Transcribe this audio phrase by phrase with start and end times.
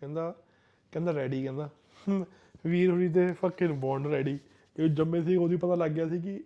[0.00, 0.34] ਕਹਿੰਦਾ
[0.92, 1.70] ਕਹਿੰਦਾ ਰੈਡੀ ਕਹਿੰਦਾ
[2.66, 4.38] ਵੀਰ ਹੋਰੀ ਤੇ ਫੱਕਿੰਗ ਬੌਂਡ ਰੈਡੀ
[4.76, 6.44] ਕਿ ਜੰਮੇ ਸੀ ਉਹਦੀ ਪਤਾ ਲੱਗ ਗਿਆ ਸੀ ਕਿ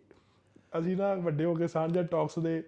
[0.79, 2.63] ਅਸੀਂ ਨਾ ਵੱਡੇ ਹੋ ਕੇ ਸਾਂਝਾ ਟਾਕਸ ਦੇ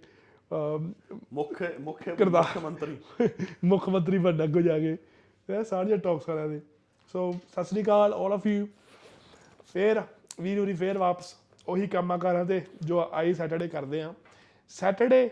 [1.32, 2.96] ਮੁੱਖ ਮੁੱਖ। ਮੁੱਖ ਮੰਤਰੀ
[3.64, 4.96] ਮੁੱਖ ਮੰਤਰੀ ਬਣਨਾ ਅੱਗੋਂ ਜਾ ਕੇ।
[5.48, 6.60] ਇਹ ਸਾਂਝਾ ਟਾਕਸ ਵਾਲਿਆਂ ਦੇ।
[7.12, 8.66] ਸੋ ਸਤਿ ਸ੍ਰੀ ਅਕਾਲ ਆਲ ਆਫ ਯੂ
[9.72, 10.02] ਫੇਰ
[10.40, 11.34] ਵੀਰ ਹੋਰੀ ਫੇਰ ਵਾਪਸ।
[11.68, 14.14] ਉਹੀ ਕੰਮਾਂ ਕਾਰਾਂ ਤੇ ਜੋ ਆਈ ਸੈਟਰਡੇ ਕਰਦੇ ਆ।
[14.68, 15.30] ਸੈਟਰਡੇ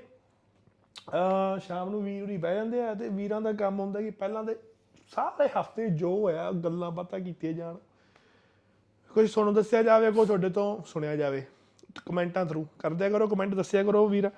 [1.61, 4.57] ਸ਼ਾਮ ਨੂੰ ਵੀਰ ਹੋਰੀ ਬਹਿ ਜਾਂਦੇ ਆ ਤੇ ਵੀਰਾਂ ਦਾ ਕੰਮ ਹੁੰਦਾ ਕਿ ਪਹਿਲਾਂ ਦੇ
[5.15, 7.77] ਸਾਰੇ ਹਫ਼ਤੇ ਜੋ ਹੋਇਆ, ਗੱਲਾਂ ਬਾਤਾਂ ਕੀਤੀਆਂ ਜਾਣ।
[9.15, 11.45] ਕੁਝ ਤੁਹਾਨੂੰ ਦੱਸਿਆ ਜਾਵੇ ਕੋਈ ਤੁਹਾਡੇ ਤੋਂ ਸੁਣਿਆ ਜਾਵੇ।
[12.07, 14.29] ਕਮੈਂਟਾਂ ਥਰੂ ਕਰਦਿਆ ਕਰੋ, ਕਮੈਂਟ ਦੱਸਿਆ ਕਰੋ ਵੀਰ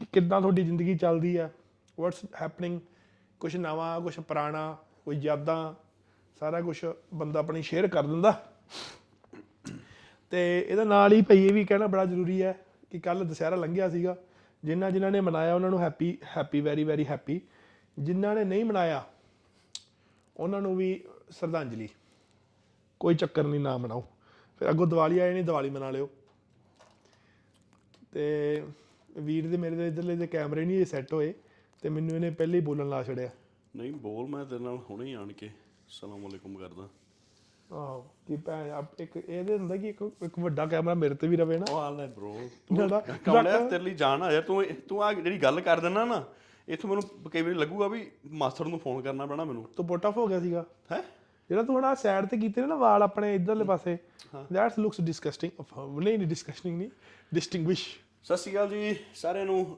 [0.00, 1.48] ਕਿ ਕਿੱਦਾਂ ਤੁਹਾਡੀ ਜ਼ਿੰਦਗੀ ਚੱਲਦੀ ਆ?
[2.00, 2.80] ਵਾਟਸ ਹੈਪਨਿੰਗ
[3.40, 5.74] ਕੁਝ ਨਵਾਂ ਕੁਝ ਪੁਰਾਣਾ, ਕੋਈ ਯਾਦਾਂ?
[6.40, 8.42] ਸਾਰਾ ਕੁਝ ਬੰਦਾ ਆਪਣੀ ਸ਼ੇਅਰ ਕਰ ਦਿੰਦਾ।
[10.30, 12.58] ਤੇ ਇਹਦੇ ਨਾਲ ਹੀ ਭਈ ਇਹ ਵੀ ਕਹਿਣਾ ਬੜਾ ਜ਼ਰੂਰੀ ਹੈ
[12.90, 14.16] ਕਿ ਕੱਲ ਦੁਸਹਿਰਾ ਲੰਘਿਆ ਸੀਗਾ।
[14.64, 17.40] ਜਿਨ੍ਹਾਂ ਜਿਨ੍ਹਾਂ ਨੇ ਮਨਾਇਆ, ਉਹਨਾਂ ਨੂੰ happy happy very very happy
[17.98, 19.04] ਜਿਨ੍ਹਾਂ ਨੇ ਨਹੀਂ ਮਨਾਇਆ
[20.36, 21.88] ਉਹਨਾਂ ਨੂੰ ਵੀ ਸ਼ਰਧਾਂਜਲੀ।
[23.00, 24.04] ਕੋਈ ਚੱਕਰ ਨਹੀਂ ਨਾ ਮਨਾਓ।
[24.60, 26.08] ਫਿਰ ਅੱਗੋਂ ਦੀਵਾਲੀ ਆਏ ਨਹੀਂ ਦੀਵਾਲੀ ਮਨਾ ਲਿਓ।
[28.12, 28.62] ਤੇ
[29.18, 31.32] ਵੀਰ ਦੇ ਮੇਰੇ ਦੇ ਇਧਰਲੇ ਦੇ ਕੈਮਰੇ ਨਹੀਂ ਸੈੱਟ ਹੋਏ
[31.82, 33.30] ਤੇ ਮੈਨੂੰ ਇਹਨੇ ਪਹਿਲੇ ਹੀ ਬੋਲਣ ਲਾ ਛੜਿਆ
[33.76, 35.50] ਨਹੀਂ ਬੋਲ ਮੈਂ ਤੇਰੇ ਨਾਲ ਹੁਣੇ ਹੀ ਆਣ ਕੇ।
[35.88, 36.88] ਸਲਾਮ ਅਲੈਕੁਮ ਕਰਦਾ।
[37.72, 41.36] ਆਹੋ ਕਿ ਭੈਣ ਆਪ ਇੱਕ ਇਹਦੇ ਹੁੰਦਾ ਕਿ ਇੱਕ ਇੱਕ ਵੱਡਾ ਕੈਮਰਾ ਮੇਰੇ ਤੇ ਵੀ
[41.36, 42.32] ਰਵੇ ਨਾ। ਉਹ ਹਾਲ ਹੈ ਬ్రో
[42.68, 46.24] ਤੂੰ ਕਮਲਿਆ ਤੇਰੇ ਲਈ ਜਾਣ ਆ ਯਾਰ ਤੂੰ ਤੂੰ ਆ ਜਿਹੜੀ ਗੱਲ ਕਰ ਦਿੰਦਾ ਨਾ
[46.68, 50.26] ਇੱਥੋਂ ਮੈਨੂੰ ਕਈ ਵਾਰੀ ਲੱਗੂਗਾ ਵੀ ਮਾਸਟਰ ਨੂੰ ਫੋਨ ਕਰਨਾ ਪੈਣਾ ਮੈਨੂੰ। ਤੂੰ ਬੋਟਾ ਹੋ
[50.26, 51.02] ਗਿਆ ਸੀਗਾ। ਹੈ?
[51.48, 53.96] ਜਿਹੜਾ ਤੂੰ ਹਣਾ ਸਾਈਡ ਤੇ ਕੀਤੇ ਨੇ ਨਾ ਵਾਲ ਆਪਣੇ ਇਧਰਲੇ ਪਾਸੇ
[54.52, 55.52] ਦੈਟਸ ਲੁਕਸ ਡਿਸਗਸਟਿੰਗ
[55.98, 56.90] ਨਹੀਂ ਨਹੀਂ ਡਿਸਗਸਟਿੰਗ ਨਹੀਂ
[57.34, 57.86] ਡਿਸਟਿੰਗੁਇਸ਼
[58.24, 59.76] ਸਤਿ ਸ਼੍ਰੀ ਅਕਾਲ ਜੀ ਸਾਰਿਆਂ ਨੂੰ।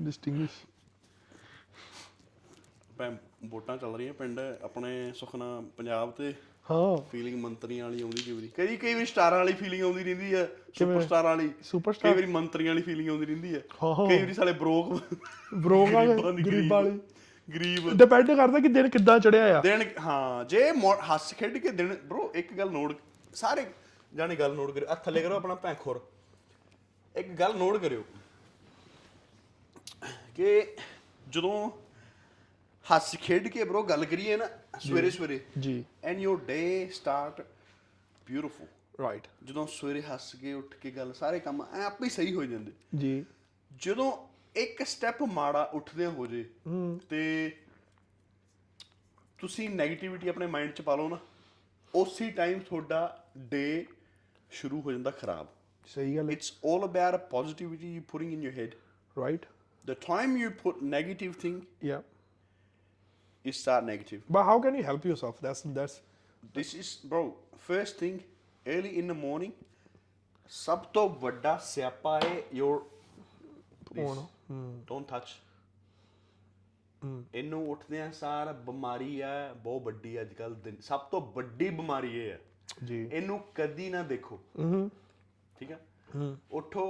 [0.00, 0.66] ਡਿਸਟਿੰਗੁਇਸ਼
[3.44, 6.34] ਵੋਟਾਂ ਚੱਲ ਰਹੀਆਂ ਪਿੰਡ ਆਪਣੇ ਸੁਖਨਾ ਪੰਜਾਬ ਤੇ।
[6.70, 10.34] ਹਾਂ। ਫੀਲਿੰਗ ਮੰਤਰੀਆਂ ਵਾਲੀ ਆਉਂਦੀ ਕਈ ਵਾਰੀ ਕਈ ਕਈ ਵਾਰੀ ਸਟਾਰਾਂ ਵਾਲੀ ਫੀਲਿੰਗ ਆਉਂਦੀ ਰਹਿੰਦੀ
[10.34, 10.44] ਹੈ
[10.78, 13.60] ਸੁਪਰ ਸਟਾਰਾਂ ਵਾਲੀ। ਸੁਪਰਸਟਾਰ ਕਈ ਵਾਰੀ ਮੰਤਰੀਆਂ ਵਾਲੀ ਫੀਲਿੰਗ ਆਉਂਦੀ ਰਹਿੰਦੀ ਹੈ।
[14.08, 15.00] ਕਈ ਵਾਰੀ ਸਾਲੇ ਬਰੋਕ
[15.54, 16.98] ਬਰੋਕ ਵਾਲੇ ਗਰੀਬਾਂ ਵਾਲੇ।
[17.48, 20.70] ਗਰੀਬ। ਡਿਪੈਂਡ ਕਰਦਾ ਕਿ ਦਿਨ ਕਿੱਦਾਂ ਚੜਿਆ ਆ। ਦਿਨ ਹਾਂ ਜੇ
[21.10, 22.96] ਹੱਸ ਖੇਡ ਕੇ ਦਿਨ ਬ్రో ਇੱਕ ਗੱਲ ਨੋਟ
[23.34, 23.66] ਸਾਰੇ
[24.14, 26.00] ਜਾਣੇ ਗੱਲ ਨੋਟ ਕਰਿਓ। ਆ ਥੱਲੇ ਕਰੋ ਆਪਣਾ ਭੈਂਖੁਰ।
[27.14, 28.02] ਇੱਕ ਗੱਲ ਨੋਟ ਕਰਿਓ
[30.36, 30.62] ਕਿ
[31.28, 31.70] ਜਦੋਂ
[32.84, 34.48] ਹੱਸ ਖੇਡ ਕੇ bro ਗੱਲ ਕਰੀਏ ਨਾ
[34.80, 37.40] ਸਵੇਰੇ ਸਵੇਰੇ। ਜੀ। And your day start
[38.26, 38.66] beautiful
[39.00, 42.44] right ਜਦੋਂ ਸਵੇਰੇ ਹੱਸ ਕੇ ਉੱਠ ਕੇ ਗੱਲ ਸਾਰੇ ਕੰਮ ਐ ਆਪੇ ਹੀ ਸਹੀ ਹੋ
[42.44, 43.24] ਜਾਂਦੇ। ਜੀ।
[43.76, 44.12] ਜਦੋਂ
[44.56, 46.44] ਇੱਕ ਸਟੈਪ ਮਾੜਾ ਉੱਠਦੇ ਹੋ ਜੇ
[47.08, 47.56] ਤੇ
[49.38, 51.18] ਤੁਸੀਂ 네ਗੇਟਿਵਿਟੀ ਆਪਣੇ ਮਾਈਂਡ 'ਚ ਪਾ ਲਓ ਨਾ
[51.94, 53.86] ਉਸੇ ਟਾਈਮ ਤੁਹਾਡਾ ਡੇ
[54.50, 55.46] ਸ਼ੁਰੂ ਹੋ ਜਾਂਦਾ ਖਰਾਬ।
[55.86, 58.74] ਸਹੀ ਗੱਲ ਹੈ। It's 올 about positivity you putting in your head
[59.18, 59.46] right
[59.84, 61.54] the time you put negative thing
[61.84, 62.02] yeah.
[63.44, 64.22] You start negative.
[64.30, 66.00] But how can you help yourself that's that's
[66.54, 67.22] this is bro
[67.64, 68.18] first thing
[68.66, 69.52] early in the morning
[70.50, 72.78] ਸਭ ਤੋਂ ਵੱਡਾ ਸਿਆਪਾ ਹੈ your
[73.88, 74.26] phone
[74.86, 75.36] don't touch
[77.34, 82.30] ਇਹਨੂੰ ਉੱਠਦੇ ਆ ਸਾਰ ਬਿਮਾਰੀ ਆ ਬਹੁਤ ਵੱਡੀ ਅੱਜ ਕੱਲ ਸਭ ਤੋਂ ਵੱਡੀ ਬਿਮਾਰੀ ਇਹ
[82.30, 82.40] ਹੈ
[82.84, 84.40] ਜੀ ਇਹਨੂੰ ਕਦੀ ਨਾ ਦੇਖੋ
[85.56, 85.78] ਠੀਕ ਹੈ
[86.52, 86.84] ਉੱਠੋ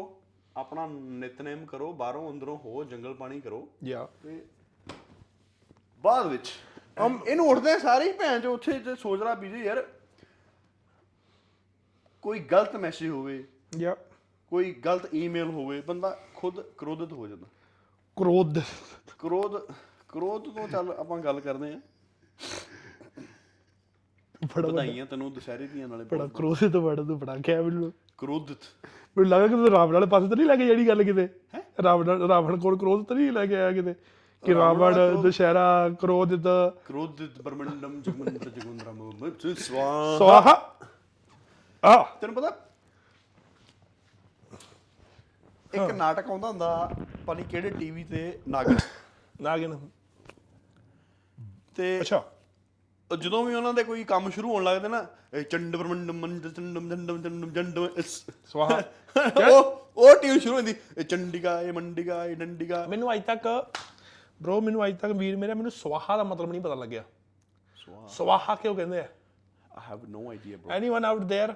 [0.56, 4.40] ਆਪਣਾ ਨਿਤਨੇਮ ਕਰੋ ਬਾਹਰੋਂ ਅੰਦਰੋਂ ਹੋ ਜੰਗਲ ਪਾਣੀ ਕਰੋ ਯਾ ਤੇ
[6.04, 6.50] ਬਾਅਦ ਵਿੱਚ।
[7.26, 9.84] ਇਹਨੂੰ ਉੱਠਦੇ ਸਾਰੇ ਹੀ ਭੈਣ ਜੋ ਉੱਥੇ ਤੇ ਸੋਚ ਰਹਾ ਬੀਜੀ ਯਾਰ
[12.24, 13.42] ਕੋਈ ਗਲਤ ਮੈਸੇਜ ਹੋਵੇ
[13.78, 13.94] ਯਾ
[14.52, 17.46] ਕੋਈ ਗਲਤ ਈਮੇਲ ਹੋਵੇ ਬੰਦਾ ਖੁਦ ਕ੍ਰੋਧਿਤ ਹੋ ਜਾਂਦਾ।
[18.16, 18.58] ਕ੍ਰੋਧ।
[19.18, 19.56] ਕ੍ਰੋਧ
[20.08, 21.80] ਕ੍ਰੋਧ ਤੋਂ ਚੱਲ ਆਪਾਂ ਗੱਲ ਕਰਦੇ ਆਂ
[24.46, 28.64] ਬੜਾ ਵਧਾਈਆਂ ਤੈਨੂੰ ਦੁਸ਼ਹਿਰੇ ਦੀਆਂ ਨਾਲੇ ਬੜਾ ਕ੍ਰੋਧ ਤੋਂ ਬੜਾ ਤੂੰ ਬੜਾ ਕਿਹਾ ਮੈਨੂੰ। ਕ੍ਰੋਧਿਤ।
[29.16, 31.28] ਮੈਨੂੰ ਲੱਗਾ ਕਿ ਤੂੰ ਰਾਵਣ ਵਾਲੇ ਪਾਸੇ ਤਾਂ ਨਹੀਂ ਲੈ ਕੇ ਜਿਹੜੀ ਗੱਲ ਕਿਤੇ?
[31.82, 33.94] ਰਾਵਣ ਰਾਵਣ ਕੋਲ ਕ੍ਰੋਧ ਤਾਂ ਨਹੀਂ ਲੈ ਕੇ ਆਇਆ ਕਿਤੇ?
[34.44, 36.42] ਕਿ ਰਾਵਣ ਦੁਸ਼ਹਿਰਾ ਕ੍ਰੋਧਿਤ।
[36.84, 40.76] ਕ੍ਰੋਧਿਤ ਬਰਮੰਡਮ ਜਗਮੰਤ ਜਗੁੰਦਰਮ ਮਿਤ ਸਵਾ ਸਵਾਹਾ।
[41.84, 42.56] ਆ। ਤੈਨੂੰ ਪਤਾ
[45.74, 46.90] ਇੱਕ ਨਾਟਕ ਆਉਂਦਾ ਹੁੰਦਾ
[47.34, 48.76] ਨਹੀਂ ਕਿਹੜੇ ਟੀਵੀ ਤੇ ਨਾਗਨ।
[49.40, 49.88] ਨਾਗਿਨ।
[51.76, 52.22] ਤੇ ਅੱਛਾ।
[53.18, 55.06] ਜਦੋਂ ਵੀ ਉਹਨਾਂ ਦੇ ਕੋਈ ਕੰਮ ਸ਼ੁਰੂ ਹੋਣ ਲੱਗਦੇ ਨਾ
[55.50, 58.82] ਚੰਡ ਬਰਮੰਡਮ ਮੰਡ ਚੰਡਮ ਜੰਡਮ ਜੰਡਮ ਇਸ। ਸਵਾਹਾ।
[59.52, 63.70] ਉਹ ਉਹ ਟੀਮ ਸ਼ੁਰੂ ਹੁੰਦੀ ਇਹ ਚੰਡੀਗਾ ਇਹ ਮੰਡੀਗਾ ਇਹ ਡੰਡੀਗਾ ਮੈਨੂੰ ਅੱਜ ਤੱਕ
[64.40, 67.02] ਬ్రో ਮੈਨੂੰ ਅੱਜ ਤੱਕ ਵੀਰ ਮੇਰਾ ਮੈਨੂੰ ਸਵਾਹਾ ਦਾ ਮਤਲਬ ਨਹੀਂ ਪਤਾ ਲੱਗਿਆ।
[67.76, 69.02] ਸਵਾਹਾ ਸਵਾਹਾ ਕਿਉਂ ਕਹਿੰਦੇ ਆ?
[69.70, 71.54] I have no idea bro anyone out there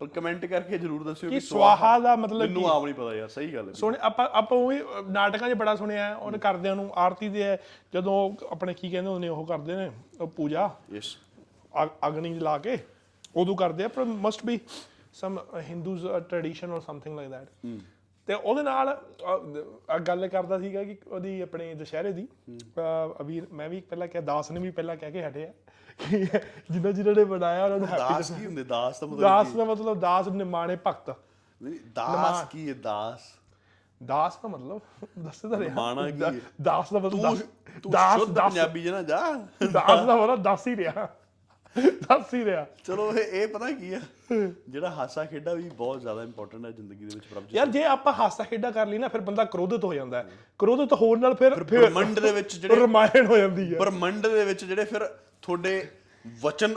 [0.00, 3.52] ਪਰ ਕਮੈਂਟ ਕਰਕੇ ਜਰੂਰ ਦੱਸਿਓ ਕਿ ਸਵਾਹਾ ਦਾ ਮਤਲਬ ਮੈਨੂੰ ਆਪ ਨਹੀਂ ਪਤਾ ਯਾਰ ਸਹੀ
[3.54, 4.78] ਗੱਲ ਹੈ। ਸੁਣ ਆਪਾਂ ਆਪਾਂ ਉਹ ਵੀ
[5.10, 7.56] ਨਾਟਕਾਂ 'ਚ ਬੜਾ ਸੁਣਿਆ ਉਹਨ ਕਰਦਿਆਂ ਨੂੰ ਆਰਤੀ ਦੇ
[7.94, 8.14] ਜਦੋਂ
[8.50, 9.90] ਆਪਣੇ ਕੀ ਕਹਿੰਦੇ ਹੁੰਦੇ ਨੇ ਉਹ ਕਰਦੇ ਨੇ
[10.20, 11.16] ਉਹ ਪੂਜਾ। ਯੈਸ
[12.08, 12.78] ਅਗਨੀ ਲਾ ਕੇ
[13.36, 14.58] ਉਦੋਂ ਕਰਦੇ ਆ ਪਰ must be
[15.12, 17.48] some Hindus tradition or something like that
[18.30, 19.00] ਤੇ ਉਹਦੇ ਨਾਲ
[19.94, 22.80] ਅ, ਗੱਲ ਕਰਦਾ ਸੀਗਾ ਕਿ ਉਹਦੀ ਆਪਣੇ ਦੁਸ਼ਹਿਰੇ ਦੀ ਅ,
[23.20, 25.52] ਅਬੀਰ ਮੈਂ ਵੀ ਪਹਿਲਾਂ ਕਿਹਾ ਦਾਸ ਨੇ ਵੀ ਪਹਿਲਾਂ ਕਹਿ ਕੇ ਹਟਿਆ
[25.98, 26.24] ਕਿ
[26.70, 28.64] ਜਿਨ੍ਹਾਂ ਜਿਨ੍ਹਾਂ ਨੇ ਬਣਾਇਆ ਉਹਨਾਂ ਨੂੰ happy ਦਾਸ ਕੀ ਹੁੰਦੇ?
[28.64, 31.10] ਦਾਸ ਦਾ ਮਤਲਬ ਦਾਸ ਦਾ ਮਤਲਬ ਦਾਸ ਨਿਮਾਣੇ ਭਗਤ।
[31.62, 32.74] ਨਹੀਂ ਦਾਸ ਕੀ ਹੈ?
[32.74, 33.20] ਦਾਸ।
[34.02, 34.80] ਦਾਸ ਦਾ ਮਤਲਬ
[35.18, 36.32] ਦੱਸ ਤਾਂ ਰਿਹਾ। ਮਾਣਾ ਕੀ ਹੈ?
[36.62, 37.42] ਦਾਸ ਦਾ ਮਤਲਬ ਤੂੰ ਦਾਸ
[37.82, 39.20] ਤੂੰ ਦਾਸ ਸ਼ੁੱਧ ਦਾਸ। ਪੰਜਾਬੀ ਜਨਾ ਜਾ।
[39.72, 41.08] ਦਾਸ ਦਾ ਮਤਲਬ ਦੱਸ ਹੀ ਰਿਹਾ।
[41.76, 44.00] ਦੱਸ ਹੀ ਰਿਹਾ। ਚਲੋ ਇਹ ਇਹ ਪਤਾ ਕੀ ਆ?
[44.68, 48.12] ਜਿਹੜਾ ਹਾਸਾ ਖੇਡਾ ਵੀ ਬਹੁਤ ਜ਼ਿਆਦਾ ਇੰਪੋਰਟੈਂਟ ਹੈ ਜ਼ਿੰਦਗੀ ਦੇ ਵਿੱਚ ਪ੍ਰਭਜੀਤ ਯਾਰ ਜੇ ਆਪਾਂ
[48.12, 51.54] ਹਾਸਾ ਖੇਡਾ ਕਰ ਲਈ ਨਾ ਫਿਰ ਬੰਦਾ ਕ੍ਰੋਧਿਤ ਹੋ ਜਾਂਦਾ ਹੈ। ਕ੍ਰੋਧਿਤ ਹੋਣ ਨਾਲ ਫਿਰ
[51.62, 55.06] ਬ੍ਰਹਮੰਡ ਦੇ ਵਿੱਚ ਜਿਹੜੇ ਰਮਾਇਣ ਹੋ ਜਾਂਦੀ ਹੈ। ਬ੍ਰਹਮੰਡ ਦੇ ਵਿੱਚ ਜਿਹੜੇ ਫਿਰ
[55.42, 55.86] ਤੁਹਾਡੇ
[56.42, 56.74] ਵਚਨ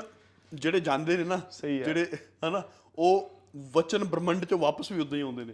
[0.51, 2.05] ਜਿਹੜੇ ਜਾਂਦੇ ਨੇ ਨਾ। ਜਿਹੜੇ
[2.47, 2.63] ਹਨਾ
[2.97, 3.29] ਉਹ
[3.73, 5.53] ਵਚਨ ਬ੍ਰਹਮੰਡ ਚੋਂ ਵਾਪਸ ਵੀ ਉਦਾਂ ਹੀ ਆਉਂਦੇ ਨੇ।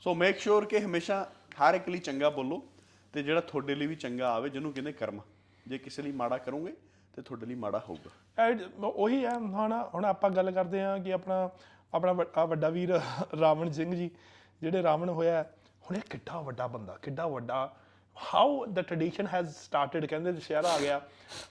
[0.00, 1.22] ਸੋ ਮੇਕ ਸ਼ੋਰ ਕਿ ਹਮੇਸ਼ਾ
[1.58, 2.62] ਹਰ ਇੱਕ ਲਈ ਚੰਗਾ ਬੋਲੋ
[3.12, 5.20] ਤੇ ਜਿਹੜਾ ਤੁਹਾਡੇ ਲਈ ਵੀ ਚੰਗਾ ਆਵੇ ਜਿਹਨੂੰ ਕਹਿੰਦੇ ਕਰਮ।
[5.66, 6.72] ਜੇ ਕਿਸੇ ਲਈ ਮਾੜਾ ਕਰੋਗੇ
[7.14, 8.10] ਤੇ ਤੁਹਾਡੇ ਲਈ ਮਾੜਾ ਹੋਊਗਾ।
[8.42, 11.48] ਐਡ ਉਹੀ ਹੈ ਹੁਣ ਹੁਣ ਆਪਾਂ ਗੱਲ ਕਰਦੇ ਹਾਂ ਕਿ ਆਪਣਾ
[11.94, 13.00] ਆਪਣਾ ਵੱ- ਆਹ ਵੱਡਾ ਵੀਰ
[13.40, 14.10] ਰਾਵਣ ਸਿੰਘ ਜੀ
[14.62, 15.50] ਜਿਹੜੇ ਰਾਵਣ ਹੋਇਆ ਹੈ,
[15.82, 17.74] ਹੁਣ ਇਹ ਕਿੱਡਾ ਵੱਡਾ ਬੰਦਾ ਕਿੱਡਾ ਵੱਡਾ
[18.16, 21.00] how the tradition has started ਕਹਿੰਦੇ ਦੁਸ਼ਹਿਰਾ ਆ ਗਿਆ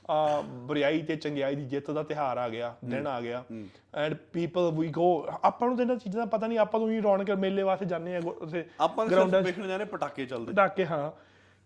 [0.10, 3.44] ਆ ਬੁਰਾਈ ਤੇ ਚੰਗਿਆਈ ਦੀ ਜਿੱਤ ਦਾ ਤਿਹਾਰ ਆ ਗਿਆ ਦਿਨ ਆ ਗਿਆ
[3.96, 5.06] ਐਂਡ ਪੀਪਲ ਵੀ ਗੋ
[5.44, 8.16] ਆਪਾਂ ਨੂੰ ਤਾਂ ਇਹਨਾਂ ਚੀਜ਼ਾਂ ਦਾ ਪਤਾ ਨਹੀਂ ਆਪਾਂ ਨੂੰ ਹੀ ਰੌਣਕ ਮੇਲੇ ਵਾਸਤੇ ਜਾਂਦੇ
[8.16, 11.12] ਆ ਉੱਥੇ ਆਪਾਂ ਸਿਰਫ 'ਚ ਵੇਖਣ ਜਾਣੇ ਪਟਾਕੇ ਚੱਲਦੇ। ਪਟਾਕੇ ਹਾਂ।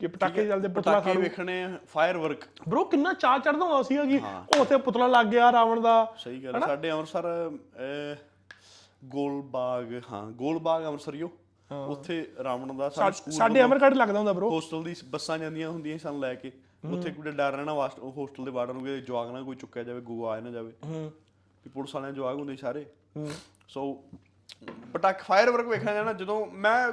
[0.03, 4.21] ਕਿ ਪਟਾਕੇ ਚੱਲਦੇ ਪੁਤਲਾ ਪਟਾਕੇ ਵੇਖਣੇ ਫਾਇਰ ਵਰਕ ਬ్రో ਕਿੰਨਾ ਚਾਹ ਚੜਦਾ ਹੁੰਦਾ ਸੀਗਾ ਕਿ
[4.55, 7.51] ਉਹ ਉੱਥੇ ਪੁਤਲਾ ਲੱਗ ਗਿਆ ਰਾਵਣ ਦਾ। ਸਹੀ ਗੱਲ। ਸਾਡੇ ਅੰਮ੍ਰਿਤਸਰ
[9.05, 11.31] ਗੋਲਬਾਗ ਹਾਂ ਗੋਲਬਾਗ ਅੰਮ੍ਰਿਤਸਰੀਓ
[11.87, 16.35] ਉੱਥੇ ਰਾਵਣ ਦਾ ਸਾਡੇ ਅਮਰਗੜ੍ਹ ਲੱਗਦਾ ਹੁੰਦਾ ਬ్రో ਹੋਸਟਲ ਦੀ ਬੱਸਾਂ ਜਾਂਦੀਆਂ ਹੁੰਦੀਆਂ ਸਾਨੂੰ ਲੈ
[16.35, 16.51] ਕੇ।
[16.91, 20.39] ਉੱਥੇ ਕੋਈ ਡਰ ਰਹਿਣਾ ਹੋਸਟਲ ਦੇ ਵਾਰਡਨ ਨੂੰ ਕਿ ਜਵਾਗ ਨਾ ਕੋਈ ਚੁੱਕਿਆ ਜਾਵੇ ਗੋਆ
[20.39, 21.11] ਨਾ ਜਾਵੇ। ਹੂੰ।
[21.63, 22.85] ਵੀ ਪੁਲਿਸ ਵਾਲਿਆਂ ਜਵਾਗ ਹੁੰਦੇ ਸਾਰੇ।
[23.17, 23.31] ਹੂੰ।
[23.69, 24.03] ਸੋ
[24.93, 26.91] ਪਟਾਕ ਫਾਇਰ ਵਰਕ ਵੇਖਣਾ ਜਾਣਾ ਜਦੋਂ ਮੈਂ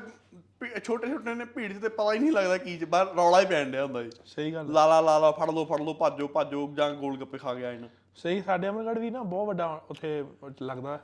[0.85, 3.47] ਛੋਟੇ ਛੋਟੇ ਨੇ ਭੀੜ 'ਚ ਤੇ ਪਤਾ ਹੀ ਨਹੀਂ ਲੱਗਦਾ ਕੀ ਚ ਬਾਹਰ ਰੌਲਾ ਹੀ
[3.47, 6.29] ਪੈਣ ਡਿਆ ਹੁੰਦਾ ਜੀ। ਸਹੀ ਗੱਲ ਲਾ ਲਾ ਲਾ ਲਾ ਫੜ ਲਓ ਫੜ ਲਓ ਭਾਜੋ
[6.29, 10.25] ਭਾਜੋ ਜਾਂ ਗੋਲ ਗੱਪੇ ਖਾ ਗਿਆ ਇਹਨਾਂ ਸਹੀ ਸਾਡੇ ਅਮਰਗੜ੍ਹ ਵੀ ਨਾ ਬਹੁਤ ਵੱਡਾ ਉੱਥੇ
[10.63, 10.99] ਲੱਗਦਾ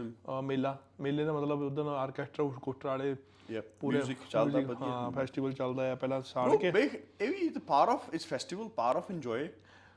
[0.00, 3.14] ਅਹ ਮੇਲਾ। ਮੇਲੇ ਦਾ ਮਤਲਬ ਉਦੋਂ ਆਰਕੈਸਟਰਾ ਉਰਕੈਸਟਰਾ ਵਾਲੇ
[3.80, 7.88] ਪੂਰੇ ਮਿਊਜ਼ਿਕ ਚੱਲਦਾ ਵਧੀਆ। ਹਾਂ ਫੈਸਟੀਵਲ ਚੱਲਦਾ ਹੈ ਪਹਿਲਾਂ ਸਾੜ ਕੇ। ਇਹ ਵੀ ਇਟ ਪਾਰ
[7.88, 9.48] ਆਫ ਇਸ ਫੈਸਟੀਵਲ ਪਾਰ ਆਫ ਇੰਜੋਏ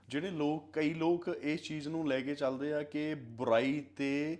[0.09, 4.37] ਜਿਹੜੇ ਲੋਕ ਕਈ ਲੋਕ ਇਸ ਚੀਜ਼ ਨੂੰ ਲੈ ਕੇ ਚੱਲਦੇ ਆ ਕਿ ਬੁਰਾਈ ਤੇ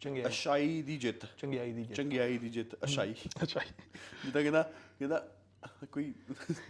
[0.00, 3.66] ਚੰਗਿਆਈ ਅਸ਼ਾਈ ਦੀ ਜਿੱਤ। ਚੰਗਿਆਈ ਦੀ ਜਿੱਤ। ਚੰਗਿਆਈ ਦੀ ਜਿੱਤ ਅਸ਼ਾਈ। ਅਸ਼ਾਈ।
[4.24, 4.62] ਜਿੱਦਾਂ ਕਹਿੰਦਾ
[4.98, 5.28] ਕਹਿੰਦਾ
[5.92, 6.14] ਕੋਈ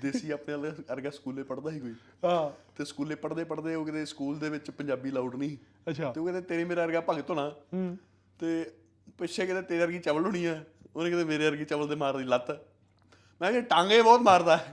[0.03, 1.95] ਦੇਸੀ ਆਪਣੇ ਵਾਲੇ ਅਰਗਾ ਸਕੂਲੇ ਪੜਦਾ ਸੀ ਕੋਈ?
[2.25, 5.57] ਹਾਂ। ਤੇ ਸਕੂਲੇ ਪੜਦੇ ਪੜਦੇ ਉਹ ਕਿਤੇ ਸਕੂਲ ਦੇ ਵਿੱਚ ਪੰਜਾਬੀ ਲਾਊਡ ਨਹੀਂ
[5.91, 7.99] ਅੱਛਾ। ਤੇ ਉਹ ਕਹਿੰਦੇ ਤੇਰੇ ਮੇਰੇ ਵਰਗਾ ਭਗਤ ਹੋਣਾ। ਹੂੰ।
[8.39, 8.75] ਤੇ
[9.19, 10.65] ਪਿੱਛੇ ਕਹਿੰਦਾ ਤੇਰੇ ਵਰਗੀ ਚਵਲ ਹੋਣੀ ਆ।
[10.97, 12.51] ਉਹਨੇ ਕਹਿੰਦੇ ਮੇਰੇ ਵਰਗੀ ਚਵਲ ਦੇ ਮਾਰਦੀ ਲੱਤ।
[13.43, 14.67] ਮੈਂ ਕਿਹਾ ਟਾਂਗੇ ਬਹੁਤ ਮਾਰਦਾ।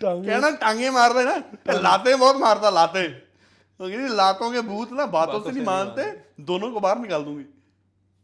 [0.00, 1.42] ਟਾਂਗੇ। ਕਹਿਣਾ ਟਾਂਗੇ ਮਾਰਦਾ ਨਾ
[1.80, 3.22] ਲਾਤੇ ਬਹੁਤ ਮਾਰਦਾ ਲਾਤੇ।
[3.80, 6.04] अंग्रेजी लातों के भूत ना बातों से नहीं मानते
[6.40, 7.44] दोनों को बाहर निकाल दूंगी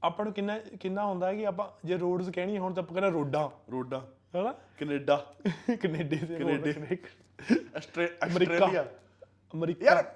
[0.03, 3.19] ਆਪਾਂ ਨੂੰ ਕਿੰਨਾ ਕਿੰਨਾ ਹੁੰਦਾ ਹੈ ਕਿ ਆਪਾਂ ਜੇ ਰੋਡਸ ਕਹਿਣੀ ਹੁਣ ਤਾਂ ਆਪਾਂ ਕਹਿੰਦੇ
[3.19, 4.01] ਰੋਡਾਂ। ਰੋਡਾਂ।
[4.35, 4.53] ਹੈਨਾ?
[4.53, 5.35] ਕੈਨੇਡਾ।
[5.83, 6.97] ਕੈਨੇਡੇ ਦੇ ਕੈਨੇਡੇ।
[7.77, 8.89] Australia
[9.55, 10.15] America. ਯਾਰ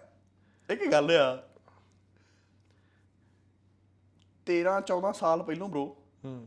[0.70, 1.48] ਇਹ ਕੀ ਗੱਲ ਆ।
[4.46, 5.86] 13 14 ਸਾਲ ਪਹਿਲੋਂ ਬ్రో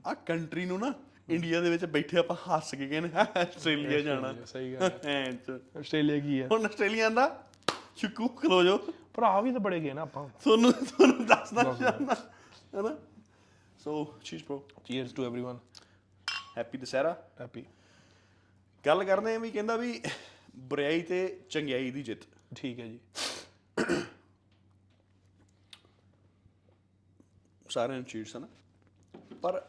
[0.08, 0.94] ਆ ਕੰਟਰੀ ਨੂੰ ਨਾ
[1.30, 3.10] ਇੰਡੀਆ ਦੇ ਵਿੱਚ ਬੈਠੇ ਆਪਾਂ ਹੱਸ ਕੇ ਕਹਿੰਦੇ
[3.40, 5.38] ਆਸਟ੍ਰੇਲੀਆ ਜਾਣਾ। ਸਹੀ ਗੱਲ ਹੈ
[5.80, 6.48] ਆਸਟ੍ਰੇਲੀਆ ਕੀ ਆ?
[6.52, 7.44] ਹੁਣ ਆਸਟ੍ਰੇਲੀਆ ਦਾ
[7.98, 8.78] ਚੁੱਕੂ ਖਲੋ ਜੋ
[9.14, 12.16] ਭਰਾ ਵੀ ਤਾਂ ਬੜੇ ਗਏ ਨਾ ਆਪਾਂ। ਤੁਹਾਨੂੰ ਤੁਹਾਨੂੰ ਦੱਸਦਾ ਜਾਂਦਾ
[12.76, 12.96] ਹੈਨਾ?
[13.80, 15.58] ਸੋ ਚੀਜ਼ bro cheers to everyone
[16.58, 17.16] happy Dussehra.
[17.42, 17.66] Happy
[18.84, 20.02] ਗੱਲ ਕਰਦੇ ਆ ਵੀ ਕਹਿੰਦਾ ਵੀ
[20.70, 23.00] ਬੁਰਾਈ ਤੇ ਚੰਗਿਆਈ ਦੀ ਜਿੱਤ। ਠੀਕ ਹੈ ਜੀ।
[27.70, 28.48] ਸਾਰਿਆਂ ਨੂੰ ਚੀਜ਼ ਹਨ?
[29.42, 29.62] ਪਰ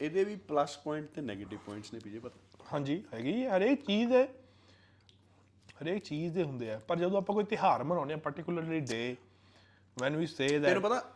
[0.00, 4.26] ਇਹਦੇ ਵੀ ਪਲੱਸ ਪੁਆਇੰਟ ਤੇ 네ਗੇਟਿਵ ਪੁਆਇੰਟਸ ਨੇ ਪੀਜੇ ਪਤਾ। ਹਾਂਜੀ ਹੈਗੀ ਹਰੇਕ ਚੀਜ਼ ਹੈ।
[5.82, 9.16] ਹਰੇਕ ਚੀਜ਼ ਦੇ ਹੁੰਦੇ ਆ। ਪਰ ਜਦੋਂ ਆਪਾਂ ਕੋਈ ਤਿਹਾਰ ਮਨਾਉਂਦੇ ਆ ਪਾਰਟਿਕੂਲਰਲੀ ਡੇ
[9.98, 11.14] ਵੈਨ ਵੀ ਸੇ ਤੈਨੂੰ ਦੈਟ ਪਤਾ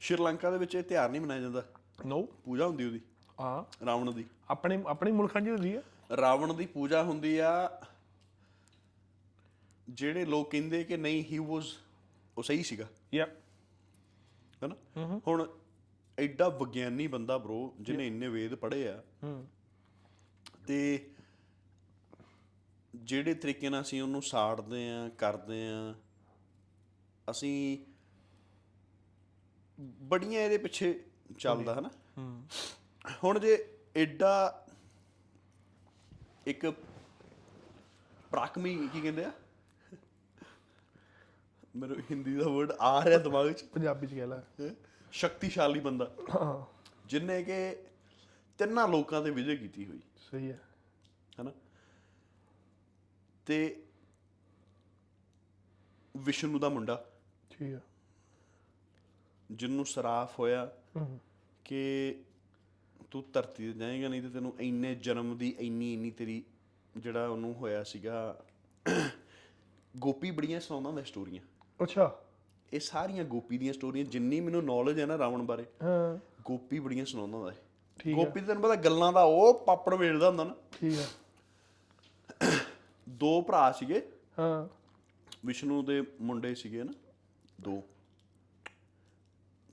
[0.00, 1.64] ਸ਼੍ਰੀਲੰਕਾ ਦੇ ਵਿੱਚ ਇਹ ਤਿਉਹਾਰ ਨਹੀਂ ਮਨਾਇਆ ਜਾਂਦਾ।
[2.06, 3.00] ਨੋ ਪੂਜਾ ਹੁੰਦੀ ਉਹਦੀ।
[3.40, 5.82] ਹਾਂ। ਰਾਵਣ ਦੀ। ਆਪਣੇ ਆਪਣੇ ਮੁਲਕਾਂ 'ਚ ਹੁੰਦੀ ਹੈ
[6.16, 7.80] ਰਾਵਣ ਦੀ ਪੂਜਾ ਹੁੰਦੀ ਆ।
[9.90, 11.64] ਜਿਹੜੇ ਲੋਕ ਕਹਿੰਦੇ ਕਿ ਨਹੀਂ ਹੀ ਵਾਸ
[12.38, 13.26] ਉਹ ਸਹੀ ਸੀਗਾ। ਯਾ
[14.62, 15.20] ਹੈਨਾ?
[15.26, 15.48] ਹੁਣ
[16.18, 19.46] ਐਡਾ ਵਿਗਿਆਨੀ ਬੰਦਾ ਬ్రో ਜਿਹਨੇ ਇੰਨੇ ਵੇਦ ਪੜ੍ਹੇ ਆ। ਹੂੰ।
[20.66, 21.10] ਤੇ
[22.94, 25.94] ਜਿਹੜੇ ਤਰੀਕੇ ਨਾਲ ਅਸੀਂ ਉਹਨੂੰ ਸਾੜਦੇ ਆ ਕਰਦੇ ਆ
[27.30, 27.78] ਅਸੀਂ
[29.80, 31.04] ਬੜੀਆਂ ਇਹਦੇ ਪਿੱਛੇ
[31.38, 31.90] ਚੱਲਦਾ ਹਨਾ?
[33.24, 34.66] ਹੁਣ ਜੇ ਐਡਾ
[36.46, 36.66] ਇੱਕ
[38.30, 39.32] ਪ੍ਰਾਕਮੀ ਕੀ ਕਹਿੰਦੇ ਆ?
[41.76, 44.68] ਮੇਰੇ ਹਿੰਦੀ ਦਾ ਵਰਡ ਆ ਰਿਹਾ ਦਿਮਾਗ 'ਚ। ਪੰਜਾਬੀ 'ਚ ਕਹਿ ਲੈ?
[45.12, 47.76] ਸ਼ਕਤੀਸ਼ਾਲੀ ਬੰਦਾ। ਹਾਂ। ਜਿਨੇ ਕਿ
[48.58, 50.60] ਤਿੰਨਾਂ ਲੋਕਾਂ ਤੇ ਵਿਜੇ ਕੀਤੀ ਹੋਈ। ਸਹੀ ਹੈ।
[53.46, 53.82] ਤੇ
[56.16, 57.04] ਵਿਸ਼ਨੂੰ ਦਾ ਮੁੰਡਾ
[57.50, 57.80] ਠੀਕ ਹੈ
[59.50, 60.70] ਜਿਹਨੂੰ ਸਰਾਫ ਹੋਇਆ
[61.64, 62.14] ਕਿ
[63.10, 66.42] ਤੂੰ ਧਰਤੀ ਤੇ ਜਾਏਗਾ ਨਹੀਂ ਤੇ ਤੈਨੂੰ ਇੰਨੇ ਜਨਮ ਦੀ ਇੰਨੀ ਇੰਨੀ ਤੇਰੀ
[66.96, 68.42] ਜਿਹੜਾ ਉਹਨੂੰ ਹੋਇਆ ਸੀਗਾ
[69.94, 71.42] ਗੋਪੀ ਬੜੀਆਂ ਸੁਣਾਉਂਦਾ ਹੁੰਦਾ ਸਟੋਰੀਆਂ।
[71.82, 72.10] ਅੱਛਾ।
[72.72, 77.04] ਇਹ ਸਾਰੀਆਂ ਗੋਪੀ ਦੀਆਂ ਸਟੋਰੀਆਂ ਜਿੰਨੀ ਮੈਨੂੰ ਨੌਲੇਜ ਹੈ ਨਾ ਰਾਵਣ ਬਾਰੇ ਹਾਂ। ਗੋਪੀ ਬੜੀਆਂ
[77.04, 80.98] ਸੁਣਾਉਂਦਾ ਹੁੰਦਾ ਹੈ ਗੋਪੀ ਤੇ ਤੈਨੂੰ ਪਤਾ ਗੱਲਾਂ ਦਾ ਉਹ ਪਾਪੜ ਵੇਲਦਾ ਹੁੰਦਾ ਨਾ। ਠੀਕ
[80.98, 81.06] ਹੈ
[83.12, 84.68] ਦੋ ਭਰਾ ਸੀਗੇ। ਹਾਂ।
[85.46, 86.92] ਵਿਸ਼ਨੂੰ ਦੇ ਮੁੰਡੇ ਸੀਗੇ ਨਾ
[87.60, 87.82] ਦੋ।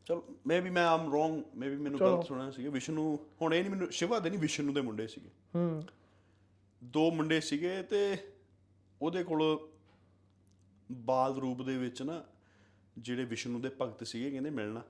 [0.05, 3.61] ਚਲ ਮੇ ਵੀ ਮੈਂ ਆਮ ਰੋਂਗ ਮੇ ਵੀ ਮੈਨੂੰ ਗਲਤ ਸੁਣਿਆ ਸੀ ਵਿਸ਼ਨੂੰ ਹੁਣ ਇਹ
[3.61, 5.83] ਨਹੀਂ ਮੈਨੂੰ ਸ਼ਿਵਾ ਦੇ ਨਹੀਂ ਵਿਸ਼ਨੂੰ ਦੇ ਮੁੰਡੇ ਸੀਗੇ। ਹੂੰ।
[6.83, 8.17] ਦੋ ਮੁੰਡੇ ਸੀਗੇ ਤੇ
[9.01, 9.69] ਉਹਦੇ ਕੋਲ
[10.91, 12.23] ਬਾਲ ਰੂਪ ਦੇ ਵਿੱਚ ਨਾ
[12.97, 14.81] ਜਿਹੜੇ ਵਿਸ਼ਨੂੰ ਦੇ ਭਗਤ ਸੀਗੇ ਕਹਿੰਦੇ ਮਿਲਣਾ।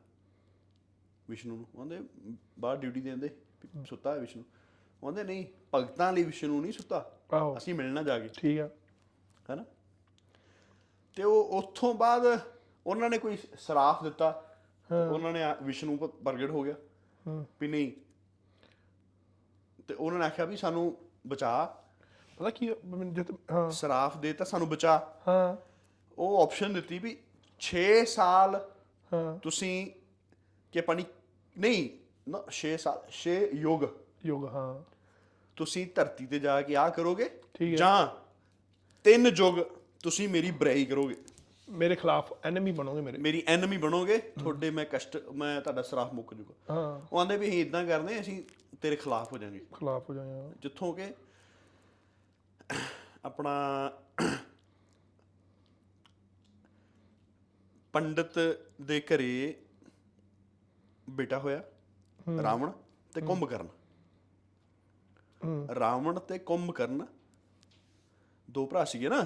[1.30, 2.28] ਵਿਸ਼ਨੂੰ ਨੂੰ ਕਹਿੰਦੇ
[2.60, 3.30] ਬਾਹਰ ਡਿਊਟੀ ਦੇ ਦਿੰਦੇ
[3.86, 4.46] ਸੁੱਤਾ ਹੈ ਵਿਸ਼ਨੂੰ।
[5.02, 8.70] ਕਹਿੰਦੇ ਨਹੀਂ ਭਗਤਾਂ ਲਈ ਵਿਸ਼ਨੂੰ ਨਹੀਂ ਸੁੱਤਾ। ਆਹੋ। ਅਸੀਂ ਮਿਲਣਾ ਜਾ ਕੇ ਠੀਕ ਆ।
[9.50, 9.66] ਹੈਨਾ?
[11.16, 12.40] ਤੇ ਉਹ ਉੱਥੋਂ ਬਾਅਦ
[12.88, 14.58] ਉਹਨਾਂ ਨੇ ਕੋਈ ਸਰਾਫ ਦਿੱਤਾ।
[15.12, 16.76] ਉਹਨਾਂ ਨੇ ਵਿਸ਼ਨੂੰ ਪ੍ਰਗਟ ਹੋ ਗਿਆ।
[17.62, 17.92] ਵੀ ਨਹੀਂ।
[19.88, 21.66] ਤੇ ਉਹਨਾਂ ਨੇ ਆਖਿਆ ਵੀ ਸਾਨੂੰ ਬਚਾ।
[22.38, 22.70] ਪਤਾ ਕੀ
[23.52, 25.58] ਹਾਂ। ਸਰਾਫ ਦੇ ਤਾਂ ਸਾਨੂੰ ਬਚਾ। ਹਾਂ।
[26.18, 27.18] ਉਹ ਆਪਸ਼ਨ ਦਿੱਤੀ ਵੀ
[27.60, 28.72] 6 ਸਾਲ
[29.14, 29.92] ਹਾਂ। ਤੁਸੀਂ
[30.72, 31.06] ਕਿ ਪਾਣੀ
[31.60, 31.90] ਨਹੀਂ
[32.30, 33.84] ਨਾ 6 ਸਾਲ 6 ਯੁਗ।
[34.26, 34.84] ਯੋਗ ਹਾਂ।
[35.58, 38.08] ਤੁਸੀਂ ਧਰਤੀ ਤੇ ਜਾ ਕੇ ਆ ਕਰੋਗੇ ਠੀਕ ਹੈ। ਜਾਂ
[39.06, 39.60] ਤਿੰਨ ਯੁਗ
[40.04, 41.16] ਤੁਸੀਂ ਮੇਰੀ ਬੁਰਾਈ ਕਰੋਗੇ?
[41.70, 46.34] ਮੇਰੇ ਖਿਲਾਫ ਐਨਮੀ ਬਣੋਗੇ ਮੇਰੇ। ਮੇਰੀ ਐਨਮੀ ਬਣੋਗੇ ਤੁਹਾਡੇ ਮੈਂ ਕਸ਼ਟ ਮੈਂ ਤੁਹਾਡਾ ਸਰਾਫ ਮੁੱਕ
[46.34, 48.44] ਜੂਗਾ ਹਾਂ। ਉਹ ਆਂਦੇ ਵੀ ਅਸੀਂ ਇਦਾਂ ਕਰਦੇ ਹਾਂ, ਅਸੀਂ
[48.82, 51.14] ਤੇਰੇ ਖਿਲਾਫ ਹੋ ਜਾਾਂਗੇ। ਖਿਲਾਫ ਹੋ ਜਾਏ ਜਿੱਥੋਂ ਕਿ
[53.26, 53.54] ਆਪਣਾ
[57.94, 58.40] ਪੰਡਤ
[58.82, 59.56] ਦੇ ਘਰੇ
[61.10, 61.64] ਬੇਟਾ ਹੋਇਆ
[62.44, 62.72] ਰਾਵਣ
[63.14, 63.68] ਤੇ ਕੁੰਭਕਰਨ
[65.80, 67.06] ਰਾਵਣ ਤੇ ਕੁੰਭਕਰਨ
[68.52, 69.26] ਦੋ ਭਰਾ ਸੀਗੇ ਨਾ।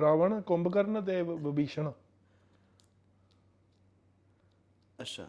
[0.00, 1.90] ਰਾਵਣ ਕੁੰਭਕਰਨ ਤੇ ਵਿਭੀਸ਼ਣ।
[5.00, 5.28] ਅੱਛਾ।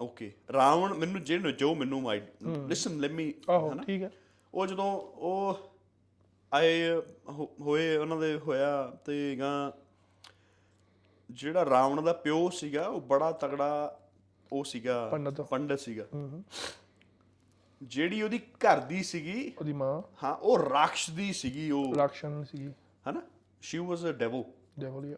[0.00, 2.22] ਓਕੇ। ਰਾਵਣ ਮੈਨੂੰ ਜਿਹੜੇ ਜੋ ਮੈਨੂੰ ਮਾਈ
[2.68, 4.10] ਲਿਸਨ ਲੈਟ ਮੀ ਆਹੋ ਠੀਕ ਹੈ।
[4.54, 5.58] ਉਹ ਜਦੋਂ ਉਹ
[6.54, 7.02] ਆਏ
[7.60, 9.72] ਹੋਏ ਉਹਨਾਂ ਦੇ ਹੋਇਆ ਤੇ ਗਾਂ
[11.30, 14.00] ਜਿਹੜਾ ਰਾਵਣ ਦਾ ਪਿਓ ਸੀਗਾ ਉਹ ਬੜਾ ਤਗੜਾ
[14.52, 16.44] ਉਹ ਸੀਗਾ। ਪੰਡਤ। ਪੰਡਤ ਸੀਗਾ। ਹੂੰ ਹੂੰ।
[17.82, 22.72] ਜਿਹੜੀ ਉਹਦੀ ਘਰ ਦੀ ਸੀਗੀ ਉਹਦੀ ਮਾਂ। ਹਾਂ ਉਹ ਰਾਖਸ਼ ਦੀ ਸੀਗੀ ਉਹ। ਰਾਕਸ਼ਨ ਸੀਗੀ।
[23.10, 23.22] ਹਨਾ?
[23.62, 24.44] ਸ਼ੀ ਵਾਸ ਅ ਡੈਵਲ
[24.78, 25.16] ਦੇਵਲੀਆ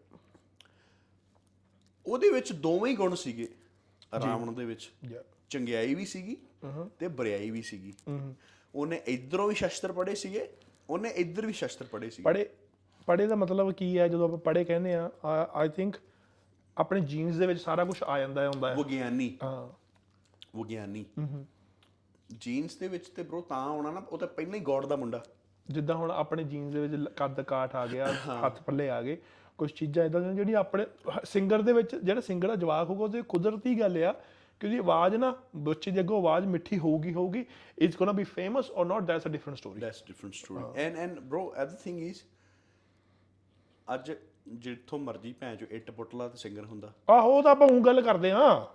[2.07, 3.49] ਉਹਦੇ ਵਿੱਚ ਦੋਵੇਂ ਹੀ ਗੁਣ ਸੀਗੇ।
[4.25, 8.37] ਰਾਵਣ ਦੇ ਵਿੱਚ। ਯਾ ਚੰਗਿਆਈ ਵੀ ਸੀਗੀ ਹੂੰ ਤੇ ਬੁਰਾਈ ਵੀ ਸੀਗੀ। ਹੂੰ
[8.75, 10.50] ਉਹਨੇ ਇਧਰੋਂ ਵੀ ਸ਼ਸਤਰ ਪੜੇ ਸੀਗੇ
[10.91, 12.50] ਉਹਨੇ ਇੱਧਰ ਵੀ ਸ਼ਸਤਰ ਪੜੇ ਸੀਗੇ। ਪੜੇ
[13.07, 15.11] ਪੜੇ ਦਾ ਮਤਲਬ ਕੀ ਹੈ ਜਦੋਂ ਆਪਾਂ ਪੜੇ ਕਹਿੰਦੇ ਆ
[15.53, 15.97] ਆਈ ਥਿੰਕ
[16.77, 19.69] ਆਪਣੇ ਜੀਨਸ ਦੇ ਵਿੱਚ ਸਾਰਾ ਕੁਝ ਆ ਜਾਂਦਾ ਹੈ ਹੁੰਦਾ ਹੈ। ਵਿਗਿਆਨੀ। ਹਾਂ।
[20.59, 21.47] ਵਿਗਿਆਨੀ। ਹੂੰ
[22.31, 25.23] ਜੀਨਸ ਦੇ ਵਿੱਚ ਤੇ ਬ్రో ਤਾਂ ਆਉਣਾ ਨਾ ਉਹ ਤਾਂ ਪਹਿਲਾਂ ਹੀ ਗੋਡ ਦਾ ਮੁੰਡਾ।
[25.71, 28.13] ਜਿੱਦਾਂ ਹੁਣ ਆਪਣੇ ਜੀਨਸ ਦੇ ਵਿੱਚ ਲ- ਕੱਦ ਕਾਠ ਆ ਗਿਆ
[28.47, 29.17] ਹੱਥ ਪੱਲੇ ਆ ਗਏ
[29.59, 30.87] ਕੁਝ ਚੀਜ਼ਾਂ ਇਦਾਂ ਦੀਆਂ ਜਿਹੜੀਆਂ ਆਪਣੇ
[31.25, 34.13] ਸਿੰਗਰ ਦੇ ਵਿੱਚ ਜਿਹੜਾ ਸਿੰਗਰ ਦਾ ਜਵਾਕ ਹੋਊਗਾ ਉਹਦੀ ਕੁਦਰਤੀ ਗੱਲ ਆ
[34.61, 37.45] ਕਿ ਉਹਦੀ ਆਵਾਜ਼ ਨਾ ਬੱਚੇ ਦੀ ਅੱਗੋਂ ਆਵਾਜ਼ ਮਿੱਠੀ ਹੋਊਗੀ ਹੋਊਗੀ
[37.79, 41.19] it's gonna be famous or not that's a different story that's different story and and
[41.19, 41.55] bro
[41.85, 42.23] everything is
[43.95, 44.13] ਅੱਜ
[44.49, 48.01] ਜਿੱਥੋਂ ਮਰਜ਼ੀ ਭੈਣ ਜੋ ਇੱਟ ਪੁੱਟਲਾ ਤੇ ਸਿੰਗਰ ਹੁੰਦਾ। ਆਹੋ ਉਹ ਤਾਂ ਆਪਾਂ ਉਹ ਗੱਲ
[48.01, 48.67] ਕਰਦੇ ਹਾਂ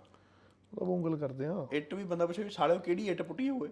[0.77, 3.49] ਉਹ ਤਾਂ ਊਂ ਗੱਲ ਕਰਦੇ ਆ ਇੱਟ ਵੀ ਬੰਦਾ ਪੁੱਛੇ ਵੀ ਸਾਲਿਓ ਕਿਹੜੀ ਇੱਟ ਪੁੱਟੀ
[3.49, 3.69] ਹੋਵੇ?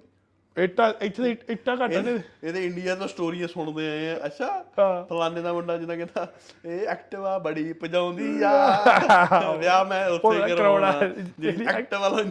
[0.58, 4.66] ਇੱਟਾਂ ਇੱਥੇ ਤਾਂ ਇੱਟਾਂ ਘੱਟ ਨੇ। ਇਹਦੇ ਇੰਡੀਆ ਤੋਂ ਸਟੋਰੀਆਂ ਸੁਣਦੇ ਆਏ ਆ ਅੱਛਾ।
[5.10, 6.34] ਫਲਾਣੇ ਦਾ ਮੁੰਡਾ ਜਿਹਦਾ ਕਹਿੰਦਾ
[6.66, 10.92] ਇਹ ਐਕਟਿਵਾ ਬੜੀ ਭਜਾਉਂਦੀ ਆ। ਵਿਆਹ ਮੈਂ ਉੱਥੇ ਉਹ ਕਰਾਉਣਾ।
[11.40, 12.24] ਜਿਹੜੀ ਐਕਟਿਵਾ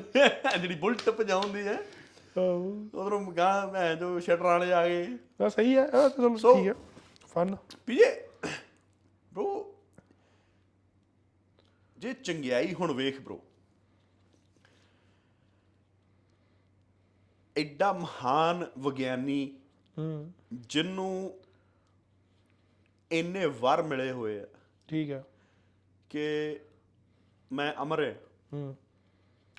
[0.59, 6.29] ਜਿਹੜੀ ਬੁਲਟ ਭਜਾਉਂਦੀ ਆਹੋ। ਉਧਰੋਂ ਗਾਂ ਮੈਂ ਜੋ ਸ਼ਟਰਾਣੇ ਆ ਗਏ। ਤਾਂ ਸਹੀ ਆ ਚਲੋ
[6.29, 6.75] So- ਠੀਕ ਹੈ।
[7.35, 8.23] ਫਨ ਪੀਏ।
[9.35, 9.65] ਬ్రో
[11.99, 13.37] ਜੇ ਚੰਗਿਆਈ ਹੁਣ ਵੇਖ ਬ్రో
[17.61, 19.57] ਐਡਾ ਮਹਾਨ ਵਿਗਿਆਨੀ
[19.99, 21.41] ਹੂੰ। ਜਿਹਨੂੰ
[23.13, 24.47] ਇੰਨੇ ਵਰ ਮਿਲੇ ਹੋਏ ਆ
[24.89, 25.25] ਠੀਕ ਹੈ
[26.11, 26.57] ਕਿ
[27.53, 28.21] ਮੈਂ ਅਮਰ ਹੈ।
[28.53, 28.77] ਹੂੰ।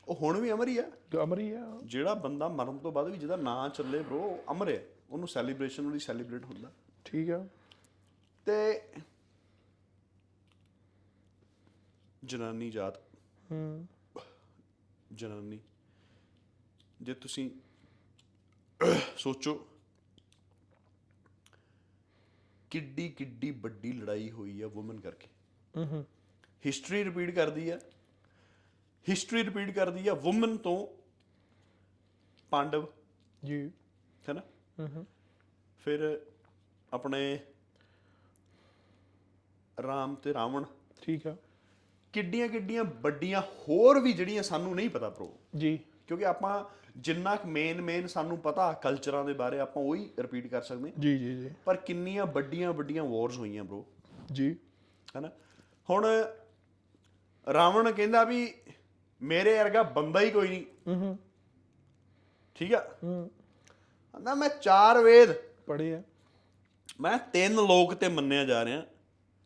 [0.07, 3.17] ਉਹ ਹੁਣ ਵੀ ਅਮਰ ਹੀ ਆ। ਜੋ ਅਮਰੀ ਆ। ਜਿਹੜਾ ਬੰਦਾ ਮਰਨ ਤੋਂ ਬਾਅਦ ਵੀ
[3.17, 6.71] ਜਿਹਦਾ ਨਾਂ ਚੱਲੇ ਬ్రో ਅਮਰ ਹੈ। ਉਹਨੂੰ ਸੈਲੀਬ੍ਰੇਸ਼ਨ ਉਹਦੀ ਸੈਲੀਬ੍ਰੇਟ ਹੁੰਦਾ।
[7.05, 7.47] ਠੀਕ ਹੈ
[8.45, 8.81] ਤੇ
[12.25, 12.97] ਜਨਾਨੀ ਜਾਤ
[13.51, 13.87] ਹੂੰ।
[15.13, 15.59] ਜਨਾਨੀ
[17.01, 17.51] ਜੇ ਤੁਸੀਂ
[19.17, 19.67] ਸੋਚੋ।
[22.69, 25.27] ਕਿੱਡੀ ਕਿੱਡੀ ਵੱਡੀ ਲੜਾਈ ਹੋਈ ਆ ਔਮਨ ਕਰਕੇ।
[25.77, 26.05] ਹੂੰ
[26.65, 27.79] ਹਿਸਟਰੀ ਰਿਪੀਟ ਕਰਦੀ ਆ।
[29.09, 30.87] ਹਿਸਟਰੀ ਰਿਪੀਟ ਕਰਦੀ ਆ ਔਮਨ ਤੋਂ
[32.49, 32.87] ਪਾਂਡਵ।
[33.45, 33.71] ਜੀ।
[34.29, 34.41] ਹੈ ਨਾ?
[34.79, 35.05] ਹੂੰ ਹੂੰ
[35.79, 36.25] ਫਿਰ
[36.93, 37.39] ਆਪਣੇ
[39.83, 40.63] ਰਾਮ ਤੇ ਰਾਵਣ।
[41.01, 41.37] ਠੀਕ ਹੈ
[42.13, 46.63] ਕਿੱਡੀਆਂ ਕਿੱਡੀਆਂ ਵੱਡੀਆਂ ਹੋਰ ਵੀ ਜਿਹੜੀਆਂ ਸਾਨੂੰ ਨਹੀਂ ਪਤਾ ਪ੍ਰੋ ਜੀ। ਕਿਉਂਕਿ ਆਪਾਂ
[46.97, 51.17] ਜਿੰਨਾ ਮੇਨ ਮੇਨ ਸਾਨੂੰ ਪਤਾ ਕਲਚਰਾਂ ਦੇ ਬਾਰੇ ਆਪਾਂ ਉਹੀ ਰਿਪੀਟ ਕਰ ਸਕਦੇ ਹਾਂ। ਜੀ
[51.17, 53.83] ਜੀ ਜੀ। ਪਰ ਕਿੰਨੀਆਂ ਵੱਡੀਆਂ ਵੱਡੀਆਂ ਵਾਰਸ ਹੋਈਆਂ ਬ్రో
[54.31, 54.55] ਜੀ।
[55.15, 55.29] ਹੈਨਾ?
[55.89, 56.25] ਹੁਣ
[57.53, 58.53] ਰਾਵਣ ਕਹਿੰਦਾ ਵੀ
[59.21, 61.19] ਮੇਰੇ ਵਰਗਾ ਬੰਦਾ ਹੀ ਕੋਈ ਨਹੀਂ। ਹੂੰ
[62.55, 62.95] ਠੀਕ ਆ?
[63.03, 63.31] ਹੂੰ।
[64.11, 65.33] ਕਹਿੰਦਾ ਮੈਂ ਚਾਰ ਵੇਦ
[65.67, 66.03] ਪੜੇ ਆ।
[67.01, 68.83] ਮੈਂ ਤਿੰਨ ਲੋਕ ਤੇ ਮੰਨਿਆ ਜਾ ਰਿਹਾ।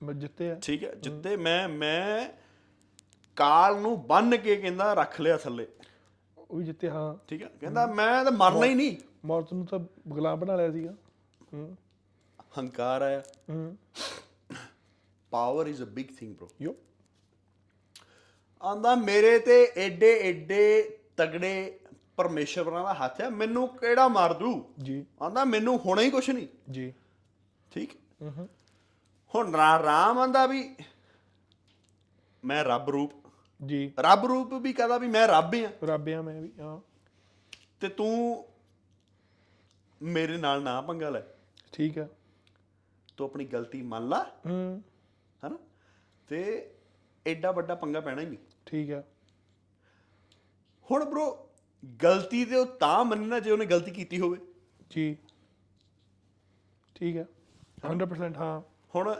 [0.03, 2.29] ਮੈਂ ਜਿੱਤੇ ਆ। ਠੀਕ ਹੈ। ਜਿੱਤੇ ਮੈਂ ਮੈਂ
[3.35, 5.67] ਕਾਲ ਨੂੰ ਬੰਨ ਕੇ ਕਹਿੰਦਾ ਰੱਖ ਲਿਆ ਥੱਲੇ।
[6.55, 9.79] ਉਹ ਵੀ ਜਿੱਤੇ ਹਾਂ। ਠੀਕ ਹੈ ਕਹਿੰਦਾ ਮੈਂ ਤਾਂ ਮਰਨਾ ਹੀ ਨਹੀਂ। ਮੌਤ ਨੂੰ ਤਾਂ
[10.07, 10.93] ਗੁਲਾਮ ਬਣਾ ਲਿਆ ਸੀਗਾ।
[11.53, 11.77] ਹੂੰ।
[12.57, 13.77] ਹੰਕਾਰ ਆਇਆ। ਹੂੰ।
[15.31, 16.49] Power is a big thing bro.
[16.61, 16.75] ਯੋ
[18.63, 21.79] ਆਂਦਾ ਮੇਰੇ ਤੇ ਏਡੇ ਏਡੇ ਤਗੜੇ
[22.17, 24.73] ਪਰਮੇਸ਼ਵਰਾਂ ਦਾ ਹੱਥ ਹੈ ਮੈਨੂੰ ਕਿਹੜਾ ਮਾਰ ਦੂ?
[24.83, 26.93] ਜੀ। ਆਂਦਾ ਮੈਨੂੰ ਹੋਣਾ ਹੀ ਕੁਛ ਨਹੀਂ। ਜੀ।
[27.71, 27.91] ਠੀਕ?
[29.35, 30.75] ਹੁਣ ਰਾ- ਰਾਮ ਆਂਦਾ ਵੀ
[32.45, 33.11] ਮੈਂ ਰੱਬ ਰੂਪ
[33.65, 36.79] ਜੀ। ਰੱਬ ਰੂਪ ਵੀ ਕਹਦਾ ਵੀ ਮੈਂ ਰੱਬ ਆ ਰੱਬਿਆ ਮੈਂ ਵੀ ਹਾਂ।
[37.79, 38.45] ਤੇ ਤੂੰ
[40.01, 41.21] ਮੇਰੇ ਨਾਲ ਨਾ ਪੰਗਾ ਲੈ।
[41.71, 42.09] ਠੀਕ ਹੈ
[43.17, 44.83] ਤੂੰ ਆਪਣੀ ਗਲਤੀ ਮੰਨ ਲਾ। ਹੂੰ।
[45.47, 45.57] ਹਨਾ?
[46.27, 46.71] ਤੇ
[47.27, 49.07] ਐਡਾ ਵੱਡਾ ਪੰਗਾ ਪੈਣਾ ਹੀ ਨਹੀਂ। ਠੀਕ ਹੈ
[50.91, 51.31] ਹੁਣ ਬ్రో
[52.03, 54.37] ਗਲਤੀ ਤੇ ਉਹ ਤਾਂ ਮੰਨਣਾ ਜੇ ਉਹਨੇ ਗਲਤੀ ਕੀਤੀ ਹੋਵੇ।
[54.89, 55.17] ਜੀ।
[56.95, 57.25] ਠੀਕ ਹੈ
[57.91, 58.61] 100% ਹਾਂ।
[58.95, 59.15] ਹੁਣ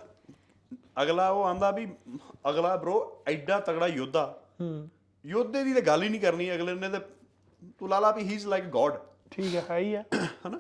[1.02, 1.96] ਅਗਲਾ ਉਹ ਆਂਦਾ ਵੀ
[2.50, 4.90] ਅਗਲਾ bro ਐਡਾ ਤਗੜਾ ਯੋਧਾ। ਹੂੰ।
[5.26, 7.00] ਯੋਧੇ ਦੀ ਤਾਂ ਗੱਲ ਹੀ ਨਹੀਂ ਕਰਨੀ ਅਗਲੇ ਨੇ ਤੇ
[7.78, 8.94] ਤੂੰ ਲਾਲਾ ਵੀ ਹੀ ਇਜ਼ ਲਾਈਕ ਗੋਡ
[9.32, 10.04] ਠੀਕ ਹੈ ਹੈ ਹੀ ਆ
[10.48, 10.60] ਹਨਾ?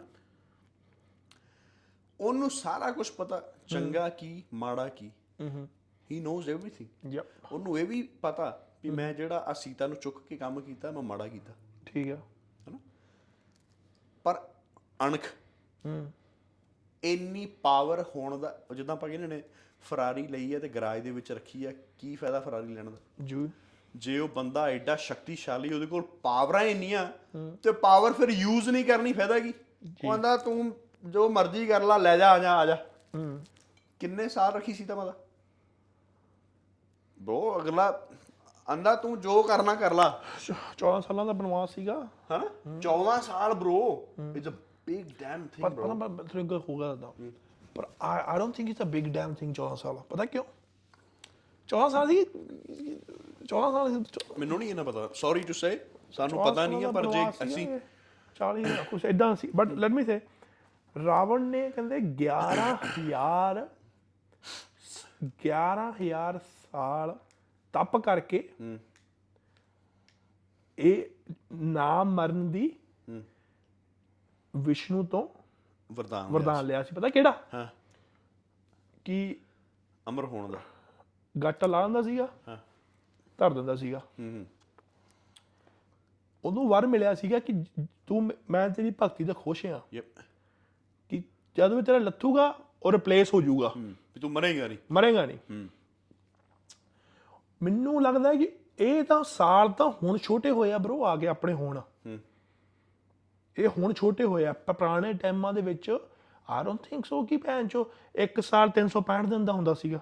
[2.20, 5.12] ਉਹਨੂੰ ਸਾਰਾ ਕੁਝ ਪਤਾ ਚੰਗਾ ਕੀ ਮਾੜਾ ਕੀ।
[5.42, 5.68] ਹੂੰ
[6.12, 10.28] ਹੀ ਨੋਜ਼ ਏਵਰੀਥਿੰਗ ਯਪ ਉਹਨੂੰ ਇਹ ਵੀ ਪਤਾ ਵੀ ਮੈਂ ਜਿਹੜਾ ਆ ਸੀਤਾ ਨੂੰ ਚੁੱਕ
[10.28, 11.54] ਕੇ ਕੰਮ ਕੀਤਾ ਮੈਂ ਮਾੜਾ ਕੀਤਾ।
[11.86, 12.16] ਠੀਕ ਆ
[12.70, 12.80] ਹਨਾ?
[14.24, 14.48] ਪਰ
[15.06, 15.26] ਅਣਖ
[15.86, 16.12] ਹੂੰ।
[17.04, 19.44] ਇੰਨੀ ਪਾਵਰ ਹੋਣ ਦਾ ਜਿੱਦਾਂ ਆਪਾਂ ਕਹਿੰਦੇ ਨੇ
[19.86, 22.98] ਫਰਾਰੀ ਲਈ ਹੈ ਤੇ ਗਰਾਜ ਦੇ ਵਿੱਚ ਰੱਖੀ ਹੈ ਕੀ ਫਾਇਦਾ ਫਰਾਰੀ ਲੈਣ ਦਾ?
[23.22, 23.50] ਜੂ।
[23.96, 27.08] ਜੇ ਉਹ ਬੰਦਾ ਐਡਾ ਸ਼ਕਤੀਸ਼ਾਲੀ ਉਹਦੇ ਕੋਲ ਪਾਵਰਾਂ ਇੰਨੀਆਂ
[27.64, 29.50] ਤੇ ਪਾਵਰ ਫਿਰ ਯੂਜ਼ ਨਹੀਂ ਕਰਨੀ ਫਾਇਦਾ ਕੀ?
[29.50, 30.76] ਉਹ ਕਹਿੰਦਾ ਤੂੰ
[31.06, 32.76] ਜੋ ਮਰਜ਼ੀ ਕਰ ਲਾ ਲੈ ਜਾ ਆ ਜਾ ਆ ਜਾ।
[33.16, 33.44] ਹੂੰ।
[34.00, 35.14] ਕਿੰਨੇ ਸਾਲ ਰੱਖੀ ਸੀ ਤਾਂ ਮਦਾ
[37.22, 38.08] ਬ్రో ਅਗਲਾ
[38.70, 40.22] ਆਂਦਾ ਤੂੰ ਜੋ ਕਰਨਾ ਕਰ ਲਾ।
[40.78, 42.46] 14 ਸਾਲਾਂ ਦਾ ਬਨਵਾਸ ਸੀਗਾ। ਹਨਾ
[42.80, 43.98] 14 ਸਾਲ bro
[44.36, 44.52] it's a
[44.88, 47.14] big damn thing ਪਰ ਪਤਾ ਮੈਂ ਤੁਹਾਨੂੰ ਹੋਗਾ ਦੱਸਦਾ
[47.76, 50.44] ਪਰ I don't think it's a big damn thing 14 ਸਾਲ। ਪਤਾ ਕਿਉਂ?
[51.70, 52.24] 14 ਸਾਲ ਦੀ
[53.46, 54.04] 14 ਸਾਲ ਦੀ
[54.40, 55.80] ਮੈਨੂੰ ਨਹੀਂ ਇਹਨਾਂ ਪਤਾ। ਸੌਰੀ ਟੂ ਸੇ
[56.12, 57.68] ਸਾਨੂੰ ਪਤਾ ਨਹੀਂ ਹੈ ਪਰ ਜੇ ਅਸੀਂ
[58.40, 60.20] 40 ਕੁਝ ਇਦਾਂ ਸੀ। But let me say
[60.96, 63.66] Ravan ਨੇ ਕਹਿੰਦੇ 11000
[65.44, 66.40] 11000
[66.72, 67.18] ਸਾਲ
[67.74, 68.50] ਤਪ ਕਰਕੇ
[70.78, 71.04] ਇਹ
[71.54, 72.70] ਨਾ ਮਰਨ ਦੀ
[74.54, 75.28] ਵਿਸ਼ਨੂੰ ਤੋਂ
[75.92, 77.44] ਵਰਦਾਨ ਵਰਦਾਨ ਲਿਆ ਸੀ। ਪਤਾ ਕਿਹੜਾ?
[77.54, 77.68] ਹਾਂ।
[79.06, 79.36] ਕਿ
[80.10, 80.60] ਅਮਰ ਹੋਣ ਦਾ।
[81.44, 82.58] ਗੱਟ ਲਾ ਦਿੰਦਾ ਸੀਗਾ। ਹਾਂ।
[83.38, 84.46] ਧਰ ਦਿੰਦਾ ਸੀਗਾ। ਹੂੰ ਹੂੰ।
[86.46, 87.64] ਉਹਨੂੰ ਵਰ ਮਿਲਿਆ ਸੀਗਾ ਕਿ
[88.08, 90.06] ਤੂੰ ਮ- ਤੇਰੀ ਭਗਤੀ ਦਾ ਖੁਸ਼ ਹਾਂ। ਯਪ।
[91.10, 91.24] ਕਿ
[91.58, 95.68] ਜਦ ਵੀ ਤੇਰਾ ਲੱਥੂਗਾ ਉਹ ਰਿਪਲੇਸ ਹੋ ਜਾਊਗਾ। ਵੀ ਤੂੰ ਮਰੇਗਾ ਨਹੀਂ। ਮਰੇਗਾ ਨਹੀਂ। ਹੂੰ।
[97.64, 101.54] ਮੈਨੂੰ ਲੱਗਦਾ ਕਿ ਇਹ ਤਾਂ ਸਾਲ ਤਾਂ ਹੁਣ ਛੋਟੇ ਹੋਏ ਆ ਬ్రో ਆ ਕੇ ਆਪਣੇ
[101.54, 102.20] ਹੁਣ। ਹੂੰ।
[103.58, 105.98] ਇਹ ਹੁਣ ਛੋਟੇ ਹੋਏ ਆ ਪਰ ਪੁਰਾਣੇ ਟਾਈਮਾਂ ਦੇ ਵਿੱਚ
[106.50, 110.00] ਆਈ ਡੋਨਟ ਥਿੰਕ ਸੋ ਕਿ ਭੈਣ ਚੋ ਇੱਕ ਸਾਲ 365 ਦਿਨ ਦਾ ਹੁੰਦਾ ਸੀਗਾ।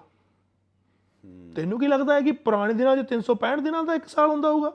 [1.56, 4.70] ਤੈਨੂੰ ਕੀ ਲੱਗਦਾ ਹੈ ਕਿ ਪੁਰਾਣੇ ਦਿਨਾਂ 'ਚ 365 ਦਿਨਾਂ ਦਾ ਇੱਕ ਸਾਲ ਹੁੰਦਾ ਹੋਊਗਾ?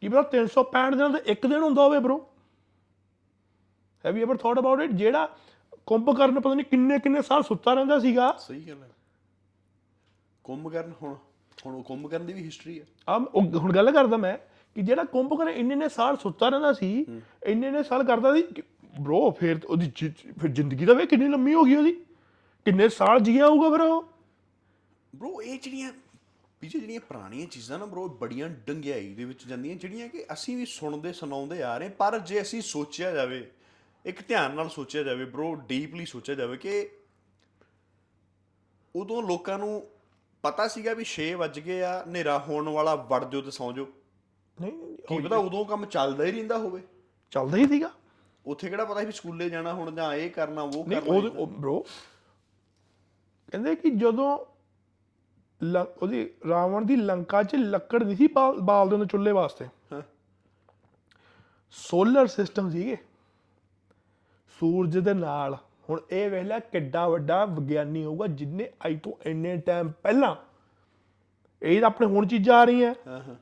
[0.00, 2.18] ਕੀ ਪਤਾ 365 ਦਿਨਾਂ ਦਾ ਇੱਕ ਦਿਨ ਹੁੰਦਾ ਹੋਵੇ bro
[4.06, 5.36] have you ever thought about it ਜਿਹੜਾ
[5.86, 8.90] ਕੁੰਭਕਰਨ ਪਤਾ ਨਹੀਂ ਕਿੰਨੇ ਕਿੰਨੇ ਸਾਲ ਸੁੱਤਾ ਰਹਿੰਦਾ ਸੀਗਾ। ਸਹੀ ਗੱਲ ਹੈ।
[10.44, 11.14] ਕੁੰਭਕਰਨ ਹੁਣ
[11.66, 13.18] ਹੁਣ ਉਹ ਕੁੰਭਕਰਨ ਦੀ ਵੀ ਹਿਸਟਰੀ ਹੈ। ਆ
[13.56, 14.38] ਹੁਣ ਗੱਲ ਕਰਦਾ ਮੈਂ।
[14.74, 17.06] ਕਿ ਜਿਹੜਾ ਕੁੰਭਕਰਨ ਇੰਨੇ ਨੇ ਸਾਲ ਸੁੱਤਾ ਰਹਿੰਦਾ ਸੀ,
[17.46, 18.42] ਇੰਨੇ ਨੇ ਸਾਲ ਕਰਦਾ ਸੀ
[19.00, 19.92] ਬ్రో ਫਿਰ ਉਹਦੀ
[20.40, 21.92] ਫਿਰ ਜ਼ਿੰਦਗੀ ਦਾ ਵੇ ਕਿੰਨੀ ਲੰਮੀ ਹੋ ਗਈ ਉਹਦੀ।
[22.64, 24.02] ਕਿੰਨੇ ਸਾਲ ਜੀਆ ਹੋਊਗਾ ਫਿਰ ਉਹ?
[25.16, 25.92] ਬ్రో ਇਹ ਜਿਹੜੀਆਂ
[26.60, 30.66] ਪਿੱਛੇ ਜਿਹੜੀਆਂ ਪੁਰਾਣੀਆਂ ਚੀਜ਼ਾਂ ਨਾ ਬ్రో ਬੜੀਆਂ ਡੰਗਿਆਈ ਦੇ ਵਿੱਚ ਜਾਂਦੀਆਂ, ਜਿਹੜੀਆਂ ਕਿ ਅਸੀਂ ਵੀ
[30.66, 33.50] ਸੁਣਦੇ ਸੁਣਾਉਂਦੇ ਆ ਰਹੇ ਪਰ ਜੇ ਅਸੀਂ ਸੋਚਿਆ ਜਾਵੇ,
[34.04, 36.90] ਇੱਕ ਧਿਆਨ ਨਾਲ ਸੋਚਿਆ ਜਾਵੇ ਬ్రో ਡੀਪਲੀ ਸੋਚਿਆ ਜਾਵੇ ਕਿ
[38.96, 39.86] ਉਦੋਂ ਲੋਕਾਂ ਨੂੰ
[40.42, 43.86] ਪਤਾ ਸੀਗਾ ਵੀ 6 ਵਜ ਗਏ ਆ, ਹਨੇਰਾ ਹੋਣ ਵਾਲਾ ਵੜ ਜਾਓ ਤੇ ਸੌਂ ਜਾਓ।
[44.60, 46.82] ਨਹੀਂ ਕੀ ਪਤਾ ਉਦੋਂ ਕੰਮ ਚੱਲਦਾ ਹੀ ਰਹਿੰਦਾ ਹੋਵੇ।
[47.30, 47.90] ਚੱਲਦਾ ਹੀ ਸੀਗਾ।
[48.46, 51.80] ਉੱਥੇ ਕਿਹੜਾ ਪਤਾ ਸੀ ਸਕੂਲੇ ਜਾਣਾ ਹੁਣ ਜਾਂ ਇਹ ਕਰਨਾ ਉਹ ਨਹੀਂ ਕਰਨਾ ਉਹ ਬ్రో
[53.50, 54.38] ਕਹਿੰਦੇ ਕਿ ਜਦੋਂ
[56.02, 60.02] ਉਹਦੀ ਰਾਵਣ ਦੀ ਲੰਕਾ 'ਚ ਲੱਕੜ ਨਹੀਂ ਸੀ ਬਾਲ ਬਾਲਦੇ ਹੁੰਦੇ ਚੁੱਲ੍ਹੇ ਵਾਸਤੇ। ਹਾਂ।
[61.70, 62.96] ਸੋਲਰ ਸਿਸਟਮ ਸੀਗੇ।
[64.60, 65.58] ਸੂਰਜ ਦੇ ਨਾਲ।
[65.90, 70.36] ਹੁਣ ਇਹ ਵੇਖ ਲੈ ਕਿੱਡਾ ਵੱਡਾ ਵਿਗਿਆਨੀ ਹੋਊਗਾ ਜਿਨੇ ਅੱਜ ਤੋਂ ਇੰਨੇ ਟਾਈਮ ਪਹਿਲਾਂ।
[71.62, 73.34] ਇਹ ਤਾਂ ਆਪਣੇ ਹੁਣ ਚੀਜ਼ਾਂ ਆ ਰਹੀਆਂ। ਹਾਂ ਹਾਂ।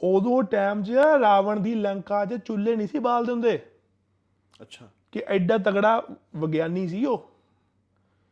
[0.00, 3.66] ਉਦੋਂ ਟਾਈਮ 'ਚ ਰਾਵਣ ਦੀ ਲੰਕਾ 'ਚ ਚੁੱਲ੍ਹੇ ਨਹੀਂ ਸੀ ਬਾਲਦੇ ਹੁੰਦੇ।
[4.62, 7.30] ਅੱਛਾ। ਕਿ ਐਡਾ ਤਗੜਾ ਵਿਗਿਆਨੀ ਸੀ ਉਹ।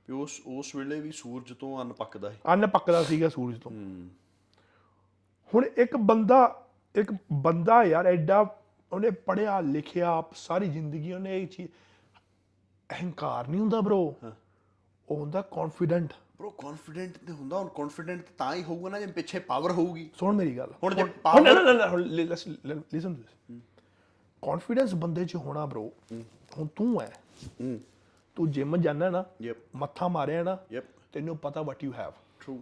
[0.09, 3.73] ਵੀ ਉਸ ਉਸ ਵੇਲੇ ਵੀ ਸੂਰਜ ਤੋਂ ਅੰਨ ਪੱਕਦਾ ਹੈ ਅੰਨ ਪੱਕਦਾ ਸੀਗਾ ਸੂਰਜ ਤੋਂ।
[3.73, 4.09] ਹੂੰ।
[5.55, 8.61] ਹੁਣ ਇੱਕ ਬੰਦਾ ਇੱਕ ਬੰਦਾ ਯਾਰ ਐਡਾ
[8.93, 11.69] ਉਹਨੇ ਪੜਿਆ ਲਿਖਿਆ ਸਾਰੀ ਜ਼ਿੰਦਗੀ ਉਹਨੇ ਇਹ ਚੀਜ਼
[12.91, 14.15] ਅਹੰਕਾਰ ਨਹੀਂ ਹੁੰਦਾ ਬ్రో
[15.09, 19.39] ਉਹ ਹੁੰਦਾ ਕੌਨਫੀਡੈਂਟ ਬ్రో ਕੌਨਫੀਡੈਂਟ ਤੇ ਹੁੰਦਾ ਹੁਣ ਕੌਨਫੀਡੈਂਟ ਤਾਂ ਹੀ ਹੋਊਗਾ ਨਾ ਜੇ ਪਿੱਛੇ
[19.39, 23.35] ਪਾਵਰ ਹੋਊਗੀ। ਸੁਣ ਮੇਰੀ ਗੱਲ। ਹੁਣ ਜੇ ਨਾ ਲਿਸਨ ਟੂ ਦਿਸ
[24.43, 25.89] ਕੌਨਫੀਡੈਂਸ ਬੰਦੇ 'ਚ ਹੋਣਾ ਬ్రో
[26.59, 27.13] ਹੁਣ ਤੂੰ ਹੈ।
[28.37, 29.25] ਤੂੰ ਜਿਮ ਜਾਂਦਾ ਨਾ
[29.77, 30.57] ਮੱਥਾ ਮਾਰਿਆ ਨਾ
[31.13, 32.61] ਤੈਨੂੰ ਪਤਾ ਵਾਟ ਯੂ ਹੈਵ ਟਰੂ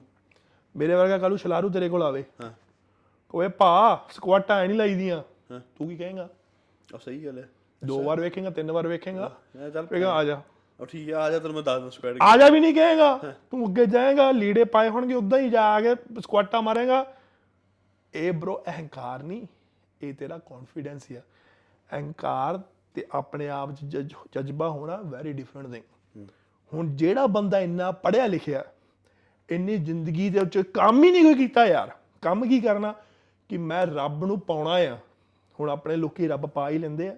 [0.74, 2.50] ਮੇਰੇ ਵਰਗਾ ਕੱਲੂ ਛਲਾਰੂ ਤੇਰੇ ਕੋਲ ਆਵੇ। ਹਾਂ।
[3.28, 5.22] ਕੋਏ ਭਾ ਸਕੁਆਟਾਂ ਐ ਨਹੀਂ ਲਾਈਦੀਆਂ।
[5.76, 6.28] ਤੂੰ ਕੀ ਕਹੇਗਾ?
[6.94, 7.48] ਉਹ ਸਹੀ ਗੱਲ ਹੈ
[7.82, 9.36] ਦੋ ਵਾਰ ਵੇਖੇਗਾ ਤਿੰਨ ਵਾਰ ਵੇਖੇਗਾ।
[9.74, 10.40] ਚੱਲ ਕਹੇਗਾ ਆ ਜਾ।
[10.80, 13.20] ਉਹ ਠੀਕ ਆ ਆ ਜਾ ਤੈਨੂੰ ਮੈਂ ਦੱਸ ਦੂੰ ਸਪੈਡ ਆ ਜਾ ਵੀ ਨਹੀਂ ਕਹੇਗਾ।
[13.50, 17.14] ਤੂੰ ਅੱਗੇ ਜਾਏਗਾ ਲੀੜੇ ਪਾਏ ਹੋਣਗੇ ਉਦਾਂ ਹੀ ਜਾ ਕੇ ਸਕੁਆਟਾਂ ਮਾਰੇਗਾ।
[18.14, 19.46] ਇਹ ਬ్రో ਅਹੰਕਾਰ ਨਹੀਂ
[20.02, 21.20] ਇਹ ਤੇਰਾ ਕੌਨਫੀਡੈਂਸ ਆ।
[21.92, 22.60] ਅਹੰਕਾਰ
[22.94, 26.28] ਤੇ ਆਪਣੇ ਆਪ ਚ ਜਜ- ਜਜ਼ਬਾ ਹੋਣਾ ਵੈਰੀ ਡਿਫਰੈਂਟ ਥਿੰਗ
[26.74, 28.64] ਹੁਣ ਜਿਹੜਾ ਬੰਦਾ ਇੰਨਾ ਪੜਿਆ ਲਿਖਿਆ
[29.50, 31.90] ਇੰਨੀ ਜ਼ਿੰਦਗੀ ਦੇ ਵਿੱਚ ਕੰਮ ਹੀ ਨਹੀਂ ਕੋਈ ਕੀਤਾ ਯਾਰ।
[32.22, 32.94] ਕੰਮ ਕੀ ਕਰਨਾ?
[33.48, 34.98] ਕਿ ਮੈਂ ਰੱਬ ਨੂੰ ਪਾਉਣਾ ਆ।
[35.60, 37.16] ਹੁਣ ਆਪਣੇ ਲੋਕੀ ਰੱਬ ਪਾ ਹੀ ਲੈਂਦੇ ਆ।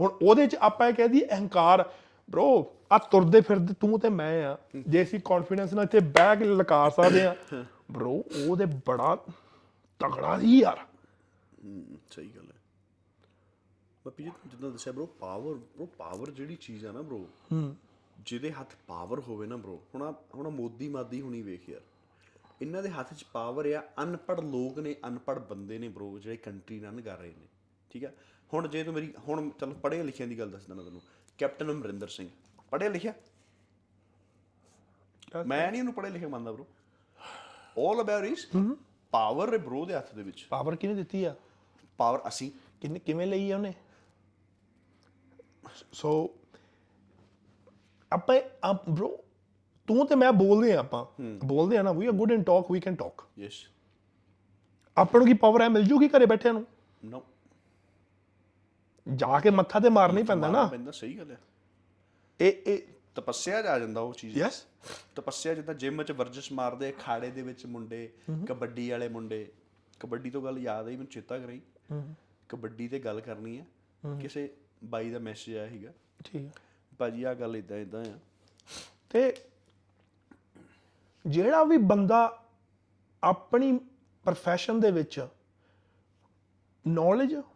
[0.00, 1.90] ਹੁਣ ਉਹਦੇ 'ਚ ਆਪਾਂ ਇਹ ਕਹਿ ਦੀ ਅਹੰਕਾਰ
[2.30, 4.56] ਬ్రో ਆ ਤੁਰਦੇ ਫਿਰਦੇ ਤੂੰ ਤੇ ਮੈਂ ਆ।
[4.88, 7.34] ਜੇ ਅਸੀਂ ਕੌਨਫੀਡੈਂਸ ਨਾਲ ਇੱਥੇ ਬੈਗ ਲਕਾਰ ਸਕਦੇ ਆ
[7.92, 8.12] ਬ్రో
[8.48, 9.16] ਉਹਦੇ ਬੜਾ
[10.00, 10.86] ਤਗੜਾ ਸੀ ਯਾਰ।
[12.10, 12.60] ਸਹੀ ਗੱਲ ਹੈ।
[14.06, 17.18] ਮੈਂ ਪੀਜੇ ਜਿੱਦਾਂ ਦੱਸਿਆ ਬ్రో ਪਾਵਰ ਬ్రో ਪਾਵਰ ਜਿਹੜੀ ਚੀਜ਼ ਆ ਨਾ ਬ్రో
[17.52, 17.76] ਹੂੰ।
[18.26, 21.80] ਜਿਹਦੇ ਹੱਥ ਪਾਵਰ ਹੋਵੇ ਨਾ ਬ్రో ਹੁਣ ਹੁਣ ਮੋਦੀ ਮਾਦੀ ਹੁਣੀ ਵੇਖ ਯਾਰ।
[22.62, 26.80] ਇਹਨਾਂ ਦੇ ਹੱਥ 'ਚ ਪਾਵਰ ਆ ਅਨਪੜ ਲੋਕ ਨੇ ਅਨਪੜ ਬੰਦੇ ਨੇ ਬ్రో ਜਿਹੜੇ ਕੰਟਰੀ
[26.80, 27.46] ਰਨ ਕਰ ਰਹੇ ਨੇ।
[27.90, 28.10] ਠੀਕ ਆ?
[28.52, 31.00] ਹੁਣ ਜੇ ਤੂੰ ਮੇਰੀ ਹੁਣ ਚਲੋ ਪੜ੍ਹੇ ਲਿਖਿਆਂ ਦੀ ਗੱਲ ਦੱਸਦਾ ਮੈਂ ਤੈਨੂੰ।
[31.38, 32.28] ਕੈਪਟਨ ਅਮਰਿੰਦਰ ਸਿੰਘ।
[32.70, 33.12] ਪੜ੍ਹਿਆ ਲਿਖਿਆ?
[35.46, 36.64] ਮੈਂ ਨਹੀਂ ਉਹਨੂੰ ਪੜ੍ਹੇ ਲਿਖੇ ਮੰਨਦਾ bro
[37.78, 38.48] all about is
[39.10, 41.34] power ਹੈ ਬ్రో ਦੇ ਹੱਥ ਦੇ ਵਿੱਚ। ਪਾਵਰ ਕਿਹਨੇ ਦਿੱਤੀ ਆ?
[41.96, 43.74] ਪਾਵਰ ਅਸੀਂ। ਕਿੰਨੇ ਕਿਵੇਂ ਲਈ ਆ ਉਹਨੇ?
[45.92, 46.30] ਸੋ
[48.12, 49.08] ਆਪਾਂ ਆਪ bro
[49.86, 52.80] ਤੂੰ ਤੇ ਮੈਂ ਬੋਲਦੇ ਆ ਆਪਾਂ। ਬੋਲਦੇ ਆ ਨਾ we are good in talk we
[52.80, 53.68] can talk yes
[54.96, 56.66] ਆਪਾਂ ਨੂੰ ਕੀ ਪਾਵਰ ਹੈ ਮਿਲ ਜੂਗੀ ਘਰੇ ਬੈਠਿਆਂ ਨੂੰ?
[57.04, 57.22] ਨੋ
[59.14, 61.38] ਜਾ ਕੇ ਮੱਥਾ ਤੇ ਮਾਰਨਾ ਹੀ ਪੈਂਦਾ ਨਾ। ਪੈਂਦਾ ਸਹੀ ਗੱਲ ਹੈ।
[62.40, 62.82] ਇਹ ਇਹ
[63.14, 64.64] ਤਪੱਸਿਆ ਆ ਜਾਂਦਾ ਉਹ ਚੀਜ਼ ਯੈਸ
[65.14, 68.12] ਤਪੱਸਿਆ ਜਿੱਦਾਂ ਜਿਮ 'ਚ ਵਰਜਿਸ਼ ਮਾਰਦੇ ਖਾੜੇ ਦੇ ਵਿੱਚ ਮੁੰਡੇ
[68.48, 69.52] ਕਬੱਡੀ ਵਾਲੇ ਮੁੰਡੇ।
[70.00, 71.60] ਕਬੱਡੀ ਤੋਂ ਗੱਲ ਯਾਦ ਆਈ ਮੈਨੂੰ ਚੇਤਾ ਕਰਾਈ।
[72.48, 73.66] ਕਬੱਡੀ ਤੇ ਗੱਲ ਕਰਨੀ ਹੈ।
[74.20, 75.92] ਕਿਸੇ ਬਾਈ ਦਾ ਮੈਸੇਜ ਆਇਆ ਸੀਗਾ।
[76.24, 76.52] ਠੀਕ ਹੈ
[76.98, 78.18] ਭਾਜੀ ਆ ਗੱਲ ਇਦਾਂ ਇਦਾਂ ਆ।
[79.10, 79.36] ਤੇ
[81.26, 82.44] ਜਿਹੜਾ ਵੀ ਬੰਦਾ
[83.24, 83.72] ਆਪਣੀ
[84.28, 85.26] profession ਦੇ ਵਿੱਚ
[86.86, 87.53] ਮੈਂ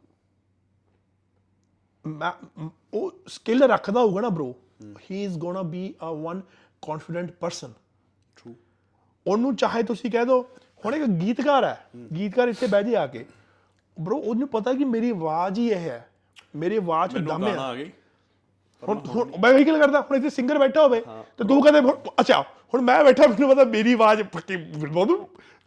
[2.94, 4.46] ਉਹ ਸਕਿੱਲ ਰੱਖਦਾ ਹੋਊਗਾ ਨਾ bro
[5.04, 6.40] he is gonna be a one
[6.82, 7.70] confident person.
[8.36, 8.54] True
[9.26, 10.42] ਉਹਨੂੰ ਚਾਹੇ ਤੁਸੀਂ ਕਹਿ ਦਿਓ
[10.84, 11.76] ਹੁਣ ਇੱਕ ਗੀਤਕਾਰ ਹੈ
[12.16, 13.24] ਗੀਤਕਾਰ ਇੱਥੇ ਬਹਿ ਜੇ ਆ ਕੇ।
[13.96, 16.08] bro ਉਹਨੂੰ ਪਤਾ ਕਿ ਮੇਰੀ ਆਵਾਜ਼ ਹੀ ਇਹ ਹੈ
[16.56, 17.90] ਮੇਰੀ ਆਵਾਜ਼ ਚ ਦਮ ਗਾਣਾ ਹੈ ਆ ਗਈ।
[18.82, 21.00] ਹੁਣ ਹੁਣ ਮੈਂ ਇਹੀ ਗੱਲ ਕਰਦਾ ਹੁਣ ਇੱਥੇ ਸਿੰਗਰ ਬੈਠਾ ਹੋਵੇ
[21.38, 22.40] ਤੇ ਤੂੰ ਕਹਿੰਦੇ ਅੱਛਾ
[22.74, 25.08] ਹੁਣ ਮੈਂ ਬੈਠਾ ਮੈਨੂੰ ਪਤਾ ਮੇਰੀ ਆਵਾਜ਼ ਪੱਕੀ ਬਹੁਤ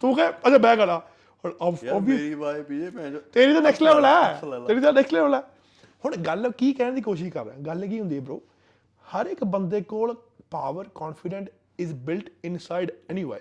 [0.01, 0.97] ਤੂੰ ਕਹੇ ਅੱਛਾ ਮੈਂ ਗਾਣਾ।
[1.43, 5.41] ਹੁਣ obvious ਮੇਰੀ ਭੈਣ ਚੋ। ਤੇਰੀ ਤਾਂ ਨੈਕਸਟ ਲੈਵਲ ਹੈ। ਤੇਰੀ ਤਾਂ ਨੈਕਸਟ ਲੈਵਲ ਹੈ।
[6.05, 7.57] ਹੁਣ ਗੱਲ ਕੀ ਕਹਿਣ ਦੀ ਕੋਸ਼ਿਸ਼ ਕਰ ਰਿਹਾ?
[7.57, 8.39] ਗੱਲ ਕੀ ਹੁੰਦੀ ਹੈ bro?
[9.05, 10.15] ਹਰ ਇੱਕ ਬੰਦੇ ਕੋਲ
[10.51, 13.39] power confident is built inside anyway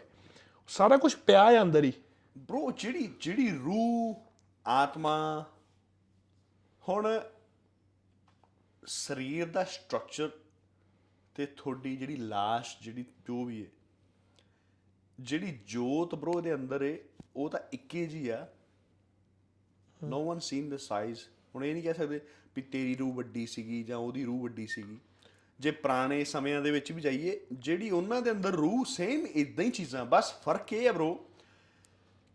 [0.69, 1.93] ਸਾਰਾ ਕੁਝ ਪਿਆ ਹੈ ਅੰਦਰ ਹੀ।
[2.39, 4.23] ਬ్రో ਜਿਹੜੀ ਜਿਹੜੀ ਰੂਹ,
[4.67, 5.45] ਆਤਮਾ,
[6.89, 7.21] ਹੁਣ
[8.87, 10.31] ਸਰੀਰ ਦਾ ਸਟਰਕਚਰ
[11.35, 13.71] ਤੇ ਤੁਹਾਡੀ ਜਿਹੜੀ ਲਾਸ਼, ਜਿਹੜੀ ਜੋ ਵੀ ਹੈ,
[15.21, 16.97] ਜਿਹੜੀ ਜੋਤ ਬ్రో ਦੇ ਅੰਦਰ ਹੈ,
[17.37, 18.47] ਉਹ ਤਾਂ ਇੱਕੇ ਜੀ ਆ।
[20.05, 21.21] No one seen the size
[21.55, 22.21] ਹੁਣ ਇਹ ਨਹੀਂ ਕਹਿ ਸਕਦੇ
[22.61, 24.99] ਵੀ ਤੇਰੀ ਰੂਹ ਵੱਡੀ ਸੀਗੀ ਜਾਂ ਉਹਦੀ ਰੂਹ ਵੱਡੀ ਸੀਗੀ।
[25.61, 29.71] ਜੇ ਪੁਰਾਣੇ ਸਮਿਆਂ ਦੇ ਵਿੱਚ ਵੀ ਜਾਈਏ ਜਿਹੜੀ ਉਹਨਾਂ ਦੇ ਅੰਦਰ ਰੂਹ ਸੇਮ ਇਦਾਂ ਹੀ
[29.71, 31.15] ਚੀਜ਼ਾਂ ਬਸ ਫ਼ਰਕ ਇਹ ਹੈ ਬ్రో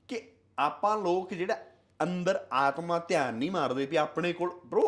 [0.07, 1.65] ਕਿ ਆਪਾਂ ਲੋਕ ਜਿਹੜਾ
[2.03, 4.81] ਅੰਦਰ ਆਤਮਾ ਧਿਆਨ ਨਹੀਂ ਮਾਰਦੇ ਵੀ ਆਪਣੇ ਕੋਲ bro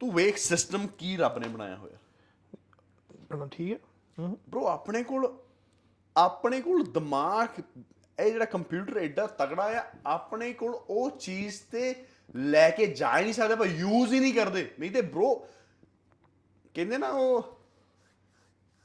[0.00, 1.96] ਤੂੰ ਵੇਖ ਸਿਸਟਮ ਕੀ ਰੱਬ ਨੇ ਬਣਾਇਆ ਹੋਇਆ।
[3.34, 3.78] ਹਾਂ, ਠੀਕ ਹੈ।
[4.28, 5.38] bro ਆਪਣੇ ਕੋਲ
[6.16, 7.48] ਆਪਣੇ ਕੋਲ ਦਿਮਾਗ
[8.20, 12.04] ਇਹ ਜਿਹੜਾ ਕੰਪਿਊਟਰ ਐਡਾ ਤਗੜਾ ਆ ਆਪਣੇ ਕੋਲ ਉਹ ਚੀਜ਼ ਤੇ
[12.36, 15.34] ਲੈ ਕੇ ਜਾ ਹੀ ਨਹੀਂ ਸਕਦੇ ਪਰ ਯੂਜ਼ ਹੀ ਨਹੀਂ ਕਰਦੇ। ਨਹੀਂ ਤੇ bro
[16.74, 17.60] ਕਹਿੰਦੇ ਨਾ ਉਹ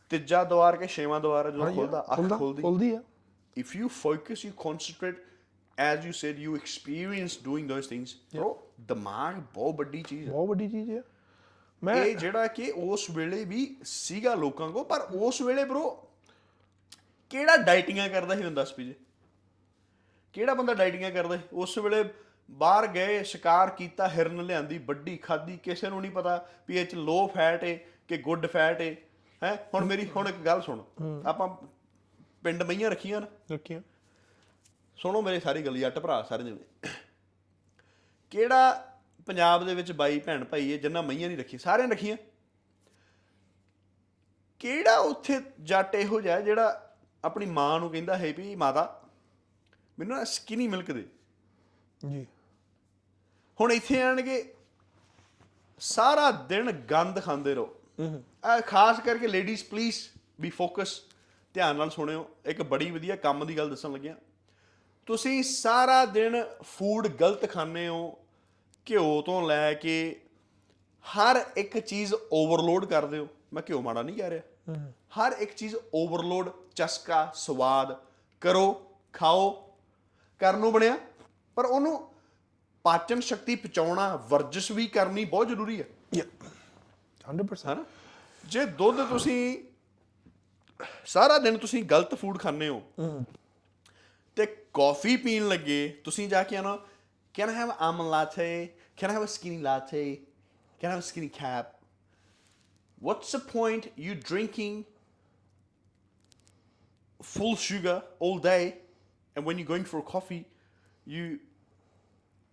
[0.09, 3.03] ਤੀਜਾ ਦੁਆਰ ਕੇ ਛੇਵਾਂ ਦੁਆਰ ਜਦੋਂ ਖੁੱਲਦਾ ਅੱਖ ਖੁੱਲਦਾ ਖੁੱਲਦੀ। ਆ।
[3.59, 5.17] If you focus, you concentrate,
[5.77, 10.49] as you said, you experience doing those things, bro, ਦਿਮਾਗ ਬਹੁਤ ਵੱਡੀ ਚੀਜ਼ ਹੈ। ਬਹੁਤ
[10.49, 11.03] ਵੱਡੀ ਚੀਜ਼ ਹੈ
[11.83, 15.89] ਮੈਂ ਇਹ ਜਿਹੜਾ ਕਿ ਉਸ ਵੇਲੇ ਵੀ ਸੀਗਾ ਲੋਕਾਂ ਕੋ ਪਰ ਉਸ ਵੇਲੇ bro
[17.29, 18.95] ਕਿਹੜਾ ਡਾਈਟਿੰਗਾਂ ਕਰਦਾ ਸੀ ਹੁੰਦਾ ਸੀ ਜੀ
[20.33, 22.03] ਕਿਹੜਾ ਬੰਦਾ ਡਾਈਟਿੰਗਾਂ ਕਰਦਾ ਉਸ ਵੇਲੇ
[22.49, 26.95] ਬਾਹਰ ਗਏ ਸ਼ਿਕਾਰ ਕੀਤਾ ਹਿਰਨ ਲਿਆਂਦੀ ਵੱਡੀ ਖਾਦੀ ਕਿਸੇ ਨੂੰ ਨਹੀਂ ਪਤਾ ਵੀ ਇਹ ਚ
[26.95, 28.95] ਲੋ ਫੈਟ ਏ ਕਿ ਗੁੱਡ ਫੈਟ ਏ।
[29.43, 29.69] ਹੈ?
[29.73, 30.83] ਹੁਣ ਮੇਰੀ ਹੁਣ ਇੱਕ ਗੱਲ ਸੁਣ।
[31.25, 31.67] ਆਪਾਂ
[32.43, 33.81] ਪਿੰਡ ਮਈਆਂ ਰੱਖੀਆਂ ਨਾ। ਰੱਖੀਆਂ।
[34.97, 36.89] ਸੁਣੋ ਮੇਰੇ ਸਾਰੀ ਗੱਲ ਜੱਟ ਭਰਾ ਸਾਰੇ ਜਣੇ।
[38.29, 38.93] ਕਿਹੜਾ
[39.25, 42.17] ਪੰਜਾਬ ਦੇ ਵਿੱਚ ਬਾਈ ਭੈਣ ਭਾਈ ਹੈ ਜਿੰਨਾ ਮਈਆਂ ਨਹੀਂ ਰੱਖੀ ਸਾਰਿਆਂ ਰੱਖੀਆਂ।
[44.59, 49.03] ਕਿਹੜਾ ਉੱਥੇ ਜੱਟ ਇਹੋ ਜਿਹਾ ਜਿਹੜਾ ਆਪਣੀ ਮਾਂ ਨੂੰ ਕਹਿੰਦਾ ਹੈ ਵੀ ਮਾਤਾ
[49.99, 51.05] ਮੈਨੂੰ ਨਾ ਸਕਿਨੀ ਮਿਲਕ ਦੇ।
[52.09, 52.27] ਜੀ।
[53.59, 54.53] ਹੁਣ ਇੱਥੇ ਆਣਗੇ।
[55.79, 57.75] ਸਾਰਾ ਦਿਨ ਗੰਦ ਖਾਂਦੇ ਰਹੋ।
[58.45, 59.97] ਆ ਖਾਸ ਕਰਕੇ ਲੇਡੀਜ਼ ਪਲੀਜ਼
[60.41, 61.01] ਬੀ ਫੋਕਸ
[61.53, 64.15] ਧਿਆਨ ਨਾਲ ਸੁਣਿਓ। ਇੱਕ ਬੜੀ ਵਧੀਆ ਕੰਮ ਦੀ ਗੱਲ ਦੱਸਣ ਲੱਗਿਆ।
[65.05, 68.17] ਤੁਸੀਂ ਸਾਰਾ ਦਿਨ ਫੂਡ ਗਲਤ ਖਾਂਦੇ ਹੋ
[68.89, 70.21] ਘਿਓ ਤੋਂ ਲੈ ਕੇ
[71.05, 74.73] ਹਰ ਇੱਕ ਚੀਜ਼ ਓਵਰਲੋਡ ਕਰਦੇ ਹੋ। ਮੈਂ ਘਿਓ ਮਾੜਾ ਨਹੀਂ ਕਹਿ ਰਿਹਾ।
[75.17, 77.97] ਹਰ ਇੱਕ ਚੀਜ਼ ਓਵਰਲੋਡ ਚਸਕਾ ਸਵਾਦ।
[78.41, 79.75] ਕਰੋ ਖਾਓ।
[80.39, 80.97] ਕਰਨ ਨੂੰ ਬਣਿਆ।
[81.55, 82.08] ਪਰ ਉਹਨੂੰ
[82.89, 86.23] ਪਾਚਨ ਸ਼ਕਤੀ ਪਹੁੰਚਾਉਣਾ ਵਰਜਿਸ਼ ਵੀ ਕਰਨੀ ਬਹੁਤ ਜ਼ਰੂਰੀ ਹੈ ਯਾ
[87.31, 87.83] 100% ਹਨਾ
[88.45, 89.41] ਜੇ ਦੁੱਧ ਤੁਸੀਂ
[91.05, 92.81] ਸਾਰਾ ਦਿਨ ਤੁਸੀਂ ਗਲਤ ਫੂਡ ਖਾਂਦੇ ਹੋ
[94.37, 96.77] ਤੇ ਕਾਫੀ ਪੀਣ ਲੱਗੇ ਤੁਸੀਂ ਜਾ ਕੇ ਆਣਾ
[97.35, 98.47] can have almond latte
[99.01, 99.99] can i have a skinny latte
[100.81, 101.75] can i have a skinny cap
[103.01, 104.79] what's the point you drinking
[107.19, 108.63] full sugar all day
[109.35, 110.41] and when you're going for coffee
[111.07, 111.27] you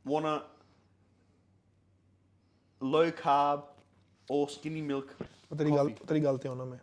[0.09, 0.35] want to
[2.81, 3.62] low carb
[4.29, 5.09] or skinny milk
[5.53, 5.90] ਉਹ ਤੇਰੀ ਗੱਲ.
[6.09, 6.79] ਤੇਰੀ ਗੱਲ ਤੇ ਆਉਣਾ ਮੈਂ।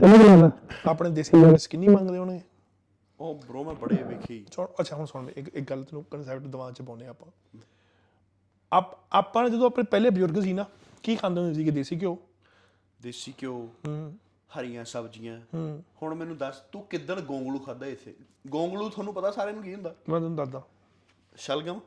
[0.00, 0.50] ਤੈਨੂੰ ਕੀ ਲੱਗਦਾ?
[0.90, 2.40] ਆਪਣੇ ਦੇਸੀ ਵਾਲੇ ਸਕਿਨੀ ਮੰਗਦੇ ਹੋਣਗੇ
[3.20, 6.72] ਉਹ ਬ్రో ਮੈਂ ਬੜੇ ਵੇਖੀ। ਸੁਣ ਅੱਛਾ ਹੁਣ ਸੁਣ ਇੱਕ ਇੱਕ ਗੱਲ ਤੈਨੂੰ ਕਨਸੈਪਟ ਦਿਮਾਗ
[6.74, 7.60] 'ਚ ਪਾਉਨੇ ਆਪਾਂ।
[8.72, 10.64] ਆਪ ਆਪਾਂ ਨੇ ਜਦੋਂ ਆਪਣੇ ਪਹਿਲੇ ਬਜ਼ੁਰਗ ਸੀ ਨਾ
[11.02, 12.18] ਕੀ ਖਾਂਦੇ ਹੁੰਦੇ ਸੀਗੇ ਦੇਸੀ ਘਿਓ?
[13.02, 13.68] ਦੇਸੀ ਘਿਓ
[14.50, 15.40] ਹਰੀਆਂ ਸਬਜ਼ੀਆਂ।
[16.02, 18.14] ਹੁਣ ਮੈਨੂੰ ਦੱਸ ਤੂੰ ਕਿੱਦਣ ਗੋਂਗਲੂ ਖਾਦਾ ਇੱਥੇ?
[18.46, 19.94] ਗੋਂਗਲੂ ਤੁਹਾਨੂੰ ਪਤਾ ਸਾਰਿਆਂ ਨੂੰ ਕੀ ਹੁੰਦਾ?
[20.08, 20.62] ਮੈਂ ਤੈਨੂੰ ਦੱਸਦਾ।
[21.36, 21.80] ਸ਼ਲਗਮ?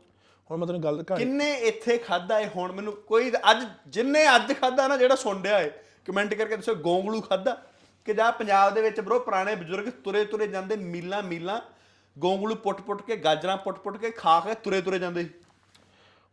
[0.51, 4.53] ਹੁਣ ਮੈਂ ਤੈਨੂੰ ਗੱਲ ਕਹਾਣੀ ਕਿੰਨੇ ਇੱਥੇ ਖਾਦਾ ਏ ਹੁਣ ਮੈਨੂੰ ਕੋਈ ਅੱਜ ਜਿੰਨੇ ਅੱਜ
[4.53, 5.71] ਖਾਦਾ ਨਾ ਜਿਹੜਾ ਸੁਣ ਰਿਹਾ ਏ
[6.05, 7.63] ਕਮੈਂਟ ਕਰਕੇ ਦੱਸੋ ਗੋਂਗਲੂ ਖਾਦਾ
[8.05, 11.61] ਕਿ ਜਾਂ ਪੰਜਾਬ ਦੇ ਵਿੱਚ ਬਰੋ ਪੁਰਾਣੇ ਬਜ਼ੁਰਗ ਤੁਰੇ ਤੁਰੇ ਜਾਂਦੇ ਮੀਲਾਂ ਮੀਲਾਂ
[12.19, 15.29] ਗੋਂਗਲੂ ਪੁੱਟ-ਪੁੱਟ ਕੇ ਗਾਜਰਾਂ ਪੁੱਟ-ਪੁੱਟ ਕੇ ਖਾ ਕੇ ਤੁਰੇ ਤੁਰੇ ਜਾਂਦੇ।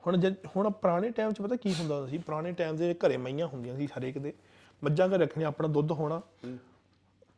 [0.06, 2.18] ਹੁਣ ਹੁਣ ਪੁਰਾਣੇ ਟਾਈਮ 'ਚ ਪਤਾ ਕੀ ਹੁੰਦਾ ਸੀ?
[2.18, 4.32] ਪੁਰਾਣੇ ਟਾਈਮ ਦੇ ਘਰੇ ਮਈਆਂ ਹੁੰਦੀਆਂ ਸੀ ਹਰੇਕ ਦੇ।
[4.84, 6.22] ਮੱਝਾਂ ਘਰ ਰੱਖਣੀਆਂ ਆਪਣਾ ਦੁੱਧ ਹੋਣਾ।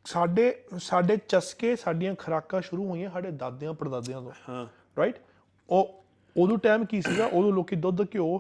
[0.05, 4.67] ਸਾਡੇ ਸਾਡੇ ਚਸਕੇ ਸਾਡੀਆਂ ਖੁਰਾਕਾਂ ਸ਼ੁਰੂ ਹੋਈਆਂ ਸਾਡੇ ਦਾਦਿਆਂ ਪੜਦਾਦਿਆਂ ਤੋਂ। ਹਾਂ।
[4.99, 5.17] ਰਾਈਟ
[5.71, 6.02] ਉਹ
[6.37, 7.27] ਉਦੋਂ ਟਾਈਮ ਕੀ ਸੀਗਾ?
[7.27, 8.38] ਉਦੋਂ ਲੋਕੀ ਦੁੱਧ ਘਿਓ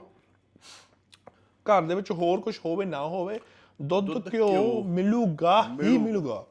[1.66, 3.40] ਘਰ ਦੇ ਵਿੱਚ ਹੋਰ ਕੁਝ ਹੋਵੇ ਨਾ ਹੋਵੇ
[3.82, 6.44] ਦੁੱਧ ਘਿਓ ਮਿਲੂਗਾ ਹੀ ਮਿਲੂਗਾ।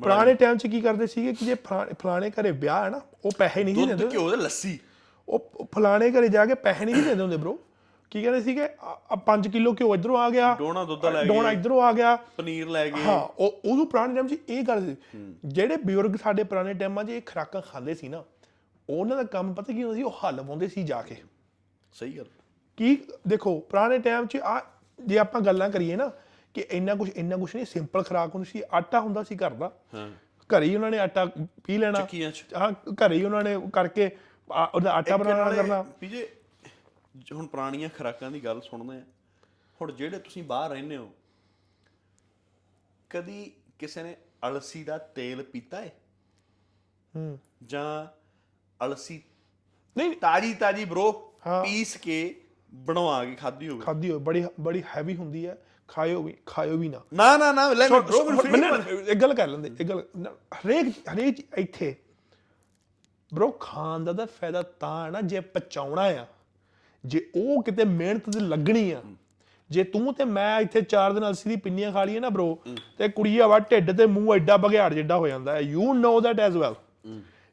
[0.00, 3.30] ਪੁਰਾਣੇ ਟਾਈਮ 'ਚ ਕੀ ਕਰਦੇ ਸੀਗੇ ਕਿ ਜੇ ਫਲਾ- ਫਲਾਣੇ ਘਰੇ ਵਿਆਹ ਹੈ ਨਾ ਉਹ
[3.38, 4.78] ਪੈਸੇ ਨਹੀਂ ਸੀ ਦੁੱਧ ਦਿੰਦੇ ਘਿਓ ਤੇ ਲੱਸੀ।
[5.28, 7.54] ਉਹ ਫਲਾਣੇ ਘਰੇ ਜਾ ਕੇ ਪੈਸੇ ਨਹੀਂ ਦਿੰਦੇ ਹੁੰਦੇ ਬ్రో
[8.10, 8.68] ਕੀ ਕਹਿੰਦੇ ਸੀਗੇ?
[9.26, 12.68] 5 ਕਿਲੋ ਘਿਓ ਇਧਰੋਂ ਆ ਗਿਆ। ਡੋਣਾ ਦੁੱਧ ਲੈ ਡੋਣਾ ਗਏ। ਇਧਰੋਂ ਆ ਗਿਆ। ਪਨੀਰ
[12.68, 14.96] ਲੈ ਗਏ। ਹਾਂ ਉਹ ਉਦੋਂ ਪੁਰਾਣੇ ਟਾਈਮ 'ਚ ਇਹ ਗੱਲ ਸੀ।
[15.44, 18.24] ਜਿਹੜੇ ਬਜ਼ੁਰਗ ਸਾਡੇ ਪੁਰਾਣੇ ਟਾਈਮਾਂ 'ਚ ਇਹ ਖੁਰਾਕਾਂ ਖਾਂਦੇ ਸੀ ਨਾ
[18.98, 20.02] ਉਹਨਾਂ ਦਾ ਕੰਮ ਪਤਾ ਕੀ ਹੁੰਦਾ ਸੀ?
[20.02, 21.16] ਉਹ ਹੱਲ ਪਾਉਂਦੇ ਸੀ ਜਾ ਕੇ।
[21.92, 22.26] ਸਹੀ ਗੱਲ।
[22.76, 24.66] ਕੀ ਦੇਖੋ ਪੁਰਾਣੇ ਟਾਈਮ 'ਚ ਆ
[25.06, 26.12] ਜੇ ਆਪਾਂ ਗੱਲਾਂ ਕਰੀਏ ਨਾ
[26.54, 29.72] ਕਿ ਇੰਨਾ ਕੁਝ ਇੰਨਾ ਕੁਝ ਨਹੀਂ ਸਿੰਪਲ ਖੁਰਾਕ ਹੁੰਦੀ ਸੀ ਆਟਾ ਹੁੰਦਾ ਸੀ ਘਰ ਦਾ।
[29.94, 30.10] ਹਾਂ।
[30.50, 31.24] ਘਰੇ ਹੀ ਉਹਨਾਂ ਨੇ ਆਟਾ
[31.64, 34.16] ਪੀ ਲੈਣਾ। ਚੱਕੀਆਂ 'ਚ। ਹਾਂ ਘਰੇ ਹੀ ਉਹਨਾਂ ਨੇ ਕਰਕੇ
[34.52, 36.28] ਆ- ਉਹਦਾ ਆਟਾ ਬਣਾਉਣਾ ਕਰਨਾ। ਵੀ ਜੇ
[37.32, 39.02] ਹੁਣ ਪੁਰਾਣੀਆਂ ਖੁਰਾਕਾਂ ਦੀ ਗੱਲ ਸੁਣਦੇ ਆ
[39.80, 41.10] ਹੁਣ ਜਿਹੜੇ ਤੁਸੀਂ ਬਾਹਰ ਰਹਿੰਦੇ ਹੋ
[43.10, 44.16] ਕਦੀ ਕਿਸੇ ਨੇ
[44.48, 45.92] ਅਲਸੀ ਦਾ ਤੇਲ ਪੀਤਾ ਹੈ
[47.16, 48.19] ਹੂੰ। ਜਾਂ
[48.86, 49.22] ਅਲਸੀ।
[49.96, 51.12] ਨਹੀਂ ਤਾਜੀ ਤਾਜੀ ਬ్రో
[51.46, 52.40] ਹਾਂ। ਪੀਸ ਕੇ
[52.74, 56.88] ਬਣਵਾ ਕੇ ਖਾਧੀ ਹੋਵੇ। ਖਾਦੀ ਹੋਏ ਬੜੀ ਬੜੀ ਹੈਵੀ ਹੁੰਦੀ ਹੈ। ਖਾਇਓ ਵੀ ਖਾਇਓ ਵੀ
[56.88, 59.68] ਨਾ। ਨਾ ਨਾ ਨਾ ਲੈ ਮੈਂ ਬ్రో ਮੈਨੂੰ free ਨਹੀਂ ਮੈਨੂੰ ਇੱਕ ਗੱਲ ਕਰ ਲੈਂਦੇ
[59.68, 61.96] ਇੱਕ ਗੱਲ ਨਾ, ਹਰੇਕ ਹਰੇਕ ਚੀਜ਼ ਇੱਥੇ
[63.34, 66.26] ਬ్రో ਖਾਣ ਦਾ ਤਾਂ ਫਾਇਦਾ ਤਾਂ ਹੈ ਨਾ ਜੇ ਪਚਾਉਣਾ ਆ।
[67.04, 69.02] ਜੇ ਉਹ ਕਿਤੇ ਮਿਹਨਤ ਤੇ ਲੱਗਣੀ ਆ।
[69.70, 72.56] ਜੇ ਤੂੰ ਤੇ ਮੈਂ ਇੱਥੇ ਚਾਰ ਦਿਨ ਅਲਸੀ ਦੀ ਪਿੰਨੀਆਂ ਖਾ ਲਈਏ ਨਾ ਬ్రో
[72.98, 76.40] ਤੇ ਕੁੜੀਆ ਵਾ ਢਿੱਡ ਤੇ ਮੂੰਹ ਐਡਾ ਬਗਿਆੜ ਜਿੱਡਾ ਹੋ ਜਾਂਦਾ ਹੈ। You know that
[76.40, 76.74] as well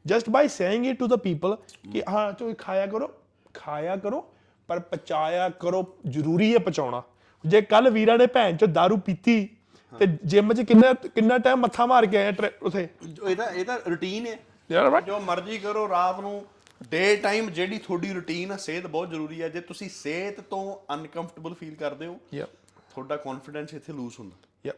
[0.04, 1.56] just by saying it to the people
[1.92, 3.10] ਕਿ ਹਾਂ ਤੁਸੀਂ ਖਾਇਆ ਕਰੋ
[3.54, 4.20] ਖਾਇਆ ਕਰੋ
[4.68, 7.02] ਪਰ ਪਚਾਇਆ ਕਰੋ ਜ਼ਰੂਰੀ ਹੈ ਪਚਾਉਣਾ
[7.44, 9.48] ਜੇ ਕੱਲ ਵੀਰਾ ਨੇ ਭੈਣ ਚ दारू ਪੀਤੀ
[9.92, 13.76] ਤੇ ਜਿਮ ਚ ਕਿੰਨਾ ਕਿੰਨਾ ਟਾਈਮ ਮੱਥਾ ਮਾਰ ਕੇ ਆਇਆ ਟਰੈ- ਉਥੇ ਜੋ ਇਹਦਾ ਇਹਦਾ
[13.88, 14.38] ਰੁਟੀਨ ਹੈ
[14.70, 16.44] ਯਾਰ ਬਈ ਜੋ ਮਰਜ਼ੀ ਕਰੋ ਰਾਤ ਨੂੰ
[16.90, 21.54] ਡੇ ਟਾਈਮ ਜਿਹੜੀ ਤੁਹਾਡੀ ਰੁਟੀਨ ਆ ਸਿਹਤ ਬਹੁਤ ਜ਼ਰੂਰੀ ਹੈ ਜੇ ਤੁਸੀਂ ਸਿਹਤ ਤੋਂ ਅਨਕੰਫਰਟੇਬਲ
[21.54, 22.46] ਫੀਲ ਕਰਦੇ ਹੋ ਯਾ
[22.90, 24.72] ਤੁਹਾਡਾ ਕੌਨਫੀਡੈਂਸ ਇੱਥੇ ਲੂਸ ਹੁੰਦਾ ਯਾ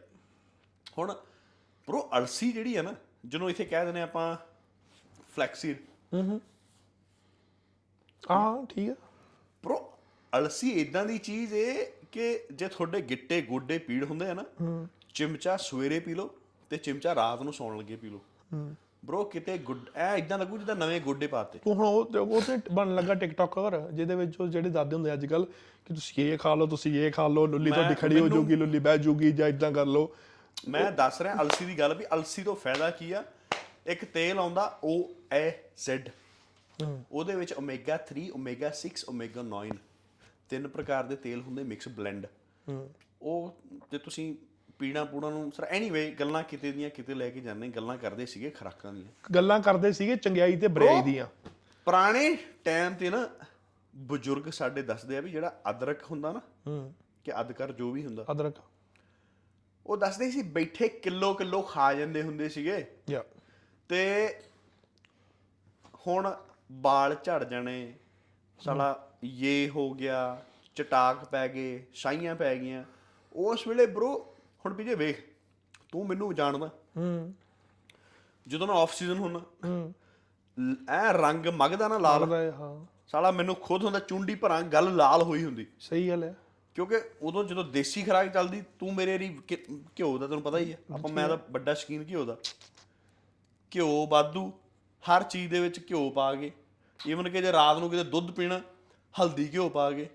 [0.97, 1.13] ਹੁਣ
[1.87, 2.93] ਬ్రో ਅਲਸੀ ਜਿਹੜੀ ਹੈ ਨਾ
[3.25, 4.35] ਜਿਹਨੂੰ ਇੱਥੇ ਕਹਿ ਦਿੰਦੇ ਆਪਾਂ
[5.35, 5.77] ਫਲੈਕਸੀਡ
[8.23, 8.95] ਹਾਂ ਠੀਕ ਹੈ
[9.63, 9.77] ਬ్రో
[10.33, 14.43] ਅਲਸੀ ਇਦਾਂ ਦੀ ਚੀਜ਼ ਏ ਕਿ ਜੇ ਤੁਹਾਡੇ ਗਿੱਟੇ ਗੋਡੇ ਪੀੜ ਹੁੰਦੇ ਆ ਨਾ
[15.13, 16.29] ਚਿਮਚਾ ਸਵੇਰੇ ਪੀ ਲਓ
[16.69, 18.19] ਤੇ ਚਿਮਚਾ ਰਾਤ ਨੂੰ ਸੌਣ ਲੱਗੇ ਪੀ ਲਓ।
[19.05, 22.57] ਬ్రో ਕਿਤੇ ਗੁੱਡ ਐ ਇਦਾਂ ਲੱਗੂ ਜਿੱਦਾਂ ਨਵੇਂ ਗੋਡੇ ਪਾਤੇ। ਤੂੰ ਹੁਣ ਉਹ ਉਹ ਤੇ
[22.73, 25.45] ਬਣ ਲੱਗਾ ਟਿਕਟੋਕਰ ਜਿਹਦੇ ਵਿੱਚ ਉਹ ਜਿਹੜੇ ਦਾਦੇ ਹੁੰਦੇ ਅੱਜ ਕੱਲ
[25.87, 28.79] ਕਿ ਤੁਸੀਂ ਇਹ ਖਾ ਲਓ ਤੁਸੀਂ ਇਹ ਖਾ ਲਓ ਲੁੱਲੀ ਤੁਹਾਡੀ ਖੜੀ ਹੋ ਜਾਊਗੀ ਲੁੱਲੀ
[28.79, 30.13] ਬਹਿ ਜਾਊਗੀ ਜਾਂ ਇਦਾਂ ਕਰ ਲਓ।
[30.69, 33.23] ਮੈਂ ਦੱਸ ਰਿਹਾ ਅਲਸੀ ਦੀ ਗੱਲ ਵੀ ਅਲਸੀ ਤੋਂ ਫਾਇਦਾ ਕੀ ਆ?
[33.87, 36.09] ਇੱਕ ਤੇਲ ਆਉਂਦਾ ਉਹ ਐ ਜ਼ੈਡ
[37.11, 39.69] ਉਹਦੇ ਵਿੱਚ ਓਮੇਗਾ 3 ਓਮੇਗਾ 6 ਓਮੇਗਾ 9
[40.49, 42.27] ਤਿੰਨ ਪ੍ਰਕਾਰ ਦੇ ਤੇਲ ਹੁੰਦੇ ਮਿਕਸ ਬਲੈਂਡ
[43.21, 43.57] ਉਹ
[43.91, 44.35] ਜੇ ਤੁਸੀਂ
[44.79, 48.49] ਪੀਣਾ ਪੂਣਾ ਨੂੰ ਸਰ ਐਨੀਵੇ ਗੱਲਾਂ ਕਿਤੇ ਦੀਆਂ ਕਿਤੇ ਲੈ ਕੇ ਜਾਂਦੇ ਗੱਲਾਂ ਕਰਦੇ ਸੀਗੇ
[48.49, 51.27] ਖਰਾਕਾਂ ਦੀਆਂ। ਗੱਲਾਂ ਕਰਦੇ ਸੀਗੇ ਚੰਗਿਆਈ ਤੇ ਬੁਰਾਈ ਦੀਆਂ।
[51.85, 53.29] ਪੁਰਾਣੇ ਟਾਈਮ ਤੇ ਨਾ
[53.95, 56.41] ਬਜ਼ੁਰਗ ਸਾਡੇ ਦੱਸਦੇ ਆ ਵੀ ਜਿਹੜਾ ਅਦਰਕ ਹੁੰਦਾ ਨਾ
[57.23, 58.55] ਕਿ ਅਦਕਰ ਜੋ ਵੀ ਹੁੰਦਾ। ਅਦਰਕ।
[59.85, 63.23] ਉਹ ਦੱਸਦੇ ਸੀ ਬੈਠੇ ਕਿਲੋ ਕਿਲੋ ਖਾ ਜਾਂਦੇ ਹੁੰਦੇ ਸੀਗੇ। ਯਾ
[63.91, 64.39] ਤੇ
[66.07, 66.37] ਹੁਣ
[66.71, 67.93] ਵਾਲ ਝੜ ਜਾਣੇ
[68.59, 70.41] ਸਾਲਾ ਇਹ ਹੋ ਗਿਆ
[70.75, 72.83] ਚਟਾਕ ਪੈ ਗਏ ਸ਼ਾਈਆਂ ਪੈ ਗਈਆਂ।
[73.33, 74.07] ਉਸ ਵੇਲੇ ਬ్రో
[74.65, 75.27] ਹੁਣ ਵੀ ਜੇ ਵੇਖ
[75.91, 77.33] ਤੂੰ ਮੈਨੂੰ ਜਾਣਦਾ। ਹੂੰ।
[78.47, 79.93] ਜਦੋਂ ਮੈਂ ਆਫ ਸੀਜ਼ਨ ਹੁੰਦਾ ਹੂੰ।
[80.89, 82.53] ਐ ਰੰਗ ਮਗਦਾ ਨਾ ਲਾਲ। ਹੈ,
[83.07, 86.35] ਸਾਲਾ ਮੈਨੂੰ ਖੁਦ ਹੁੰਦਾ ਚੁੰਡੀ ਭਰਾਂ ਗੱਲ ਲਾਲ ਹੋਈ ਹੁੰਦੀ। ਸਹੀ ਗੱਲ ਹੈ।
[86.75, 90.77] ਕਿਉਂਕਿ ਉਦੋਂ ਜਦੋਂ ਦੇਸੀ ਖਰਾਕ ਚੱਲਦੀ ਤੂੰ ਮੇਰੇ ਕਿ- ਘਿਓ ਦਾ ਤੈਨੂੰ ਪਤਾ ਹੀ ਹੈ।
[90.93, 92.37] ਆਪਾਂ ਮੈਂ ਤਾਂ ਵੱਡਾ ਸ਼ਕੀਨ ਘਿਓ ਦਾ।
[93.75, 94.51] ਘਿਓ ਵਾਧੂ
[95.03, 96.51] ਹਰ ਚੀਜ਼ ਦੇ ਵਿੱਚ ਘਿਓ ਪਾ ਕੇ
[97.07, 98.61] ਈਵਨ ਕਿ ਜੇ ਰਾਤ ਨੂੰ ਕਿਤੇ ਦੁੱਧ ਪੀਣਾ
[99.21, 100.09] ਹਲਦੀ ਘਿਓ ਪਾ ਕੇ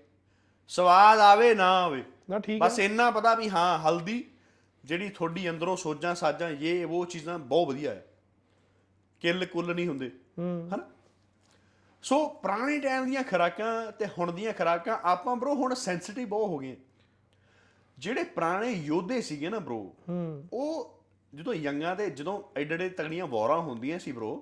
[0.67, 4.31] ਸਵਾਦ ਆਵੇ ਨਾ ਆਵੇ। ਨਾ ਠੀਕ ਬਸ ਇੰਨਾ ਪਤਾ ਵੀ ਹਾਂ ਹਲਦੀ
[4.83, 8.07] ਜਿਹੜੀ ਤੁਹਾਡੀ ਅੰਦਰੋਂ ਸੋਜਾਂ ਸਾਜਾਂ ਇਹ ਉਹ ਚੀਜ਼ਾਂ ਬਹੁਤ ਵਧੀਆ ਹੈ।
[9.19, 10.11] ਕਿੱਲ ਕੁੱਲ ਨਹੀਂ ਹੁੰਦੇ।
[10.73, 10.89] ਹਨਾ?
[12.03, 16.57] ਸੋ ਪੁਰਾਣੇ ਟਾਈਮ ਦੀਆਂ ਖੁਰਾਕਾਂ ਤੇ ਹੁਣ ਦੀਆਂ ਖੁਰਾਕਾਂ ਆਪਾਂ ਬ్రో ਹੁਣ ਸੈਂਸਿਟਿਵ ਬਹੁਤ ਹੋ
[16.57, 16.77] ਗਏ
[17.97, 19.83] ਜਿਹੜੇ ਪੁਰਾਣੇ ਯੋਧੇ ਸੀਗੇ ਨਾ ਬ్రో
[20.53, 20.96] ਉਹ
[21.37, 24.37] ਜਦੋਂ ਯੰਗਾਂ ਦੇ ਜਦੋਂ ਐਡੇ ਤਗੜੀਆਂ ਵਾਰਾਂ ਹੁੰਦੀਆਂ ਸੀ ਬ్రో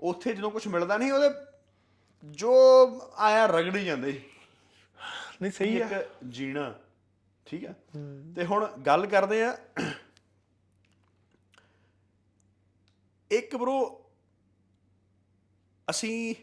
[0.00, 1.46] ਉੱਥੇ ਜਦੋਂ ਕੁਝ ਮਿਲਦਾ ਨਹੀਂ ਉਹਦੇ
[2.30, 2.62] ਜੋ
[3.14, 4.28] ਆਇਆ ਰਗੜੀ ਜਾਂਦੇ
[5.42, 6.78] ਨਹੀਂ ਸਹੀ ਹੈ ਇੱਕ ਜੀਣਾ
[7.46, 7.74] ਠੀਕ ਹੈ।
[8.36, 9.58] ਤੇ ਹੁਣ ਗੱਲ ਕਰਦੇ ਆ
[13.30, 13.96] ਇੱਕ ਬ్రో
[15.90, 16.34] ਅਸੀਂ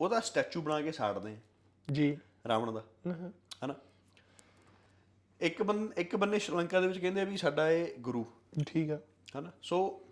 [0.00, 1.36] ਉਹਦਾ ਸਟੈਚੂ ਬਣਾ ਕੇ ਸਾੜਦੇ ਆ
[1.92, 2.84] ਜੀ। ਰਾਵਣ ਦਾ।
[3.64, 3.74] ਹਨਾ?
[5.40, 8.26] ਇੱਕ ਬੰ ਇੱਕ ਬੰਨੇ ਸ਼੍ਰੀਲੰਕਾ ਦੇ ਵਿੱਚ ਕਹਿੰਦੇ ਆ ਵੀ ਸਾਡਾ ਇਹ ਗੁਰੂ।
[8.66, 9.02] ਠੀਕ ਹੈ
[9.38, 9.52] ਹਨਾ?
[9.62, 10.06] ਸੋ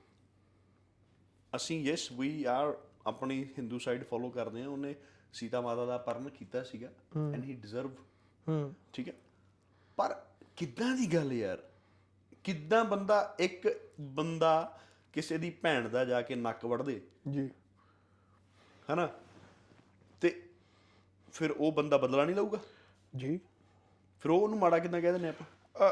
[1.57, 4.95] ਅਸੀਂ ਯੈਸ ਵੀ ਆਰ ਆਪਣੀ ਹਿੰਦੂ ਸਾਈਡ ਫੋਲੋ ਕਰਦੇ ਆ ਉਹਨੇ
[5.33, 6.89] ਸੀਤਾ ਮਾਤਾ ਦਾ ਪਰਨ ਕੀਤਾ ਸੀਗਾ
[7.35, 7.91] ਐਂਡ ਹੀ ਡਿਜ਼ਰਵ
[8.49, 9.13] ਹੂੰ। ਠੀਕ ਹੈ
[9.97, 10.25] ਪਰ
[10.57, 11.63] ਕਿੱਦਾਂ ਦੀ ਗੱਲ ਯਾਰ?
[12.45, 14.79] ਕਿੱਦਾਂ ਬੰਦਾ ਇੱਕ ਬੰਦਾ
[15.13, 17.51] ਕਿਸੇ ਦੀ ਭੈਣ ਦਾ ਜਾ ਕੇ ਨੱਕ ਵੜਦੇ ਜੀ।
[18.93, 19.09] ਹਨਾ?
[20.21, 20.49] ਤੇ
[21.33, 22.59] ਫਿਰ ਉਹ ਬੰਦਾ ਬਦਲਾ ਨਹੀਂ ਲਊਗਾ?
[23.17, 23.41] ਜੀ।
[24.21, 25.91] ਫਿਰ ਉਹ ਉਹਨੂੰ ਮਾੜਾ ਕਿੱਦਾਂ ਕਹਿ ਦਿੰਦੇ ਆਪਾਂ?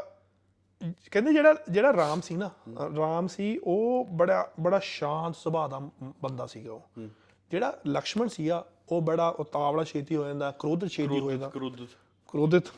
[0.81, 2.51] ਕਹਿੰਦੇ ਜਿਹੜਾ ਜਿਹੜਾ ਰਾਮ ਸੀ ਨਾ
[2.97, 5.79] ਰਾਮ ਸੀ ਉਹ ਬੜਾ ਬੜਾ ਸ਼ਾਂਤ ਸੁਭਾਅ ਦਾ
[6.23, 7.09] ਬੰਦਾ ਸੀਗਾ ਉਹ।
[7.51, 11.87] ਜਿਹੜਾ ਲਕਸ਼ਮਣ ਸੀਗਾ ਉਹ ਬੜਾ ਉਤਾਵਲਾ ਛੇਤੀ ਹੋ ਜਾਂਦਾ ਕ੍ਰੋਧ ਛੇਤੀ ਹੋ ਜਾਂਦਾ। ਕਰੁੱਧ
[12.29, 12.69] ਕ੍ਰੋਧਿਤ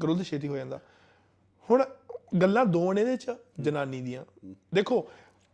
[0.00, 0.80] ਕ੍ਰੋਧ ਛੇਤੀ ਹੋ ਜਾਂਦਾ।
[1.68, 1.84] ਹੁਣ
[2.42, 4.24] ਗੱਲਾਂ ਦੋ ਨੇ ਇਹਦੇ ਚ ਜਨਾਨੀ ਦੀਆਂ।
[4.74, 5.06] ਦੇਖੋ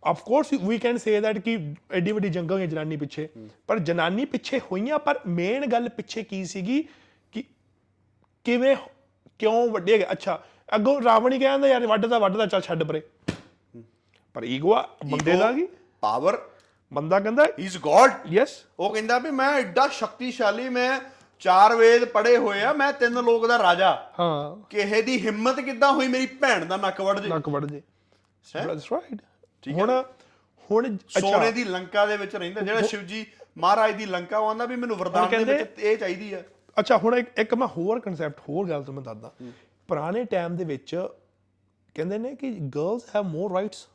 [0.02, 1.58] of course we can say that ਕਿ
[1.92, 3.28] ਐਡੀ ਵੱਡੀ ਜੰਗ ਹੋਈ ਜਨਾਨੀ ਪਿੱਛੇ
[3.66, 6.82] ਪਰ ਜਨਾਨੀ ਪਿੱਛੇ ਹੋਈਆਂ ਪਰ ਮੇਨ ਗੱਲ ਪਿੱਛੇ ਕੀ ਸੀਗੀ
[7.32, 7.44] ਕਿ
[8.46, 8.76] ਕਿਵੇਂ
[9.38, 13.02] ਕਿਉਂ ਵੱਡੇ ਅੱਛਾ ਅੱਗੋਂ ਰਾਵਣ ਹੀ ਕਹਿੰਦਾ ਯਾਰ ਵੱਢਦਾ ਵੱਢਦਾ ਚੱਲ ਛੱਡ ਪਰੇ।
[14.36, 15.66] ਪਰ ਈਗੋ ਆ ਬੰਦੇ ਦਾ ਕੀ?
[16.00, 16.38] ਪਾਵਰ
[16.92, 21.00] ਬੰਦਾ ਕਹਿੰਦਾ ਇਜ਼ ਗੋਡ ਯੈਸ ਉਹ ਕਹਿੰਦਾ ਵੀ ਮੈਂ ਐਡਾ ਸ਼ਕਤੀਸ਼ਾਲੀ ਮੈਂ
[21.42, 25.92] ਚਾਰ ਵੇਦ ਪੜੇ ਹੋਏ ਆ ਮੈਂ ਤਿੰਨ ਲੋਕ ਦਾ ਰਾਜਾ। ਹਾਂ। ਕਿਸੇ ਦੀ ਹਿੰਮਤ ਕਿੱਦਾਂ
[25.92, 27.28] ਹੋਈ ਮੇਰੀ ਭੈਣ ਦਾ ਨੱਕ ਵੜ ਜੇ?
[27.28, 27.82] ਨੱਕ ਵੱਢ ਜੇ।
[28.54, 29.22] ਦੈਟਸ ਰਾਈਟ
[29.68, 29.90] ਹੁਣ
[30.70, 33.24] ਹੁਣ ਸੋਨੇ ਦੀ ਲੰਕਾ ਦੇ ਵਿੱਚ ਰਹਿੰਦਾ ਜਿਹੜਾ ਸ਼ਿਵਜੀ
[33.58, 36.42] ਮਹਾਰਾਜ ਦੀ ਲੰਕਾ ਉਹ ਆਂਦਾ ਵੀ ਮੈਨੂੰ ਵਰਦਾਨ ਦੇ ਵਿੱਚ ਇਹ ਚਾਹੀਦੀ ਆ।
[36.76, 39.30] ਅੱਛਾ ਹੁਣ ਇੱਕ ਇੱਕ ਮੈਂ ਹੋਰ ਕਨਸੈਪਟ ਹੋਰ ਗੱਲ ਤੁਹਾਨੂੰ ਦੱਸਦਾ।
[39.88, 40.94] ਪੁਰਾਣੇ ਟਾਈਮ ਦੇ ਵਿੱਚ
[41.96, 43.86] ਕਹਿੰਦੇ ਨੇ ਕਿ girls have more rights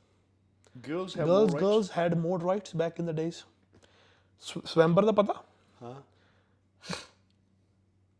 [0.90, 3.36] girls have girls girls had more rights back in the days
[4.66, 5.34] swayamvar ਦਾ ਪਤਾ?
[5.82, 6.02] ਹਾਂ।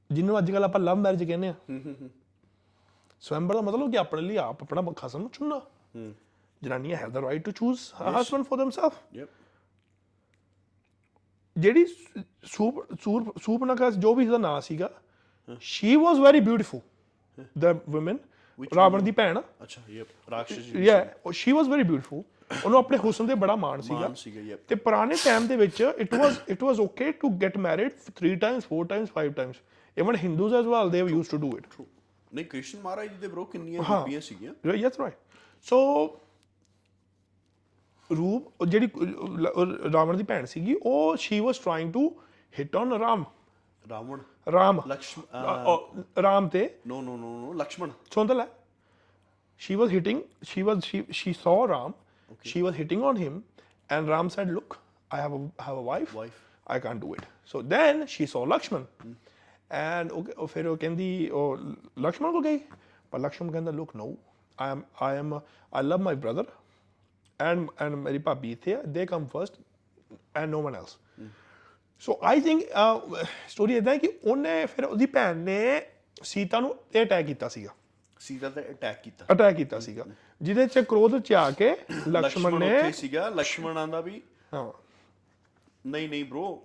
[0.10, 1.54] ਜਿਹਨੂੰ ਅੱਜ ਕੱਲ ਆਪਾਂ ਲਵ ਮੈਰਿਜ ਕਹਿੰਦੇ ਆ।
[3.24, 5.62] ਸਵੈਂਬਰ ਦਾ ਮਤਲਬ ਕਿ ਆਪਣੇ ਲਈ ਆਪ ਆਪਣਾ ਖਸਮ ਨੂੰ ਚੁਣਨਾ।
[6.62, 7.80] ਜਨਾਨੀਆਂ have the right to choose
[8.20, 9.30] husband for themselves yep
[11.56, 11.86] ਜਿਹੜੀ
[12.46, 14.90] ਸੂਪ ਸੂਰ ਸੂਪਨਖਾ ਜੋ ਵੀ ਇਹਦਾ ਨਾਂ ਸੀਗਾ
[15.62, 16.80] she was very beautiful
[17.60, 18.18] the woman
[18.76, 22.24] Ravan ਦੀ ਭੈਣ। ਅੱਛਾ ਯੈਪ ਰਾਖਸ਼ ਜੀ ਯਾ ਸ਼ੀ ਵਾਸ ਵੈਰੀ ਬਿਊਟੀਫੁਲ
[22.66, 24.14] ਉਹਨੂੰ ਆਪਣੇ ਹੁਸਨ ਤੇ ਬੜਾ ਮਾਣ ਸੀਗਾ।
[24.70, 28.68] ਤੇ ਪੁਰਾਣੇ ਟਾਈਮ ਦੇ ਵਿੱਚ it was it was okay to get married 3 times
[28.74, 29.56] 4 times 5 times
[29.98, 31.82] even Hindus as well they used to do it
[32.34, 35.14] ਨਹੀਂ ਕ੍ਰਿਸ਼ਨ ਮਹਾਰਾਜ ਜੀ ਦੇ ਬ్రో ਕਿੰਨੀਆਂ। ਬੀਬੀਆਂ ਸੀਗੀਆਂ। ਯੈਸ ਰਾਈਟ
[35.66, 35.78] ਸੋ
[38.10, 38.88] ਰੂਪ ਜਿਹੜੀ
[39.94, 42.10] ਰਾਵਣ ਦੀ ਭੈਣ ਸੀਗੀ ਉਹ she was trying to
[42.54, 43.24] hit on Ram
[43.86, 44.20] Ravan.
[44.52, 44.80] Ram.
[44.82, 45.26] Lakshman.
[46.16, 46.50] Ram
[46.86, 47.52] No, no, no, no.
[47.52, 47.94] Lakshmana.
[48.10, 48.48] Sondala.
[49.58, 50.24] She was hitting.
[50.44, 51.94] She was she she saw Ram.
[52.32, 52.50] Okay.
[52.50, 53.44] She was hitting on him,
[53.90, 54.78] and Ram said, "Look,
[55.12, 56.14] I have a I have a wife.
[56.14, 56.40] Wife.
[56.68, 59.16] I can't do it." So then she saw Lakshman, mm.
[59.72, 61.58] and okay, oh, फिर वो कहती oh,
[61.98, 62.58] Lakshman को गई,
[63.12, 64.18] पर Lakshman कहता, "Look, no,
[64.58, 66.46] I am I am a, I love my brother,
[67.40, 68.94] and and मेरी पापी थे.
[68.94, 69.60] They come first,
[70.36, 70.98] and no one else."
[72.00, 72.64] So I think
[73.48, 75.82] story ਇਦਾਂ ਹੈ ਕਿ ਉਹਨੇ ਫਿਰ ਉਹਦੀ ਭੈਣ ਨੇ
[76.24, 77.70] ਸੀਤਾ ਨੂੰ ਇਹ ਅਟੈਕ ਕੀਤਾ ਸੀਗਾ।
[78.20, 80.06] ਸੀਤਾ ਤੇ ਅਟੈਕ ਕੀਤਾ। ਅਟੈਕ ਕੀਤਾ ਸੀਗਾ।
[80.42, 84.22] ਜਿਹਦੇ ਚ ਕ੍ਰੋਧ ਚ ਆ ਕੇ ਲਕਸ਼ਮਣ ਨੇ ਉੱਥੇ ਸੀਗਾ। ਲਕਸ਼ਮਣ ਆਂਦਾ ਵੀ
[84.54, 84.72] ਹਾਂ।
[85.88, 86.56] ਨਹੀਂ ਨਹੀਂ ਬ్రో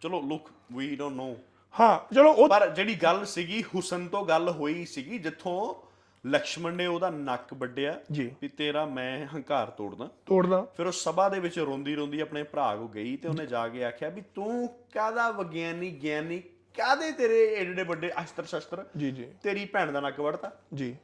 [0.00, 1.36] ਚਲੋ ਲੁੱਕ ਵੀ ਡੋਨਟ ਨੋ
[1.80, 5.87] ਹਾਂ ਚਲੋ ਉਹ ਪਰ ਜਿਹੜੀ ਗੱਲ ਸੀਗੀ ਹੁਸਨ ਤੋਂ ਗੱਲ ਹੋਈ ਸੀਗੀ ਜਿੱਥੋਂ
[6.28, 11.28] ਲਕਸ਼ਮਣ ਨੇ ਉਹਦਾ ਨੱਕ ਵੱਢਿਆ ਜੀ। ਵੀ ਤੇਰਾ ਮੈਂ ਹੰਕਾਰ ਤੋੜਦਾ। ਤੋੜਦਾ। ਫਿਰ ਉਹ ਸਭਾ
[11.28, 14.68] ਦੇ ਵਿੱਚ ਰੋਂਦੀ ਰੋਂਦੀ ਆਪਣੇ ਭਰਾ ਕੋ ਗਈ ਤੇ ਉਹਨੇ ਜਾ ਕੇ ਆਖਿਆ ਵੀ ਤੂੰ
[14.94, 16.42] ਕਾਹਦਾ ਵਿਗਿਆਨੀ ਗਿਆਨੀ
[16.78, 20.96] ਕਾਹਦੇ ਤੇਰੇ ਏਡੇ ਵੱਡੇ ਅਸਤਰ ਸ਼ਸਤਰ ਜੀ ਜੀ। ਤੇਰੀ ਭੈਣ ਦਾ ਨੱਕ ਵੜਤਾ ਜੀ।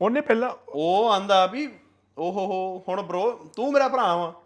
[0.00, 1.78] ਉਹਨੇ ਪਹਿਲਾਂ ਉਹ ਆਂਦਾ ਵੀ
[2.18, 4.42] ਓਹੋ ਹੋ ਹੁਣ ਬ్రో ਤੂੰ ਮੇਰਾ ਭਰਾ ਵਾ।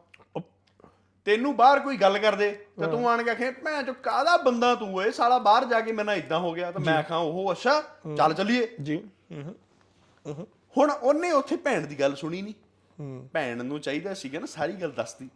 [1.24, 5.02] ਤੈਨੂੰ ਬਾਹਰ ਕੋਈ ਗੱਲ ਕਰਦੇ ਤੇ ਤੂੰ ਆਣ ਕੇ ਆਖੇ ਭੈਣ ਚੋ ਕਾਹਦਾ ਬੰਦਾ ਤੂੰ
[5.02, 5.10] ਏ?
[5.10, 7.82] ਸਾਲਾ ਬਾਹਰ ਜਾ ਕੇ ਮੇਰੇ ਨਾਲ ਇਦਾਂ ਹੋ ਗਿਆ ਤਾਂ ਮੈਂ ਆਖਾਂ ਉਹ ਅੱਛਾ
[8.16, 9.04] ਚੱਲ ਚੱਲੀਏ। ਜੀ।
[10.26, 12.54] ਹੁਣ ਉਹਨੇ ਉੱਥੇ ਭੈਣ ਦੀ ਗੱਲ ਸੁਣੀ ਨਹੀਂ।
[13.32, 15.28] ਭੈਣ ਨੂੰ ਚਾਹੀਦਾ ਸੀਗਾ ਨਾ ਸਾਰੀ ਗੱਲ ਦੱਸਦੀ।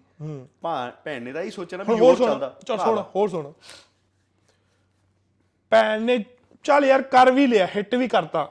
[0.62, 3.52] ਭਾ ਭੈਣ ਨੇ ਤਾਂ ਹੀ ਸੋਚਿਆ ਨਾ ਵੀ ਹੋਰ ਚੱਲਦਾ। ਚਲ ਸੁਣ ਹੋਰ ਸੁਣ।
[5.70, 6.24] ਭੈਣ ਨੇ
[6.64, 8.44] ਚੱਲ ਯਾਰ ਕਰ ਵੀ ਲਿਆ ਹਿੱਟ ਵੀ ਕਰਤਾ।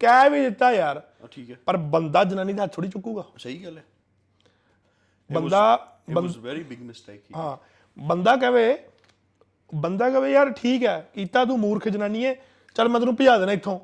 [0.00, 3.78] ਕਹਿ ਵੀ ਦਿੱਤਾ ਯਾਰ। ਠੀਕ ਹੈ। ਪਰ ਬੰਦਾ ਜਨਾਨੀ ਦਾ ਹੱਥ ਥੋੜੀ ਚੁੱਕੂਗਾ। ਸਹੀ ਗੱਲ
[3.78, 3.84] ਹੈ।
[5.30, 5.62] ਬੰਦਾ
[6.10, 7.56] ਵਾਸ ਵੈਰੀ ਬਿਗ ਮਿਸਟੇਕ ਹਾਂ।
[7.96, 8.78] ਬੰਦਾ ਕਹੇ
[9.74, 12.34] ਬੰਦਾ ਕਹੇ ਯਾਰ ਠੀਕ ਹੈ ਕੀਤਾ ਤੂੰ ਮੂਰਖ ਜਨਾਨੀ ਹੈ
[12.76, 13.78] ਚੱਲ ਮੈਂ ਤੈਨੂੰ ਭਜਾ ਦੇਣਾ ਇੱਥੋਂ।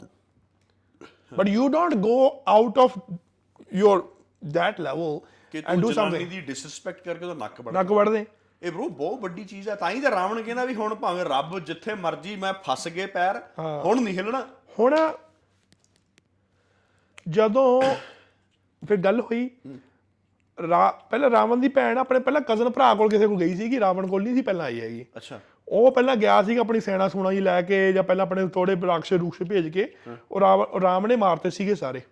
[1.37, 2.99] But you don't go out of
[3.75, 4.17] your
[4.47, 5.21] that level
[5.51, 8.27] ਕਿ ਐਂਡ ਤੂੰ ਡੂ ਜਨਾਨੀ ਸਮਥਿੰਗ ਦੀ ਡਿਸਰੈਸਪੈਕਟ ਕਰਕੇ ਉਹਦਾ ਨੱਕ ਵੜ ਨੱਕ ਵੜ ਦੇ
[8.63, 11.59] ਇਹ ਬ్రో ਬਹੁਤ ਵੱਡੀ ਚੀਜ਼ ਹੈ ਤਾਂ ਹੀ ਤਾਂ ਰਾਵਣ ਕਹਿੰਦਾ ਵੀ ਹੁਣ ਭਾਵੇਂ ਰੱਬ
[11.59, 13.43] ਜਿੱਥੇ ਮਰਜ਼ੀ ਮੈਂ ਫਸ ਗਏ ਪੈਰ
[13.85, 14.47] ਹੁਣ ਨਹੀਂ ਹਿੱਲਣਾ।
[14.79, 15.13] ਹੁਣ
[17.29, 17.83] ਜਦੋਂ
[18.89, 19.51] ਫਿਰ ਗੱਲ ਹੋਈ
[20.69, 23.81] ਰਾ ਪਹਿਲਾਂ ਰਾਵਣ ਦੀ ਭੈਣ ਆਪਣੇ ਪਹਿਲਾਂ ਕਜ਼ਨ ਭਰਾ ਕੋਲ ਕਿਸੇ ਕੋਲ ਗਈ ਸੀ ਕਿ
[23.81, 27.33] ਰਾਵਣ ਕੋਲ ਨਹੀਂ ਸੀ ਪਹਿਲਾਂ ਆਈ ਹੈਗੀ। ਅੱਛਾ। ਉਹ ਪਹਿਲਾਂ ਗਿਆ ਸੀਗਾ ਆਪਣੀ ਸੈਨਾ ਸੂਣਾ
[27.33, 29.87] ਜੀ ਲੈ ਕੇ ਜਾਂ ਪਹਿਲਾਂ ਆਪਣੇ ਥੋੜੇ ਰਾਕਸ਼ ਰੂਕਸ਼ ਭੇਜ ਕੇ
[30.31, 32.03] ਉਹ ਉਹ ਰਾਮ ਨੇ ਮਾਰਤੇ ਸੀਗੇ ਸਾਰੇ।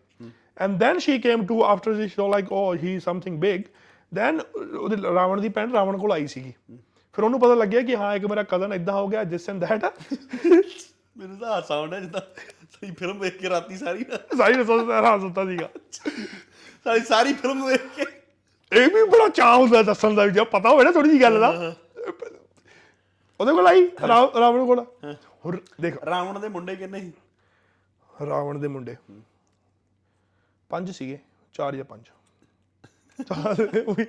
[0.59, 3.63] And then she came to after this show like oh he something big
[4.13, 4.41] then
[4.79, 6.53] ਉਹਦੇ ਰਾਵਣ ਦੀ ਭੈਣ ਰਾਵਣ ਕੋਲ ਆਈ ਸੀਗੀ।
[7.15, 9.85] ਫਿਰ ਉਹਨੂੰ ਪਤਾ ਲੱਗਿਆ ਕਿ ਹਾਂ ਇੱਕ ਮੇਰਾ ਕਜ਼ਨ ਇਦਾਂ ਹੋ ਗਿਆ ਜਿਸ ਐਂਡ ਦੈਟ
[11.19, 12.21] ਮੈਨੂੰ ਤਾਂ ਹਾਸਾ ਆਉਂਦਾ ਜਿੱਦਾਂ
[12.73, 14.05] ਸਹੀ ਫਿਲਮ ਵੇਖ ਕੇ ਰਾਤੀ ਸਾਰੀ
[14.39, 15.69] ਸਾਈ ਰਸੋਂ ਦਾ ਸੁੱਤਾ ਸੀਗਾ।
[16.85, 18.07] ਸਾਰੀ ਸਾਰੀ ਫਿਲਮ ਵੇਖ ਕੇ।
[18.73, 21.75] ਇਹ ਵੀ ਬੜਾ ਚਾਹ ਹੁੰਦਾ ਦੱਸਣ ਦਾ ਜੇ ਪਤਾ ਹੋਵੇ ਨਾ ਥੋੜੀ ਜੀ ਗੱਲ ਦਾ।
[23.43, 23.91] ਉਹਦੇ ਕੋਲ ਆਈ?
[24.09, 24.87] ਰਾ- ਰਾਵਣ ਕੋਲ?
[25.45, 27.13] ਹੋਰ ਦੇਖ। ਰਾਵਣ ਦੇ ਮੁੰਡੇ ਕਿੰਨੇ ਸੀ?
[28.27, 28.97] ਰਾਵਣ ਦੇ ਮੁੰਡੇ।
[30.69, 31.19] ਪੰਜ ਸੀਗੇ
[31.53, 32.07] ਚਾਰ ਜਾਂ ਪੰਜ।
[33.23, 33.57] ਚਾਰ
[33.89, 34.07] ਉਹੀ।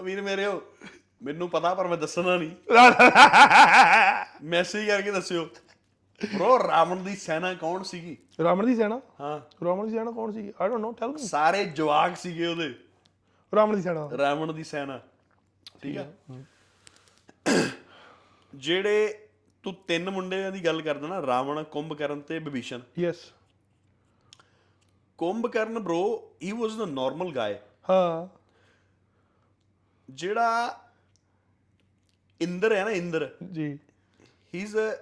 [0.00, 0.62] ਅਮੀਰ ਮੇਰੇ ਹੋ
[1.22, 2.50] ਮੈਨੂੰ ਪਤਾ ਪਰ ਮੈਂ ਦੱਸਣਾ ਨਹੀਂ।
[4.42, 5.48] ਮੈਸੇਜ ਕਰਕੇ ਦੱਸਿਓ।
[6.36, 8.16] ਬ్రో ਰਾਵਣ ਦੀ ਸੈਨਾ ਕੌਣ ਸੀਗੀ?
[8.42, 9.00] ਰਾਵਣ ਦੀ ਸੈਨਾ?
[9.20, 10.52] ਹਾਂ। ਰਾਵਣ ਦੀ ਸੈਨਾ ਕੌਣ ਸੀਗੀ?
[10.60, 12.74] ਆਈ ਡੋਨਟ ਨੋ ਟੈਲ ਮੀ ਸਾਰੇ ਜਵਾਕ ਸੀਗੇ ਉਹਦੇ।
[13.54, 15.00] ਰਾਵਣ ਦੀ ਸੈਨਾ। ਰਾਵਣ ਦੀ ਸੈਨਾ।
[15.82, 16.12] ਠੀਕ ਆ।
[18.54, 19.28] ਜਿਹੜੇ
[19.62, 22.80] ਤੂੰ ਤਿੰਨ ਮੁੰਡਿਆਂ ਦੀ ਗੱਲ ਕਰਦਾ ਨਾ ਰਾਵਣ ਕੁੰਭਕਰਨ ਤੇ Vibhishan.
[22.98, 23.32] Yes
[25.18, 27.58] Kumbhakaran bro he was the normal guy
[27.90, 28.38] ਹਾਂ।
[30.10, 30.80] ਜਿਹੜਾ
[32.40, 33.78] ਇੰਦਰ ਹੈ ਨਾ Indra. Ji.
[34.54, 34.98] He is a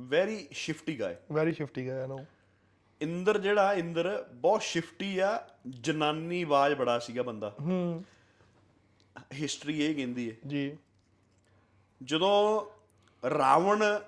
[0.00, 2.26] very ਸ਼ਿਫਟੀ ਗਾਏ ਵੈਰੀ ਸ਼ਿਫਟੀ ਗਿਆ ਨੋ
[3.00, 8.04] ਇੰਦਰ ਜਿਹੜਾ ਇੰਦਰ ਬਹੁਤ ਸ਼ਿਫਟੀ ਆ ਜਨਾਨੀ ਆਵਾਜ਼ ਬੜਾ ਸੀਗਾ ਬੰਦਾ। ਹੂੰ।
[9.34, 10.76] ਹਿਸਟਰੀ ਇਹ ਕਹਿੰਦੀ ਹੈ। ਜੀ।
[12.02, 12.66] ਜਦੋਂ
[13.30, 14.00] ਰਾਵਣ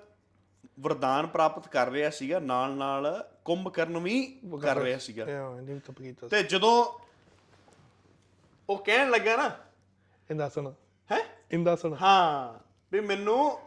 [0.79, 5.97] ਵਰਦਾਨ ਪ੍ਰਾਪਤ ਕਰ ਰਿਹਾ ਸੀਗਾ ਨਾਲ ਨਾਲ ਕੁੰਭਕਰਨ ਵੀ ਕਰ ਰਿਹਾ ਸੀਗਾ। ਹਾਂ ਨਹੀਂ ਤਪ
[5.97, 6.99] ਕੀਤਾ ਤੇ ਜਦੋਂ
[8.69, 9.51] ਉਹ ਕਹਿਣ ਲੱਗਾ ਨਾ
[10.31, 10.73] ਇੰਦਾਸਨ
[11.11, 11.17] ਹੈ?
[11.51, 12.59] ਇੰਦਾਸਨ ਹਾਂ
[12.91, 13.59] ਵੀ ਮੈਨੂੰ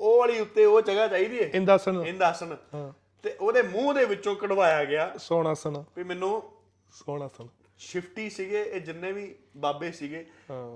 [0.00, 2.92] ਉਹ ਵਾਲੀ ਉੱਤੇ ਉਹ ਜਗ੍ਹਾ ਚਾਹੀਦੀ ਹੈ। ਇੰਦਾਸਨ ਇੰਦਾਸਨ ਹਾਂ।
[3.22, 6.52] ਤੇ ਉਹਦੇ ਮੂੰਹ ਦੇ ਵਿੱਚੋਂ ਕਢਵਾਇਆ ਗਿਆ। ਸੋਨਾਸਨ ਵੀ ਮੈਨੂੰ
[6.92, 10.30] ਸੋਨਾਸਨ ਸ਼ਿਫਟੀ ਸੀਗੇ ਇਹ ਜਿੰਨੇ ਵੀ ਬਾਬੇ ਸੀਗੇ।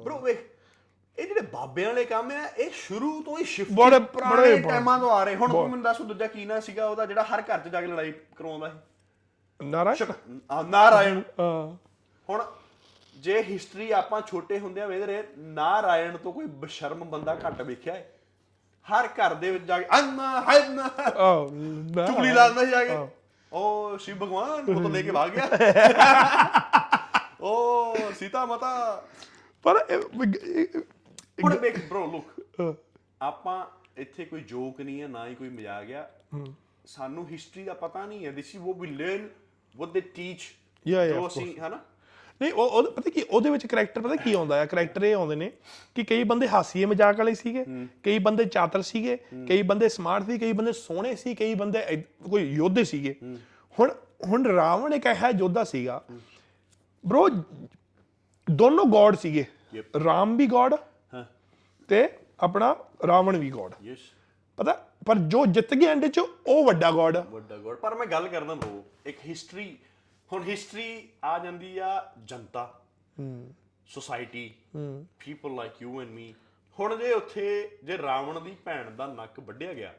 [0.05, 0.60] ਬ్రో ਵੇਖ
[1.21, 5.11] ਇਹ ਜਿਹੜੇ ਬਾਬਿਆਂ ਵਾਲੇ ਕੰਮ ਆ ਇਹ ਸ਼ੁਰੂ ਤੋਂ ਹੀ ਸ਼ਿਫਟੀ ਬੜੇ- ਬੜੇ- ਟਾਈਮਾਂ ਤੋਂ
[5.11, 7.69] ਆ ਰਹੇ। ਹੁਣ ਤੂੰ ਮੈਨੂੰ ਦੱਸ ਦੂਜਾ ਕੀ ਨਾਂ ਸੀਗਾ ਉਹਦਾ ਜਿਹੜਾ ਹਰ ਘਰ 'ਚ
[7.69, 8.77] ਜਾ ਕੇ ਲੜਾਈ ਕਰਵਾਉਂਦਾ ਸੀ?
[9.67, 10.13] ਨਾਰਾਇਣ?
[10.51, 11.23] ਆ, ਨਾਰਾਇਣ।
[12.29, 12.43] ਹੁਣ
[13.17, 18.13] ਜੇ ਹਿਸਟਰੀ ਆਪਾਂ ਛੋਟੇ ਹੁੰਦਿਆਂ ਵੇਖ ਰਹੇ ਨਾਰਾਇਣ ਤੋਂ ਕੋਈ ਬਸ਼ਰਮ ਬੰਦਾ ਘੱਟ ਵੇਖਿਆ ਹੈ
[18.87, 20.89] ਹਰ ਘਰ ਦੇ ਵਿੱਚ ਜਾ ਕੇ ਅੰਨਾ ਹੰਨਾ
[22.07, 23.09] ਚੁਗਲੀ ਲਾਉਂਦਾ ਜਾ ਕੇ।
[23.53, 25.49] ਓ ਸ਼ਿਵ ਭਗਵਾਨ ਉਹ ਤਾਂ ਲੈ ਕੇ ਭਾਗ ਗਿਆ।
[27.41, 29.03] ਓ ਸੀਤਾ ਮਾਤਾ।
[29.63, 29.87] ਪਰ
[31.45, 32.73] ਹੁਣ ਵੇਖ bro ਲੁੱਕ ਹਾਂ,
[33.23, 33.67] ਆਪਾਂ
[33.97, 36.09] ਇੱਥੇ ਕੋਈ ਜੋਕ ਨਹੀਂ ਹੈ ਨਾ ਹੀ ਕੋਈ ਮਜ਼ਾਕ ਆ।
[36.85, 39.29] ਸਾਨੂੰ ਹਿਸਟਰੀ ਦਾ ਪਤਾ ਨਹੀਂ ਹੈ। This is what we learn
[39.77, 41.81] what they teach Yeah, yeah, ਜੋ of ਅਸੀਂ ਹਨਾ?
[42.41, 45.35] ਨਹੀਂ ਉਹ ਉਹ ਪਤਾ ਕੀ ਉਹਦੇ ਵਿੱਚ ਕਰੈਕਟਰ ਪਤਾ ਕੀ ਆਉਂਦਾ ਹੈ ਕਰੈਕਟਰ ਇਹ ਆਉਂਦੇ
[45.37, 45.53] ਨੇ
[45.95, 47.65] ਕਿ ਕਈ ਬੰਦੇ ਹਾਸੀਏ ਮਜ਼ਾਕ ਵਾਲੇ ਸੀਗੇ
[48.03, 49.17] ਕਈ ਬੰਦੇ ਚਾਤਰ ਸੀਗੇ
[49.49, 53.15] ਕਈ ਬੰਦੇ ਸਮਾਰਟ ਸੀ ਕਈ ਬੰਦੇ ਸੋਹਣੇ ਸੀ ਕਈ ਬੰਦੇ ਐਦ- ਕੋਈ ਯੋਧੇ ਸੀਗੇ।
[53.81, 53.91] ਹੁਣ
[54.27, 56.05] ਹੁਣ ਰਾਵਣ ਇੱਕ ਇਹੋ ਯੋਧਾ ਸੀਗਾ।
[57.05, 57.29] ਬ్రో
[58.51, 59.45] ਦੋਨੋਂ ਗੋਡ ਸੀਗੇ।
[60.05, 60.75] ਰਾਮ ਵੀ ਗੋਡ
[61.91, 62.09] ਤੇ
[62.41, 62.77] ਆਪਣਾ
[63.07, 63.99] ਰਾਵਣ ਵੀ ਗੋਡ। ਯੈਸ।
[64.59, 64.73] ਪਤਾ
[65.07, 68.55] ਪਰ ਜੋ ਜਿੱਤ ਗਿਆ ਐਂਡ ਚ ਉਹ ਵੱਡਾ ਗੋਡ। ਵੱਡਾ ਗੋਡ। ਪਰ ਮੈਂ ਗੱਲ ਕਰਦਾ
[68.55, 69.79] ਬ్రో ਇੱਕ ਹਿਸਟਰੀ
[70.33, 72.83] ਹੁਣ ਹਿਸਟਰੀ ਆ ਜਾਂਦੀ ਆ ਜਨਤਾ
[73.87, 74.55] society
[75.19, 76.35] people like you and me
[76.79, 79.95] ਹੁਣ ਜੇ ਉੱਥੇ ਜੇ ਰਾਵਣ ਦੀ ਭੈਣ ਦਾ ਨੱਕ ਵੱਢਿਆ ਗਿਆ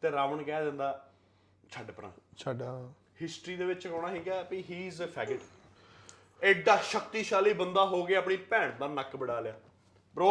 [0.00, 1.10] ਤੇ ਰਾਵਣ ਕਹਿ ਦਿੰਦਾ
[1.70, 2.62] ਛੱਡ ਪਰਾਂ। ਛੱਡ
[3.22, 5.40] ਹਿਸਟਰੀ ਦੇ ਵਿੱਚ ਕਹਣਾ ਹੈਗਾ ਵੀ ਹੀ ਇਜ਼ ਅ ਫੈਗਟ
[6.42, 9.54] ਐਡਾ ਸ਼ਕਤੀਸ਼ਾਲੀ ਬੰਦਾ ਹੋ ਗਿਆ ਆਪਣੀ ਭੈਣ ਦਾ ਨੱਕ ਵੜਾ ਲਿਆ।
[10.16, 10.30] ਬ్రో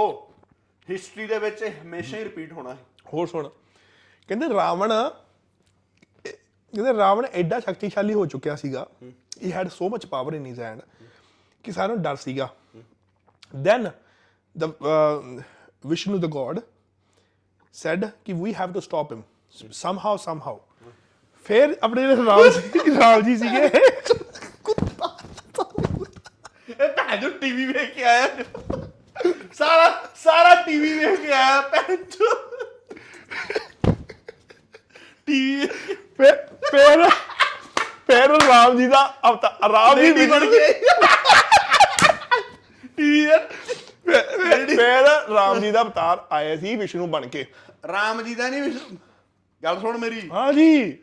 [0.90, 2.78] ਹਿਸਟਰੀ ਦੇ ਵਿੱਚ ਇਹ ਹਮੇਸ਼ਾ ਹੀ ਰਿਪੀਟ ਹੋਣਾ ਹੈ।
[3.14, 3.48] ਹੋਰ ਸੁਣ।
[4.30, 4.90] ਕਹਿੰਦੇ ਰਾਵਣ
[6.26, 8.86] ਕਹਿੰਦੇ ਰਾਵਣ ਐਡਾ ਸ਼ਕਤੀਸ਼ਾਲੀ ਹੋ ਚੁੱਕਿਆ ਸੀਗਾ।
[9.44, 10.82] He had so much power in his hand
[11.66, 12.50] ਕਿ ਸਾਰਿਆਂ ਨੂੰ ਡਰ ਸੀਗਾ।
[13.64, 13.90] Then
[14.56, 14.72] the
[15.84, 16.60] Vishnu the god
[17.74, 19.24] said ਕਿ we have to stop him
[19.72, 20.60] somehow somehow
[21.46, 23.66] ਫਿਰ ਆਪਣੇ ਜਿਹੜੇ ਰਾਮ ਜੀ ਰਾਮ ਜੀ ਸੀਗੇ।
[26.70, 28.28] ਇਹ ਭੈਣ ਜੋ ਟੀਵੀ ਵੇਖ ਕੇ ਆਇਆ।
[29.66, 31.62] ਸਾਰਾ ਸਾਰਾ ਟੀਵੀ ਵੇਖ ਕੇ ਆਇਆ
[31.96, 32.34] ਜੋ
[35.28, 35.68] ਟੀਵੀ
[36.18, 36.36] ਫਿਰ
[36.72, 37.10] ਫਿਰ
[38.08, 40.74] ਫਿਰ ਰਾਮ ਜੀ ਦਾ ਅਵਤਾਰ ਰਾਮ ਜੀ ਲੇਡੀ ਬਣ ਕੇ
[42.98, 43.28] ਟੀਵੀ
[44.76, 45.04] ਫਿਰ
[45.34, 47.46] ਰਾਮ ਜੀ ਦਾ ਅਵਤਾਰ ਆਇਆ ਸੀ ਵਿਸ਼ਨੂੰ ਬਣ ਕੇ।
[47.92, 48.72] ਰਾਮ ਜੀ ਦਾ ਨਹੀਂ
[49.64, 50.98] ਗੱਲ ਸੁਣ ਮੇਰੀ। ਹਾਂ ਜੀ।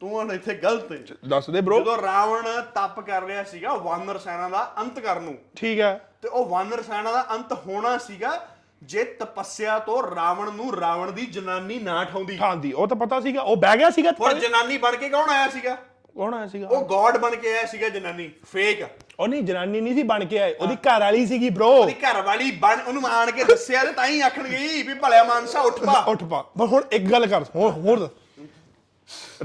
[0.00, 0.98] ਤੂੰ ਹੁਣ ਇੱਥੇ ਗਲਤ ਹੈ
[1.28, 2.42] ਦੱਸ ਦੇ ਬ్రో ਜਦੋਂ ਰਾਵਣ
[2.74, 6.82] ਤਪ ਕਰ ਰਿਹਾ ਸੀਗਾ ਵਾਨਰ ਸੈਨਾ ਦਾ ਅੰਤ ਕਰਨ ਨੂੰ। ਠੀਕ ਹੈ। ਤੇ ਉਹ ਵਾਨਰ
[6.82, 8.46] ਸੈਨਾ ਦਾ ਅੰਤ ਹੋਣਾ ਸੀਗਾ
[8.82, 13.20] ਜੇ ਤਪੱਸਿਆ ਤੋਂ ਰਾਵਣ ਨੂੰ ਰਾਵਣ ਦੀ ਜਨਾਨੀ ਨਾ ਠਾਉਂਦੀ। ਹਾਂ ਦੀ ਉਹ ਤਾਂ ਪਤਾ
[13.20, 15.76] ਸੀਗਾ ਉਹ ਬਹਿ ਗਿਆ ਸੀਗਾ ਹੁਣ ਜਨਾਨੀ ਬਣ ਕੇ ਕੌਣ ਆਇਆ ਸੀਗਾ?
[16.16, 16.68] ਕੌਣ ਆਇਆ ਸੀਗਾ?
[16.68, 18.86] ਉਹ ਗੋਡ ਬਣ ਕੇ ਆਇਆ ਸੀਗਾ ਜਨਾਨੀ ਫੇਕ
[19.20, 22.22] ਉਹ ਨਹੀਂ ਜਨਾਨੀ ਨਹੀਂ ਸੀ ਬਣ ਕੇ ਆਏ ਉਹਦੀ ਘਰ ਵਾਲੀ ਸੀਗੀ ਬ్రో ਉਹਦੀ ਘਰ
[22.22, 25.92] ਵਾਲੀ ਬਣ ਉਹਨੂੰ ਆਣ ਕੇ ਦੱਸਿਆ ਤੇ ਤਾਂ ਹੀ ਆਖਣਗੇ ਵੀ ਭਲਿਆ ਮਾਨਸਾ ਉੱਠ ਪਾ।
[25.92, 28.10] ਉੱਠ ਪਾ। ਪਰ ਹੁਣ ਇੱਕ ਗੱਲ ਕਰ ਹੋਰ ਹੋਰ ਦੱਸ।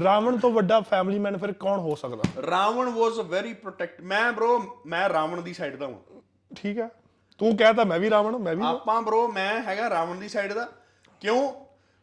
[0.04, 2.22] ਰਾਵਣ ਤੋਂ ਵੱਡਾ ਫੈਮਿਲੀ ਮੈਨ ਫਿਰ ਕੌਣ ਹੋ ਸਕਦਾ?
[2.50, 6.20] Ravan was a very protect ਮੈਂ bro ਮੈਂ ਰਾਵਣ ਦੀ ਸਾਈਡ ਦਾ ਹਾਂ
[6.56, 6.88] ਠੀਕ ਆ
[7.38, 10.52] ਤੂੰ ਕਹਿ ਤਾਂ ਮੈਂ ਵੀ ਰਾਵਣ ਮੈਂ ਵੀ ਆਪਾਂ bro ਮੈਂ ਹੈਗਾ ਰਾਵਣ ਦੀ ਸਾਈਡ
[10.52, 10.68] ਦਾ।
[11.20, 11.52] ਕਿਉਂ?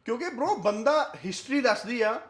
[0.06, 2.22] ਕਿਉਂਕਿ bro ਬੰਦਾ ਹਿਸਟਰੀ ਦੱਸਦੀ ਆ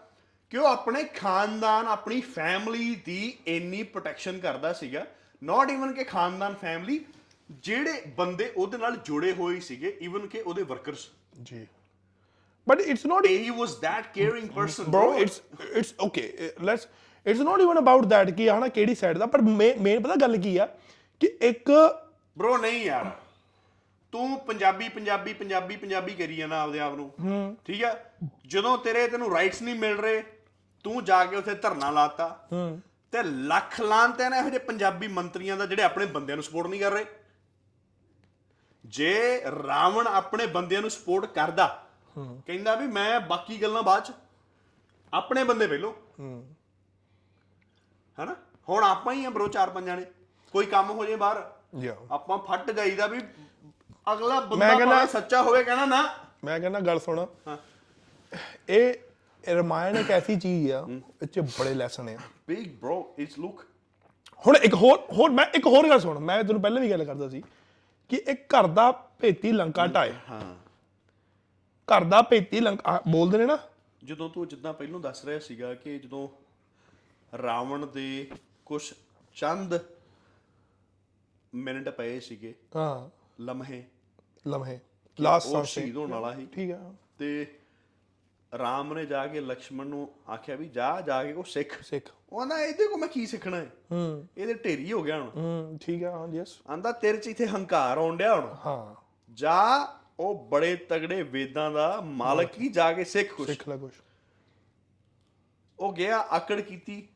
[0.50, 5.06] ਕਿ ਉਹ ਆਪਣੇ ਖਾਨਦਾਨ ਆਪਣੀ ਫੈਮਿਲੀ ਦੀ ਇੰਨੀ ਪ੍ਰੋਟੈਕਸ਼ਨ ਕਰਦਾ ਸੀਗਾ।
[5.44, 7.06] ਨਾਟ ਈਵਨ ਕਿ ਖਾਨਦਾਨ ਫੈਮਿਲੀ
[7.52, 11.10] ਜਿਹੜੇ ਬੰਦੇ ਉਹਦੇ ਨਾਲ ਜੁੜੇ ਹੋਏ ਸੀਗੇ ਈਵਨ ਕਿ ਉਹਦੇ ਵਰਕਰਸ
[11.44, 11.68] ਜੀ।
[12.68, 15.40] But it's not he was that caring person bro it's
[15.80, 16.88] it's okay uh, let's
[17.26, 20.58] it's not even about that ਕਿ ਹਨਾ ਕਿਹੜੀ ਸਾਈਡ ਦਾ ਪਰ ਮੇਨ ਪਤਾ ਗੱਲ ਕੀ
[20.58, 20.66] ਆ
[21.20, 21.72] ਕਿ ਇੱਕ
[22.38, 23.12] ਬ్రో ਨਹੀਂ ਯਾਰ
[24.12, 27.12] ਤੂੰ ਪੰਜਾਬੀ ਪੰਜਾਬੀ ਪੰਜਾਬੀ ਪੰਜਾਬੀ ਕਰੀ ਜਾਣਾ ਆਪਦੇ ਆਪ ਨੂੰ
[27.66, 27.96] ਠੀਕ ਆ
[28.48, 30.24] ਜਦੋਂ ਤੇਰੇ ਤੈਨੂੰ ਰਾਈਟਸ ਨਹੀਂ ਮਿਲ ਰਹੇ
[30.84, 32.40] ਤੂੰ ਜਾ ਕੇ ਉੱਥੇ ਧਰਨਾ ਲਾਤਾ
[33.12, 36.80] ਤੇ ਲੱਖ ਲਾਂਤੇ ਨੇ ਇਹੋ ਜਿਹੇ ਪੰਜਾਬੀ ਮੰਤਰੀਆਂ ਦਾ ਜਿਹੜੇ ਆਪਣੇ ਬੰਦਿਆਂ ਨੂੰ ਸਪੋਰਟ ਨਹੀਂ
[36.80, 37.06] ਕਰ ਰਹੇ
[38.86, 41.83] ਜੇ ਰਾਵਣ ਆਪਣੇ ਬੰਦਿਆਂ ਨੂੰ ਸਪੋਰਟ ਕਰਦਾ
[42.18, 44.12] ਕਹਿੰਦਾ ਵੀ ਮੈਂ ਬਾਕੀ ਗੱਲਾਂ ਬਾਅਦ ਚ
[45.14, 45.94] ਆਪਣੇ ਬੰਦੇ ਪਹਿਲੋਂ
[48.18, 48.36] ਹੈਨਾ?
[48.70, 50.06] ਹੁਣ ਆਪਾਂ ਹੀ ਆ ਬਰੋ ਚਾਰ ਪੰਜਾਂ ਨੇ
[50.54, 53.20] ਕੋਈ ਕੰਮ ਹੋ ਜੇ ਬਾਹਰ। ਯਾ। ਆਪਾਂ ਫੱਟ ਜਾਈਦਾ ਵੀ
[54.14, 56.04] ਅਗਲਾ ਬੰਦਾ ਭਾਵੇਂ ਸੱਚਾ ਹੋਵੇ ਕਹਿਣਾ ਨਾ।
[56.44, 57.58] ਮੈਂ ਕਹਿੰਦਾ ਗੱਲ ਸੁਣ। ਹਾਂ।
[58.70, 58.94] ਇਹ
[59.50, 60.88] ਰਮਾਇਣ ਇੱਕ ਐਸੀ ਚੀਜ਼ ਆ
[61.26, 63.62] 'ਚ ਬੜੇ ਲੈਸਨ ਆ। ਬਿਗ ਬ੍ਰੋ ਇਟਸ ਲੁੱਕ
[64.48, 67.30] ਹੁਣ ਇੱਕ ਹੋਰ ਹੋਰ ਮੈਂ ਇੱਕ ਹੋਰ ਗੱਲ ਸੁਣ। ਮੈਂ ਤੈਨੂੰ ਪਹਿਲਾਂ ਵੀ ਗੱਲ ਕਰਦਾ
[67.30, 67.44] ਸੀ
[68.10, 70.42] ਕਿ ਇੱਕ ਘਰ ਦਾ ਭੇਤੀ ਲੰਕਾ ਢਾਏ। ਹਾਂ।
[71.88, 73.58] ਘਰ ਦਾ ਭੇਤੀ ਲੰਕਾ ਆਹ ਬੋਲਦੇ ਨੇ ਨਾ।
[74.04, 76.30] ਜਦੋਂ ਤੂੰ ਜਿੱਦਾਂ ਪਹਿਲਾਂ ਦੱਸ ਰਿਹਾ ਸੀਗਾ ਕਿ ਜਦੋਂ
[77.38, 78.32] ਰਾਵਣ ਦੇ
[78.66, 78.94] ਕੁਝ
[79.36, 79.80] ਚੰਦ
[81.56, 83.10] ਮਿੰਟ ਪਏ ਸੀਗੇ ਹਾਂ।
[83.42, 83.84] ਲਮਹੇ।
[84.48, 84.80] ਲਮਹੇ।
[85.22, 87.60] ਲਾਸਟ ਉਹ ਸ਼ਹੀਦ ਹੋਣ ਵਾਲਾ ਸੀ। ਠੀਕ ਆ। ਤੇ
[88.58, 92.42] ਰਾਮ ਨੇ ਜਾ ਕੇ ਲਕਸ਼ਮਣ ਨੂੰ ਆਖਿਆ ਵੀ ਜਾ ਜਾ ਕੇ ਕੋ ਸਿੱਖ। ਸਿੱਖ। ਉਹ
[92.42, 93.74] ਆਂਦਾ ਇਹਦੇ ਕੋ ਮੈਂ ਕੀ ਸਿੱਖਣਾ ਹੈ?
[93.92, 97.48] ਹੂੰ। ਇਹਦੇ ਢੇਰੀ ਹੋ ਗਿਆ ਹੁਣ। ਹੂੰ ਠੀਕ ਆ ਹਾਂ ਯੈਸ ਆਂਦਾ ਤੇਰੇ ਚ ਇੱਥੇ
[97.48, 98.96] ਹੰਕਾਰ ਆਉਣ ਡਿਆ ਹੁਣ। ਹਾਂ।
[99.34, 99.88] ਜਾ
[100.24, 103.92] ਉਹ ਬੜੇ ਤਗੜੇ ਵੇਦਾਂ ਦਾ ਮਾਲਕ ਹੀ ਜਾ ਕੇ ਸਿੱਖ ਕੁਛ ਸਿੱਖ ਲੈ ਕੁਛ
[105.80, 107.08] ਉਹ ਗਿਆ ਆਕੜ ਕੀਤੀ।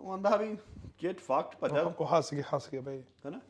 [0.00, 0.56] ਉਹ ਆਂਦਾ ਵੀ
[1.04, 3.40] ਗੈਟ ਫੱਕਡ ਭਜਾ ਉਹ ਹੱਸ ਕੇ ਹੱਸ ਕੇ ਬਈ। ਹੈਨਾ?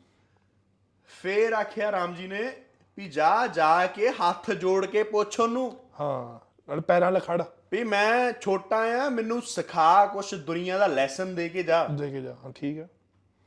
[1.05, 2.63] ਫੇਰ ਆਖਿਆ ਰਾਮ ਜੀ ਨੇ
[2.97, 6.39] ਵੀ ਜਾ ਜਾ ਕੇ ਹੱਥ ਜੋੜ ਕੇ ਪੁੱਛ ਉਹਨੂੰ। ਹਾਂ
[6.69, 11.49] ਨਾਲ ਪੈਰਾਂ 'ਲ ਖੜ। ਵੀ ਮੈਂ ਛੋਟਾ ਆ ਮੈਨੂੰ ਸਿਖਾ ਕੁਛ ਦੁਨੀਆ ਦਾ ਲੈਸਨ ਦੇ
[11.49, 12.87] ਕੇ ਜਾ। ਦੇ ਕੇ ਜਾ ਹਾਂ ਠੀਕ ਆ।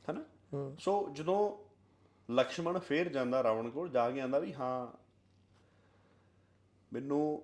[0.09, 0.21] ਹੈਨਾ?
[0.79, 1.65] ਸੋ ਜਦੋਂ
[2.31, 5.04] ਲਕਸ਼ਮਣ ਫੇਰ ਜਾਂਦਾ ਰਾਵਣ ਕੋਲ ਜਾ ਕੇ ਆਂਦਾ ਵੀ ਹਾਂ
[6.93, 7.43] ਮੈਨੂੰ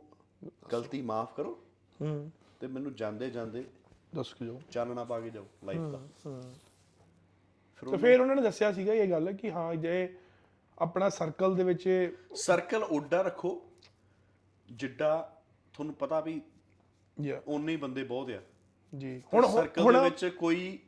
[0.74, 1.60] ਗਲਤੀ ਮਾਫ ਕਰੋ
[2.02, 3.66] ਹੂੰ ਤੇ ਮੈਨੂੰ ਜਾਂਦੇ ਜਾਂਦੇ
[4.16, 6.00] ਦੱਸ ਕੇ ਜਾਓ। ਚਾਨਣਾ ਪਾ ਕੇ ਜਾਓ ਲਾਈਫ ਦਾ।
[7.84, 10.18] ਤੇ ਫਿਰ ਉਹਨਾਂ ਨੇ ਦੱਸਿਆ ਸੀਗਾ ਇਹ ਗੱਲ ਕਿ ਹਾਂ ਜੇ
[10.78, 11.88] ਆਪਣਾ ਸਰਕਲ ਦੇ ਵਿੱਚ
[12.36, 13.62] ਸਰਕਲ ਓਡਾ ਰੱਖੋ
[14.70, 15.40] ਜਿੱਡਾ
[15.74, 16.42] ਤੁਹਾਨੂੰ ਪਤਾ ਵੀ
[17.22, 18.40] ਯਾ ਓਨੇ ਹੀ ਬੰਦੇ ਬਹੁਤ ਆ।
[18.94, 20.80] ਜੀ। ਹੁਣ ਸਰਕਲ ਦੇ ਵਿੱਚ ਕੋਈ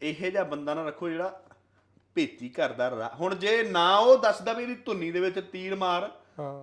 [0.00, 1.42] ਇਹੋ ਜਿਹਾ ਬੰਦਾ ਨਾ ਰੱਖੋ ਜਿਹੜਾ
[2.14, 6.10] ਭੇਤੀ ਕਰਦਾ ਹੁਣ ਜੇ ਨਾ ਉਹ ਦੱਸਦਾ ਵੀ ਇਹਦੀ ਧੁੰਨੀ ਦੇ ਵਿੱਚ ਤੀਰ ਮਾਰ।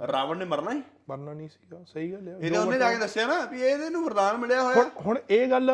[0.08, 3.26] ਰਾਵਣ ਨੇ ਮਰਨਾ ਹੀ। ਮਰਨਾ ਨਹੀਂ ਸੀਗਾ ਸਹੀ ਗੱਲ ਹੈ ਇਹਦੇ ਉਹਨੇ ਜਾ ਕੇ ਦੱਸਿਆ
[3.28, 5.70] ਨਾ ਵੀ ਇਹਦੇ ਨੂੰ ਵਰਦਾਨ ਮਿਲਿਆ ਹੋਇਆ। ਹੁਣ ਇਹ ਗੱਲ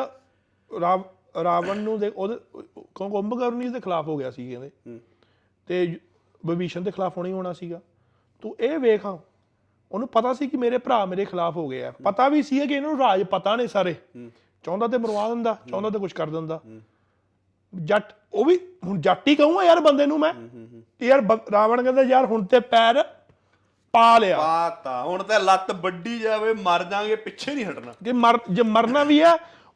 [0.71, 1.03] ਰਾਵ
[1.43, 2.35] ਰਾਵਣ ਨੂੰ ਦੇ ਉਹਦੇ
[2.95, 4.99] ਕਿਉਂ ਕੁੰਭਕਰਨੀ ਦੇ ਖਿਲਾਫ ਹੋ ਗਿਆ ਸੀ ਕਹਿੰਦੇ।
[5.67, 5.99] ਤੇ
[6.43, 7.79] ਵਿਭੀਸ਼ਣ ਦੇ ਖਿਲਾਫ ਹੋਣਾ ਹੋਣਾ ਸੀਗਾ।
[8.43, 12.27] ਤੂੰ ਇਹ ਵੇਖ ਉਹਨੂੰ ਪਤਾ ਸੀ ਕਿ ਮੇਰੇ ਭਰਾ ਮੇਰੇ ਖਿਲਾਫ ਹੋ ਗਏ ਆ। ਪਤਾ
[12.29, 13.95] ਵੀ ਸੀ ਕਿ ਇਹਨਾਂ ਰਾਜ ਪਤਾ ਨੇ ਸਾਰੇ।
[14.65, 16.59] ਚਾਹੁੰਦਾ ਤੇ ਮਰਵਾ ਦਿੰਦਾ ਚਾਹੁੰਦਾ ਤੇ ਕੁਝ ਕਰ ਦਿੰਦਾ।
[17.73, 20.33] ਜੱਟ ਉਹ ਵੀ ਹੁਣ ਜੱਟ ਹੀ ਕਹੂੰਗਾ ਯਾਰ ਬੰਦੇ ਨੂੰ ਮੈਂ।
[21.01, 21.21] ਯਾਰ
[21.51, 23.03] ਰਾਵਣ ਕਹਿੰਦਾ ਯਾਰ ਹੁਣ ਤੇ ਪੈਰ
[23.91, 28.39] ਪਾ ਲਿਆ। ਪਾਤਾ। ਹੁਣ ਤੇ ਲੱਤ ਵੱਡੀ ਜਾਵੇ ਮਰ ਜਾਾਂਗੇ ਪਿੱਛੇ ਨਹੀਂ ਹਟਣਾ। ਕਿ ਮਰ
[28.51, 29.33] ਜੇ ਮਰਨਾ ਵੀ ਹੈ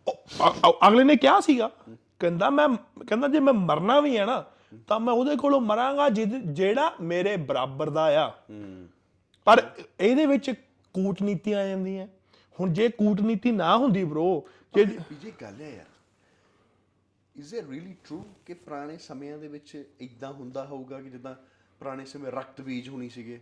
[0.07, 1.72] ਉਹ- ਅ- ਅ- ਅਗਲੇ ਨੇ ਕਿਹਾ ਸੀਗਾ
[2.20, 2.70] ਕਹਿੰਦਾ ਮੈਂ
[3.07, 4.45] ਕਹਿੰਦਾ ਜੇ ਮੈਂ ਮਰਨਾ ਵੀ ਹੈ ਨਾ
[4.88, 8.32] ਤਾਂ ਮੈਂ ਉਹਦੇ ਕੋਲੋਂ ਮਰਾਂਗਾ ਜਿਹਦੇ- ਜਿਹੜਾ ਮੇਰੇ ਬਰਾਬਰ ਦਾ ਆ।
[9.45, 10.51] ਪਰ ਇਹਦੇ ਵਿੱਚ
[10.93, 12.07] ਕੂਟਨੀਤੀ ਆ ਜਾਂਦੀਆਂ।
[12.59, 14.41] ਹੁਣ ਜੇ ਕੂਟਨੀਤੀ ਨਾ ਹੁੰਦੀ ਬ్రో
[14.74, 14.84] ਜੇ
[15.24, 15.86] ਵੀ ਗੱਲ ਹੈ ਯਾਰ।
[17.36, 21.34] ਇਜ਼ ਇਟ ਰੀਲੀ ਟਰੂ ਕਿ ਪੁਰਾਣੇ ਸਮਿਆਂ ਦੇ ਵਿੱਚ ਇਦਾਂ ਹੁੰਦਾ ਹੋਊਗਾ ਕਿ ਜਿੱਦਾਂ
[21.80, 23.41] ਪੁਰਾਣੇ ਸਮੇਂ ਰਕਤ ਬੀਜ ਹੋਣੀ ਸੀਗੇ?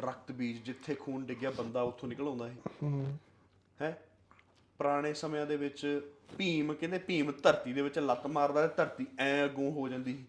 [0.00, 2.56] ਰਕਤ ਬੀਜ ਜਿੱਥੇ ਖੂਨ ਡਿੱਗਿਆ ਬੰਦਾ ਉੱਥੋਂ ਨਿਕਲ ਆਉਂਦਾ ਸੀ।
[3.82, 4.02] ਹੈ।
[4.78, 6.00] ਪੁਰਾਣੇ ਸਮਿਆਂ ਦੇ ਵਿੱਚ
[6.38, 10.24] ਭੀਮ ਕਹਿੰਦੇ ਭੀਮ ਧਰਤੀ ਦੇ ਵਿੱਚ ਲੱਤ ਮਾਰਦਾ ਤੇ ਧਰਤੀ ਐ ਅੱਗੋਂ ਹੋ ਜਾਂਦੀ ਸੀ।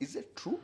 [0.00, 0.58] ਇਜ਼ ਇਟ ਟਰੂ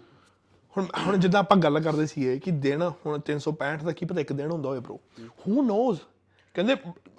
[0.76, 4.32] ਹੁਣ ਹੁਣ ਜਿੱਦਾਂ ਆਪਾਂ ਗੱਲ ਕਰਦੇ ਸੀਗੇ ਕਿ ਦਿਨ ਹੁਣ 365 ਦਾ ਕੀ ਪਤਾ ਇੱਕ
[4.32, 4.96] ਦਿਨ ਹੁੰਦਾ ਹੋਵੇ ਬ్రో
[5.28, 6.00] ਹੂ ਨੋਜ਼
[6.54, 6.76] ਕਹਿੰਦੇ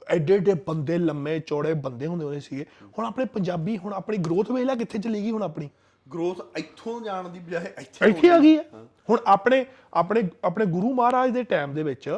[0.07, 4.51] ਐਡੇ ਐਡੇ ਬੰਦੇ ਲੰਮੇ ਚੌੜੇ ਬੰਦੇ ਹੁੰਦੇ ਹੁੰਦੇ ਸੀਗੇ। ਹੁਣ ਆਪਣੇ ਪੰਜਾਬੀ ਹੁਣ ਆਪਣੀ ਗਰੋਥ
[4.51, 5.69] ਵੇਖ ਲੈ ਕਿੱਥੇ ਚਲੀ ਗਈ ਹੁਣ ਆਪਣੀ।
[6.13, 8.63] ਗਰੋਥ ਇੱਥੋਂ ਜਾਣ ਦੀ ਬਜਾਏ ਇੱਥੇ ਇੱਥੇ ਆ ਗਈ ਹੈ।
[9.09, 12.17] ਹੁਣ ਆਪਣੇ ਆਪਣੇ ਆਪਣੇ ਗੁਰੂ ਮਹਾਰਾਜ ਦੇ ਟਾਈਮ ਦੇ ਵਿੱਚ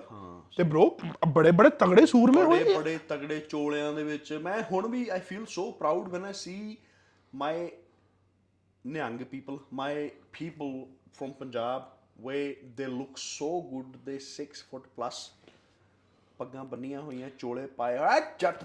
[0.58, 0.90] ਤੇ ਬ్రో
[1.28, 5.20] ਬੜੇ ਬੜੇ ਤਗੜੇ ਸੂਰਮੇ ਹੋਏ ਬੜੇ ਬੜੇ ਤਗੜੇ ਚੋਲਿਆਂ ਦੇ ਵਿੱਚ। ਮੈਂ ਹੁਣ ਵੀ I
[5.20, 6.78] feel so proud when I see
[7.36, 7.72] my
[8.88, 10.10] Nihang people my
[10.40, 11.92] people from Punjab
[12.28, 15.32] way they look so good ਦੇ 6 ਫੁੱਟ ਪਲੱਸ
[16.38, 18.64] ਪੱਗਾਂ ਬੰਨੀਆਂ ਹੋਈਆਂ ਚੋਲੇ ਪਾਏ ਆ ਜੱਟ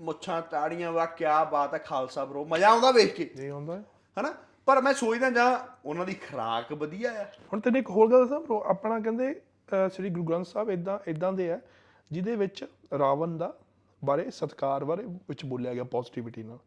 [0.00, 3.84] ਮੁੱਛਾਂ ਤਾੜੀਆਂ ਵਾ ਕਿਆ ਬਾਤ ਹੈ ਖਾਲਸਾ ਬ్రో ਮਜ਼ਾ ਆਉਂਦਾ ਵੇਖ ਕੇ। ਇਹ ਹੁੰਦਾ ਹੈ।
[4.20, 4.34] ਹਨਾ?
[4.66, 8.40] ਪਰ ਮੈਂ ਸੋਚਦਾ ਜਾਂ ਉਹਨਾਂ ਦੀ ਖਰਾਕ ਵਧੀਆ ਆ। ਹੁਣ ਤੈਨੂੰ ਇੱਕ ਹੋਰ ਗੱਲ ਦੱਸਾਂ
[8.40, 11.60] bro, ਆਪਣਾ ਕਹਿੰਦੇ ਅਹ, ਸ੍ਰੀ ਗੁਰੂ ਗ੍ਰੰਥ ਸਾਹਿਬ ਇਦਾਂ ਇਦਾਂ ਦੇ ਆ
[12.10, 12.64] ਜਿਹਦੇ ਵਿੱਚ
[12.98, 13.52] ਰਾਵਣ ਦਾ
[14.04, 16.58] ਬਾਰੇ ਸਤਕਾਰ ਬਾਰੇ ਵਿੱਚ ਬੋਲਿਆ ਗਿਆ ਪੋਜ਼ਿਟਿਵਿਟੀ ਨਾਲ।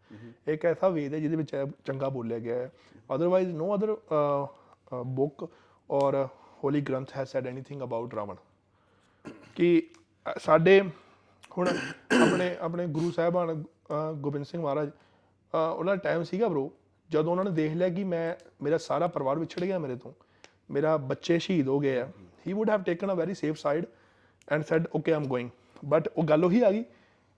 [0.48, 2.72] ਇੱਕ ਐਸਾ ਵੇਦ ਹੈ ਜਿਹਦੇ ਵਿੱਚ ਇਹ ਚੰਗਾ ਬੋਲਿਆ ਗਿਆ ਹੈ।
[3.16, 3.96] Otherwise no other
[5.06, 5.48] book
[5.90, 6.28] or
[6.64, 8.36] holy Granth has said anything about Ravan.
[9.56, 9.88] ਕਿ
[10.26, 10.82] ਅ, ਸਾਡੇ
[11.58, 11.68] ਹੁਣ
[12.24, 16.70] ਆਪਣੇ ਆਪਣੇ ਗੁਰੂ ਸਾਹਿਬਾਨ ਅ, ਗੋਬਿੰਦ ਸਿੰਘ ਮਹਾਰਾਜ ਅ, ਉਹਨਾਂ ਦਾ ਟਾਈਮ ਸੀਗਾ ਬ్రో
[17.10, 20.14] ਜਦੋਂ ਉਹਨਾਂ ਨੇ ਦੇਖ ਲਿਆ ਕਿ ਮੈਂ ਮੇਰਾ ਸਾਰਾ ਪਰਿਵਾਰ ਵਿਛੜ ਗਿਆ ਮੇਰੇ ਤੋਂ
[20.72, 22.08] ਮੇਰਾ ਬੱਚੇ ਸ਼ਹੀਦ ਹੋ ਗਏ ਆ
[22.48, 23.86] he would have taken a very safe side
[24.48, 25.50] and said okay I'm going
[25.86, 26.84] but ਉਹ ਗੱਲ ਉਹੀ ਆ ਗਈ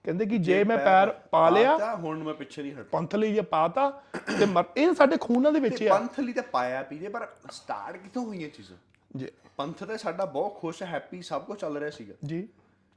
[0.04, 3.34] ਕਹਿੰਦੇ ਕਿ ਜੇ ਮੈਂ ਪੈਰ ਪਾ ਲਿਆ ਤਾਂ ਹੁਣ ਮੈਂ ਪਿੱਛੇ ਨਹੀਂ ਹਟ ਪੰਥ ਲਈ
[3.34, 3.90] ਜੇ ਪਾਤਾ
[4.38, 4.46] ਤੇ
[4.76, 8.48] ਇਹ ਸਾਡੇ ਖੂਨਾਂ ਦੇ ਵਿੱਚ ਆ। ਪੰਥ ਲਈ ਤਾਂ ਪਾਇਆ ਪੀਜੇ ਪਰ ਸਟਾਰਟ ਕਿੱਥੋਂ ਹੋਈਆਂ
[8.48, 8.76] ਚੀਜ਼ਾਂ?
[9.16, 12.48] ਜੀ ਪੰਥ ਤੇ ਸਾਡਾ ਬਹੁਤ ਖੁਸ਼ ਹੈਪੀ ਸਭ ਕੁਝ ਚੱਲ ਰਿਹਾ ਸੀਗਾ। ਜੀ।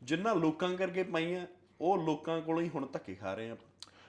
[0.01, 1.45] ਜਿੰਨਾ ਲੋਕਾਂ ਕਰਕੇ ਪਾਈਆਂ
[1.81, 3.55] ਉਹ ਲੋਕਾਂ ਕੋਲੋਂ ਹੀ ਹੁਣ ਧੱਕੇ ਖਾ ਰਹੇ ਆ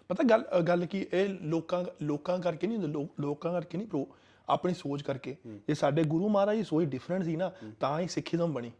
[0.09, 4.07] ਪਤਾ ਗੱਲ ਗੱਲ ਕੀ ਇਹ ਲੋਕਾਂ ਲੋਕਾਂ ਕਰਕੇ ਨਹੀਂ ਹੁੰਦੀ, ਲੋ- ਲੋਕਾਂ ਕਰਕੇ ਨਹੀਂ ਪ੍ਰੋ
[4.48, 5.36] ਆਪਣੀ ਸੋਚ ਕਰਕੇ।
[5.68, 7.50] ਜੇ ਸਾਡੇ ਗੁਰੂ ਮਹਾਰਾਜ ਦੀ ਸੋਚ ਡਿਫਰੈਂਟ ਸੀ ਨਾ
[7.80, 8.70] ਤਾਂ ਹੀ ਸਿੱਖੀਜ਼ਮ ਬਣੀ।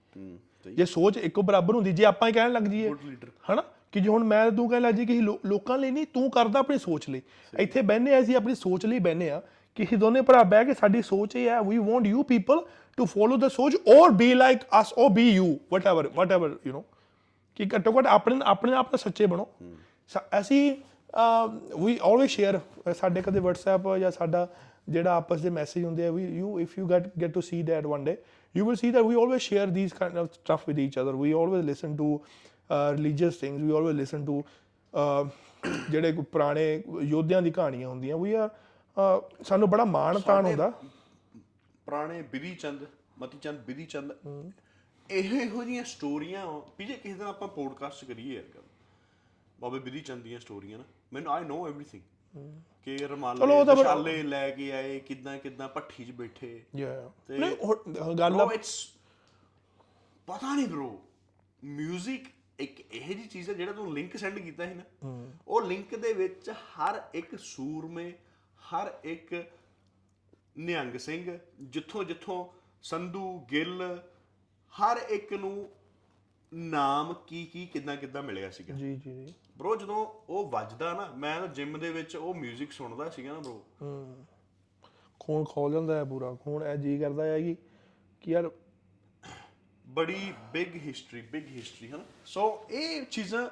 [0.75, 2.89] ਜੇ ਸੋਚ ਇੱਕੋ ਬਰਾਬਰ ਹੁੰਦੀ ਜੇ ਆਪਾਂ ਹੀ ਕਹਿਣ ਲੱਗ ਜਾਈਏ
[3.53, 3.63] ਹਨਾ
[3.93, 6.59] ਕਿ ਜੇ ਹੁਣ ਮੈਂ ਤੂੰ ਕਹਿਣ ਲੱਗ ਜੀ ਕਿ ਲੋ- ਲੋਕਾਂ ਲਈ ਨਹੀਂ ਤੂੰ ਕਰਦਾ
[6.59, 7.23] ਆਪਣੀ ਸੋਚ ਲਈ।
[7.59, 9.43] ਇੱਥੇ ਬਹਿਨੇ ਆ ਅਸੀਂ ਆਪਣੀ ਸੋਚ ਲਈ ਬਹਿਨੇ ਆ
[9.77, 12.65] ਕਿ ਅਸੀਂ ਦੋਨੇ ਭਰਾ ਬਹਿ ਕੇ ਸਾਡੀ ਸੋਚ ਇਹ ਹੈ we want you people
[12.97, 16.83] to follow the ਸੋਚ or be like us or be you whatever whatever you know
[17.55, 19.49] ਕਿ ਘੱਟੋ ਘੱਟ ਆਪਣੇ ਆਪਣੇ ਆਪ ਨਾਲ ਸੱਚੇ ਬਣੋ।
[20.41, 20.77] ਅਸੀਂ
[21.81, 22.61] ਵੀ ਆਲਵੇਸ ਸ਼ੇਅਰ
[22.99, 24.49] ਸਾਡੇ ਕਦੇ WhatsApp ਜਾਂ ਸਾਡਾ
[24.89, 27.87] ਜਿਹੜਾ ਆਪਸ ਦੇ ਮੈਸੇਜ ਹੁੰਦੇ ਆ we you if you get get to see that
[27.87, 28.17] one day
[28.57, 31.15] you will see always share these kind of stuff with each other.
[31.17, 32.21] We always listen to
[32.71, 33.63] uh, religious things.
[33.63, 34.37] We always listen to
[34.95, 35.25] uh,
[35.91, 38.49] ਜਿਹੜੇ ਕੋਈ ਪੁਰਾਣੇ ਯੋਧਿਆਂ ਦੀ ਕਹਾਣੀਆਂ ਹੁੰਦੀਆਂ ਵੀ ਆ
[39.43, 40.73] ਸਾਨੂੰ ਬੜਾ ਮਾਣ ਤਾਣ ਹੁੰਦਾ।
[41.87, 42.87] ਪੁਰਾਣੇ ਬਿਧੀ ਚੰਦ
[43.19, 44.13] ਮਤੀ ਚੰਦ ਬਿਧੀ ਚੰਦ
[45.11, 46.47] ਇਹ ਇਹੋ ਜਿਹੀਆਂ ਸਟੋਰੀਆਂ
[46.79, 48.63] ਵੀ ਜੇ ਕਿਸੇ ਦਿਨ ਆਪਾਂ ਪੋਡਕਾਸਟ ਕਰੀਏ ਯਾਰ
[49.61, 50.85] ਬਾਬੇ ਬਿਧੀ ਚੰਦ ਦੀਆਂ ਸਟੋਰੀਆਂ ਨਾ।
[51.17, 52.01] ਮੈਨੂੰ ਆਈ ਨੋ एवरीथिंग
[52.87, 56.51] ਕਿ ਰਮਾਲੇ ਚਲੋ ਉਹ ਤਾਂ ਫਿਰ- ਮਸ਼ਾਲੇ ਲੈ ਕੇ ਆਏ ਕਿਦਾਂ ਕਿਦਾਂ ਭੱਠੀ 'ਚ ਬੈਠੇ।
[56.77, 56.91] ਯਾ
[57.29, 58.75] ਤੇ- ਨਹੀਂ ਉਹ ਗੱਲ ਆ- ਬ్రో ਇਟਸ
[60.29, 60.89] ਪਤਾ ਨਹੀਂ bro
[61.63, 64.83] 뮤직 ਇੱਕ ਇਹ ਜੀ ਚੀਜ਼ ਹੈ ਜਿਹੜਾ ਤੂੰ ਲਿੰਕ ਸੈਂਡ ਕੀਤਾ ਸੀ ਨਾ।
[65.49, 68.13] ਉਹ ਲਿੰਕ ਦੇ ਵਿੱਚ ਹਰ ਇੱਕ ਸੂਰਮੇ
[68.61, 69.35] ਹਰ ਇੱਕ
[70.59, 72.45] ਨਿਹੰਗ ਸਿੰਘ ਜਿੱਥੋਂ ਜਿੱਥੋਂ
[72.83, 73.83] ਸੰਧੂ ਗਿੱਲ
[74.73, 75.69] ਹਰ ਇੱਕ ਨੂੰ
[76.55, 78.75] ਨਾਮ ਕੀ ਕੀ ਕਿੱਦਾਂ ਕਿੱਦਾਂ ਮਿਲਿਆ ਸੀਗਾ?
[78.75, 82.67] ਜੀ ਜੀ ਜੀ। ਬ్రో ਜਦੋਂ ਉਹ ਵੱਜਦਾ ਨਾ ਮੈਂ ਨਾ ਜਿਮ ਦੇ ਵਿੱਚ ਉਹ 뮤직
[82.71, 84.27] ਸੁਣਦਾ ਸੀਗਾ ਨਾ ਬ్రో ਹੂੰ।
[85.21, 87.57] ਖੂਨ ਖੋਲ ਜਾਂਦਾ ਹੈ ਪੂਰਾ ਖੂਨ ਐ ਜੀ ਕਰਦਾ ਹੈ ਕਿ
[88.21, 88.51] ਕਿ ਯਾਰ
[89.87, 93.49] ਬੜੀ ਬਿਗ ਹਿਸਟਰੀ ਬਿਗ ਹਿਸਟਰੀ ਹੈ ਨਾ ਸੋ ਇਹ ਚੀਜ਼ਾਂ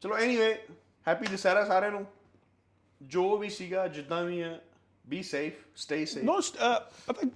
[0.00, 0.62] ਚਲੋ ਐਨੀਵੇ
[1.08, 2.06] ਹੈਪੀ ਦਸਹਿਰਾ ਸਾਰਿਆਂ ਨੂੰ।
[3.02, 4.64] ਜੋ ਵੀ ਸੀਗਾ ਜਿੱਦਾਂ ਵੀ ਹੈ
[5.08, 6.40] be safe stay safe no
[7.06, 7.28] ਪਤਾ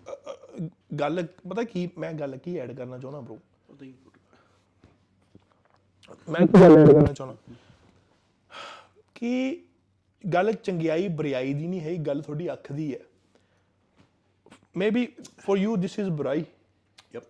[1.00, 3.40] ਗੱਲ ਪਤਾ ਕੀ ਮੈਂ ਗੱਲ ਕੀ ਐਡ ਕਰਨਾ ਚਾਹੁੰਦਾ ਬ్రో
[6.28, 7.54] ਮੈਂ ਕੀ ਗੱਲ ਐਡ ਕਰਨਾ ਚਾਹੁੰਦਾ।
[9.14, 9.62] ਕਿ
[10.34, 13.00] ਗੱਲ ਚੰਗਿਆਈ ਬਰਿਆਈ ਦੀ ਨਹੀਂ ਹੈ ਗੱਲ ਤੁਹਾਡੀ ਅੱਖ ਦੀ ਹੈ।
[14.76, 16.44] Maybe for you this is ਬੁਰਾਈ।
[17.14, 17.24] Yep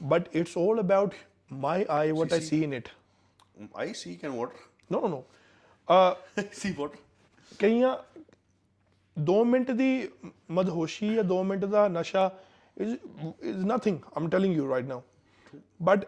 [0.00, 1.10] but it's all about
[1.64, 2.88] my eye what i see in it
[3.76, 4.54] I see can water
[4.94, 5.16] no no no
[5.94, 6.96] uh, see water
[7.58, 7.96] ਕਈਆਂ
[9.16, 10.08] 2 ਮਿੰਟ ਦੀ
[10.50, 12.38] ਮਦਹੋਸ਼ੀ ਜਾਂ 2 ਮਿੰਟ ਦਾ ਨਸ਼ਾ
[12.82, 12.88] is
[13.50, 15.00] is nothing i'm telling you right now
[15.88, 16.04] but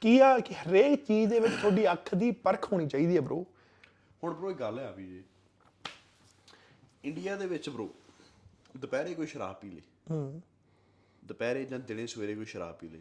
[0.00, 3.44] ਕੀ ਆ ਕਿ ਹਰੇਕ ਚੀਜ਼ ਦੇ ਵਿੱਚ ਤੁਹਾਡੀ ਅੱਖ ਦੀ ਪਰਖ ਹੋਣੀ ਚਾਹੀਦੀ ਹੈ ਬ్రో
[4.24, 5.24] ਹੁਣ ਬ్రో ਇਹ ਗੱਲ ਆ ਵੀ ਜੀ
[7.04, 7.86] ਇੰਡੀਆ ਦੇ ਵਿੱਚ ਬ్రో
[8.76, 10.42] ਦੁਪਹਿਰੇ ਕੋਈ ਸ਼ਰਾਬ ਪੀ ਲੇ। ਹੂੰ।
[11.24, 13.00] ਦੁਪਹਿਰੇ ਜਾਂ ਦਿਨੇ ਸਵੇਰੇ ਕੋਈ ਸ਼ਰਾਬ ਪੀ ਲੇ।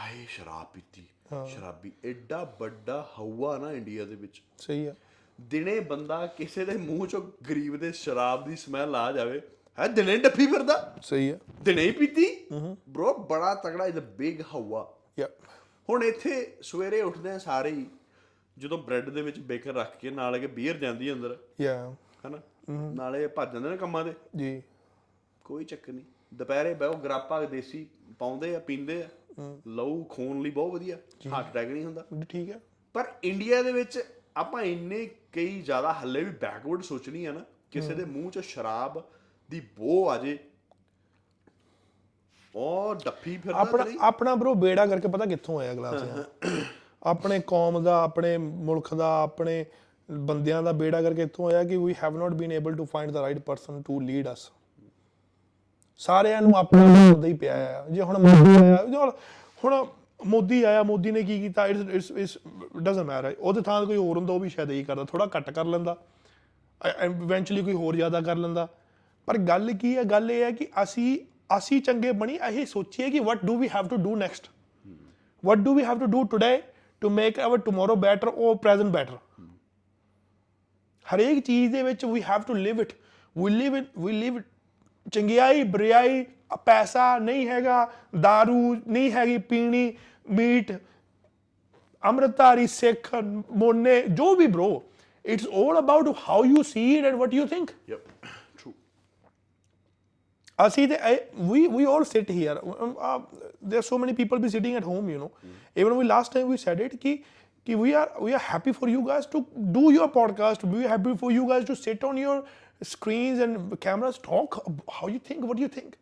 [0.00, 1.06] ਹਾਏ ਸ਼ਰਾਬ ਪੀਤੀ।
[1.46, 4.94] ਸ਼ਰਾਬੀ ਐਡਾ ਵੱਡਾ ਹਵਾ ਨਾ ਇੰਡੀਆ ਦੇ ਵਿੱਚ। ਸਹੀ ਆ।
[5.40, 9.40] ਦਿਨੇ ਬੰਦਾ ਕਿਸੇ ਦੇ ਮੂੰਹ ਚੋਂ ਗਰੀਬ ਦੇ ਸ਼ਰਾਬ ਦੀ ਸਮੈਲ ਆ ਜਾਵੇ।
[9.80, 12.46] ਹੈ ਦਿਨੇ ਡੱਫੀ ਫਿਰਦਾ। ਸਹੀ ਆ। ਦਿਨੇ ਹੀ ਪੀਤੀ।
[12.88, 15.28] ਬ్రో ਬੜਾ ਤਗੜਾ ਇਜ਼ ਅ ਬਿਗ ਹਵਾ ਯਾ
[15.88, 17.86] ਹੁਣ ਇੱਥੇ ਸਵੇਰੇ ਉੱਠਦੇ ਆ ਸਾਰੇ ਹੀ
[18.56, 21.94] ਜਦੋਂ ਬ੍ਰੈਡ ਦੇ ਵਿੱਚ ਬੇਕਨ ਰੱਖ ਕੇ ਨਾਲ ਕੇ ਬੀਅਰ ਜਾਂਦੀ ਅੰਦਰ ਯਾ
[22.26, 22.40] ਹਨਾ?
[22.94, 24.62] ਨਾਲੇ ਭੱਜ ਜਾਂਦੇ ਨੇ ਕੰਮਾਂ ਦੇ ਜੀ।
[25.44, 26.04] ਕੋਈ ਚੱਕਰ ਨਹੀਂ।
[26.34, 27.86] ਦੁਪਹਿਰੇ ਬਹਿਓ ਗਰਾਪਾ ਦੇਸੀ
[28.18, 29.08] ਪਾਉਂਦੇ ਆ ਪੀਂਦੇ ਆ।
[29.66, 32.60] ਲਹੂ ਖੂਨ ਲਈ ਬਹੁਤ ਵਧੀਆ। ਹਾਰਟ ਅਟੈਕ ਨਹੀਂ ਹੁੰਦਾ। ਠੀਕ ਹੈ
[32.94, 34.02] ਪਰ ਇੰਡੀਆ ਦੇ ਵਿੱਚ
[34.36, 39.02] ਆਪਾਂ ਇੰਨੇ ਕਈ ਜ਼ਿਆਦਾ ਹੱਲੇ ਵੀ ਬੈਕਵਰਡ ਸੋਚਣੀ ਆ ਨਾ ਕਿਸੇ ਦੇ ਮੂੰਹ 'ਚ ਸ਼ਰਾਬ
[39.50, 40.38] ਦੀ ਬੋ ਆ ਜੇ
[42.54, 46.02] ਉਹ ਡੱਫੀ ਫਿਰਦਾ ਆਪਣਾ ਆਪਣਾ ਬ్రో ਬੇੜਾ ਕਰਕੇ ਪਤਾ ਕਿੱਥੋਂ ਆਇਆ ਗਲਾਸ
[47.02, 49.64] ਆਪਣੇ ਕੌਮ ਦਾ ਆਪਣੇ ਮੁਲਕ ਦਾ ਆਪਣੇ
[50.10, 53.22] ਬੰਦਿਆਂ ਦਾ ਬੇੜਾ ਕਰਕੇ ਇੱਥੋਂ ਆਇਆ ਕਿ we have not been able to find the
[53.22, 54.50] right person to lead us
[55.98, 59.10] ਸਾਰਿਆਂ ਨੂੰ ਆਪਣਾ ਹੁੰਦਾ ਹੀ ਪਿਆ ਆ। ਜੇ ਹੁਣ ਮੋਦੀ ਆਇਆ
[59.64, 59.86] ਹੁਣ-
[60.26, 61.66] ਮੋਦੀ ਆਇਆ ਮੋਦੀ ਨੇ ਕੀ ਕੀਤਾ?
[61.66, 62.38] ਇਟਸ ਇਟਸ
[62.82, 65.64] ਡਸਨਟ ਮੈਟਰ ਉਹਦੇ ਥਾਂ ਕੋਈ ਹੋਰ ਹੁੰਦਾ ਉਹ ਵੀ ਸ਼ਾਇਦ ਇਹੀ ਕਰਦਾ। ਥੋੜਾ ਘੱਟ ਕਰ
[65.64, 65.96] ਲੈਂਦਾ।
[67.04, 68.68] ਇਵੈਂਚੁਅਲੀ ਕੋਈ ਹੋਰ ਜ਼ਿਆਦਾ ਕਰ ਲੈਂਦਾ।
[69.26, 70.02] ਪਰ ਗੱਲ ਕੀ ਹੈ?
[70.04, 71.18] ਗੱਲ ਇਹ ਹੈ ਕਿ ਅਸੀਂ
[71.50, 74.48] ਅਸੀਂ ਚੰਗੇ ਬਣੀ ਇਹ ਸੋਚੀਏ ਕਿ what do we have to do next?
[75.44, 76.60] What do we have to do today
[77.00, 79.18] to make our tomorrow better or present better
[81.14, 82.92] ਹਰੇਕ ਚੀਜ਼ ਦੇ ਵਿੱਚ we have to live it
[83.38, 84.40] we live it we live
[85.12, 86.24] ਚੰਗਿਆਈ, ਬਰਿਆਈ,
[86.64, 89.96] ਪੈਸਾ ਨਹੀਂ ਹੈਗਾ, दारू ਨਹੀਂ ਹੈਗੀ ਪੀਣੀ,
[90.30, 90.72] ਮੀਟ,
[92.02, 93.14] ਅੰਮ੍ਰਿਤਧਾਰੀ, ਸਿੱਖ,
[93.50, 94.82] ਮੋਨੇ, ਜੋ ਵੀ bro,
[95.24, 97.70] it's all about how you see it and what you think.
[97.88, 98.08] Yep
[98.58, 98.82] true ਅਸੀਂ ਤੇ we
[99.36, 100.43] we all sit here um, uh,
[103.62, 105.30] there are so many people be sitting at home you know
[105.76, 107.14] even we last time we said it ki
[107.66, 109.40] ki we are we are happy for you guys to
[109.78, 112.36] do your podcast we are happy for you guys to sit on your
[112.82, 115.96] screens and cameras talk ab- how you think what do you think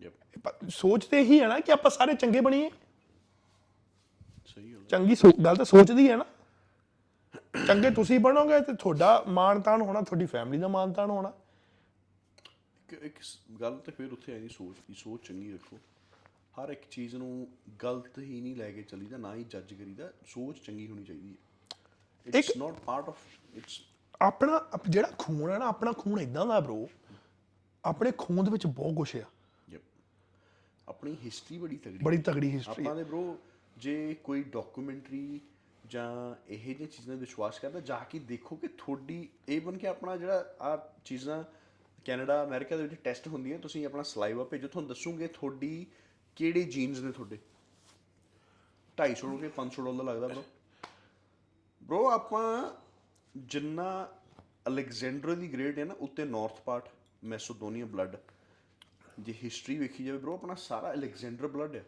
[0.00, 2.70] ਯਪ ਪ- ਸੋਚ ਤੇ ਹੀ ਹੈ ਨਾ ਕਿ ਆਪਾਂ ਸਾਰੇ ਚੰਗੇ ਬਣੀਏ
[4.54, 6.24] ਸਹੀ ਚੰਗੀ ਸੋ- ਗੱਲ ਤਾਂ ਸੋਚਦੀ ਹੈ ਨਾ
[7.66, 11.32] ਚੰਗੇ ਤੁਸੀਂ ਬਣੋਗੇ ਤੇ ਤੁਹਾਡਾ ਮਾਣ ਤਾਣ ਹੋਣਾ ਤੁਹਾਡੀ ਫੈਮਿਲੀ ਦਾ ਮਾਣ ਤਾਣ ਹੋਣਾ
[12.92, 13.14] ਇੱਕ ਇੱਕ
[13.60, 15.78] ਗੱਲ ਤੇ ਫਿਰ ਉੱਥੇ ਆਈ ਸੋਚ ਦੀ ਸੋਚ ਚੰਗੀ ਰੱਖੋ।
[16.54, 17.48] ਹਰ ਇੱਕ ਚੀਜ਼ ਨੂੰ
[17.82, 21.36] ਗਲਤ ਹੀ ਨਹੀਂ ਲੈ ਕੇ ਚੱਲੀਦਾ ਨਾ ਹੀ ਜੱਜ ਕਰੀਦਾ ਸੋਚ ਚੰਗੀ ਹੋਣੀ ਚਾਹੀਦੀ ਹੈ।
[22.26, 23.18] It's not part of
[23.54, 23.80] it's
[24.22, 26.86] ਆਪਣਾ ਜਿਹੜਾ ਖੂਨ ਹੈ ਨਾ ਆਪਣਾ ਖੂਨ ਇਦਾਂ ਦਾ ਬ్రో
[27.84, 29.22] ਆਪਣੇ ਖੂਨ ਦੇ ਵਿੱਚ ਬਹੁਤ ਕੁਛ ਆ।
[30.88, 33.34] ਆਪਣੀ ਹਿਸਟਰੀ ਬੜੀ ਤਗੜੀ ਬੜੀ ਤਗੜੀ ਹਿਸਟਰੀ ਆਪਾਂ ਦੇ ਬ్రో
[33.76, 35.40] ਜੇ ਕੋਈ ਡਾਕੂਮੈਂਟਰੀ
[35.86, 40.16] ਜਾਂ ਇਹ ਜਿਹੀ ਚੀਜ਼ਾਂ 'ਤੇ ਵਿਸ਼ਵਾਸ ਕਰਦਾ ਜਾ ਕੇ ਦੇਖੋ ਕਿ ਤੁਹਾਡੀ ਈਵਨ ਕਿ ਆਪਣਾ
[40.16, 41.44] ਜਿਹੜਾ ਆ ਚੀਜ਼ਾਂ
[42.04, 45.86] ਕੈਨੇਡਾ ਅਮਰੀਕਾ ਦੇ ਵਿੱਚ ਟੈਸਟ ਹੁੰਦੀ ਹੈ ਤੁਸੀਂ ਆਪਣਾ ਸਲਾਈਵਾ ਭੇਜੋ ਤੁਹਾਨੂੰ ਦੱਸੂਗੇ ਤੁਹਾਡੀ
[46.36, 47.38] ਕਿਹੜੇ ਜੀਨਸ ਨੇ ਤੁਹਾਡੇ।
[48.98, 50.42] 250 ਰੁਪਏ 500 ਡਾਲਰ ਲੱਗਦਾ ਬ్రో
[51.82, 52.70] ਬ్రో ਆਪਾਂ
[53.36, 54.08] ਜਿੰਨਾ
[54.68, 56.88] ਅਲੈਗਜ਼ੈਂਡਰ ਦੀ ਗ੍ਰੇਡ ਹੈ ਨਾ ਉੱਤੇ ਨਾਰਥ ਪਾਰਟ
[57.24, 58.16] ਮੈਸੋਦੋਨੀਆ ਬਲੱਡ
[59.20, 61.84] ਜੇ ਹਿਸਟਰੀ ਵੇਖੀ ਜਾਵੇ ਬ్రో ਆਪਣਾ ਸਾਰਾ ਅਲੈਗਜ਼ੈਂਡਰ ਬਲੱਡ ਹੈ।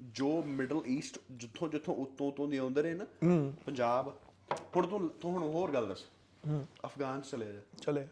[0.00, 3.06] ਜੋ ਮਿਡਲ ਈਸਟ ਜਿੱਥੋਂ ਜਿੱਥੋਂ ਉੱਤੋਂ ਤੋਂ ਦੇ ਆਉਂਦੇ ਨੇ ਨਾ
[3.66, 4.18] ਪੰਜਾਬ।
[4.76, 6.04] ਹੁਣ ਤੋਂ ਹੁਣ ਹੋਰ ਗੱਲ ਦੱਸ।
[6.84, 8.08] ਅਫਗਾਨ ਚਲੇ ਜਾ। ਚਲੇ।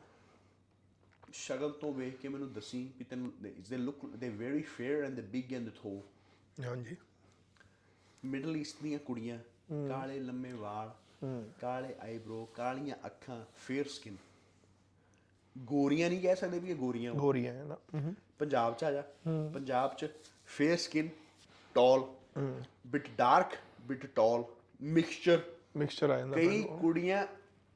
[1.33, 3.33] ਸ਼ਕਲ ਤੋਂ ਵੇਖ ਕੇ ਮੈਨੂੰ ਦੱਸੀ ਵੀ ਤੈਨੂੰ
[3.70, 6.03] they look they very fair and they big and they though
[6.66, 6.97] ਹਾਂਜੀ।
[8.24, 9.39] ਮਿਡਲ ਈਸਟ ਦੀਆਂ ਕੁੜੀਆਂ
[9.89, 10.95] ਕਾਲੇ ਲੰਮੇ ਵਾਲ
[11.61, 14.16] ਕਾਲੇ ਆਈਬ੍ਰੋ ਕਾਲੀਆਂ ਅੱਖਾਂ ਫੇਅਰ ਸਕਿਨ
[15.59, 17.76] ਗੋਰੀਆਂ ਨਹੀਂ ਕਹਿ ਸਕਦੇ ਵੀ ਇਹ ਗੋਰੀਆਂ। ਗੋਰੀਆਂ ਹੈ। ਨਾ।
[18.39, 19.03] ਪੰਜਾਬ ਚ ਆ ਜਾ।
[19.55, 20.09] ਪੰਜਾਬ ਚ
[20.47, 21.09] fair skin
[21.74, 22.05] tall
[22.87, 24.45] bit dark bit tall
[24.83, 25.43] mixture
[25.76, 27.26] mixture ਆ ਜਾਂਦਾ ਕਈ ਕੁੜੀਆਂ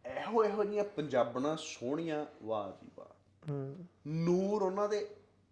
[0.04, 3.15] ਇਹੋ ਇਹੋ ਜੀਆਂ ਪੰਜਾਬਣਾਂ ਸੋਹਣੀਆਂ ਵਾਹ ਜੀ ਵਾਹ।
[4.07, 5.07] ਨੂਰ ਉਹਨਾਂ ਦੇ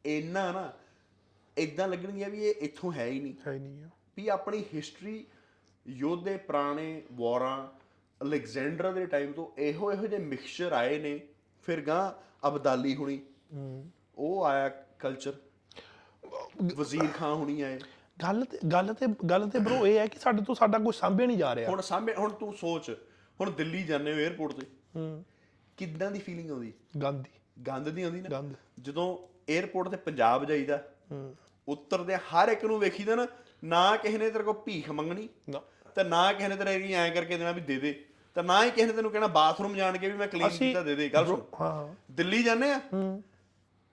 [0.06, 0.72] ਇੰਨਾ ਨਾ
[1.58, 3.84] ਇਦਾਂ ਲੱਗਣਗੀਆਂ ਵੀ ਇਹ ਇੱਥੋਂ ਹੈ ਹੀ ਨਹੀਂ। ਹੈ ਨਹੀਂ
[4.16, 5.26] ਵੀ ਆਪਣੀ ਹਿਸਟਰੀ
[5.86, 7.68] ਯੋਧੇ ਪੁਰਾਣੇ ਵਾਰਾਂ
[8.22, 11.20] ਅਲੈਗਜ਼ੈਂਡਰ ਦੇ ਟਾਈਮ ਤੋਂ ਇਹੋ ਇਹੋ ਜਿਹੇ ਮਿਕਸਚਰ ਆਏ ਨੇ
[11.62, 12.12] ਫਿਰ ਗਾਂ
[12.48, 13.22] ਅਬਦਾਲੀ ਹੁਣੀ।
[14.18, 15.34] ਉਹ ਆਇਆ ਕਲਚਰ
[16.76, 17.80] ਵਜ਼ੀਰ ਖਾਨ ਹੁਣੀ ਆਏ।
[18.22, 21.26] ਗੱਲ ਤੇ ਗੱਲ ਤੇ ਗੱਲ ਤੇ ਬ్రో ਇਹ ਹੈ ਕਿ ਸਾਡੇ ਤੋਂ ਸਾਡਾ ਕੁਝ ਸਾਂਭਿਆ
[21.26, 22.90] ਨਹੀਂ ਜਾ ਰਿਹਾ। ਹੁਣ ਸਾਂਭੇ ਹੁਣ ਤੂੰ ਸੋਚ
[23.40, 24.66] ਹੁਣ ਦਿੱਲੀ ਜਾਂਦੇ ਹੋ 에어ਪੋਰਟ ਤੇ।
[24.96, 25.24] ਹੂੰ।
[25.76, 26.72] ਕਿੱਦਾਂ ਦੀ ਫੀਲਿੰਗ ਆਉਂਦੀ?
[27.02, 27.30] ਗੰਦੀ
[27.66, 31.36] ਗੰਦ ਨਹੀਂ ਆਉਂਦੀ ਨਾ। ਗੰਦ। ਜਦੋਂ 에어ਪੋਰਟ ਤੇ ਪੰਜਾਬ ਜਾਈਦਾ ਹੂੰ।
[31.68, 33.26] ਉਤਰਦੇ ਹਰ ਇੱਕ ਨੂੰ ਵੇਖੀਦਾ ਨਾ
[33.64, 35.62] ਨਾ ਕਿਸੇ ਨੇ ਤੇਰੇ ਕੋਲ ਭੀਖ ਮੰਗਣੀ ਨਾ।
[35.94, 38.70] ਤੇ ਨਾ ਕਿਸੇ ਨੇ ਤੇਰੇ ਲਈ ਐਂ ਕਰਕੇ ਦੇਣਾ ਵੀ ਦੇ ਦੇ ਤੇ ਨਾ ਹੀ
[38.70, 41.26] ਕਿਸੇ ਨੇ ਤੈਨੂੰ ਕਹਿਣਾ ਬਾਥਰੂਮ ਜਾਣ ਕੇ ਵੀ ਮੈਂ ਕਲੀਨ ਅਸੀਂ- ਕੀਤਾ ਦੇ ਦੇ ਗੱਲ
[41.26, 42.80] ਸੁਣ। ਹਾਂ। ਦਿੱਲੀ ਜਾਂਦੇ ਆ?
[42.92, 43.22] ਹੂੰ।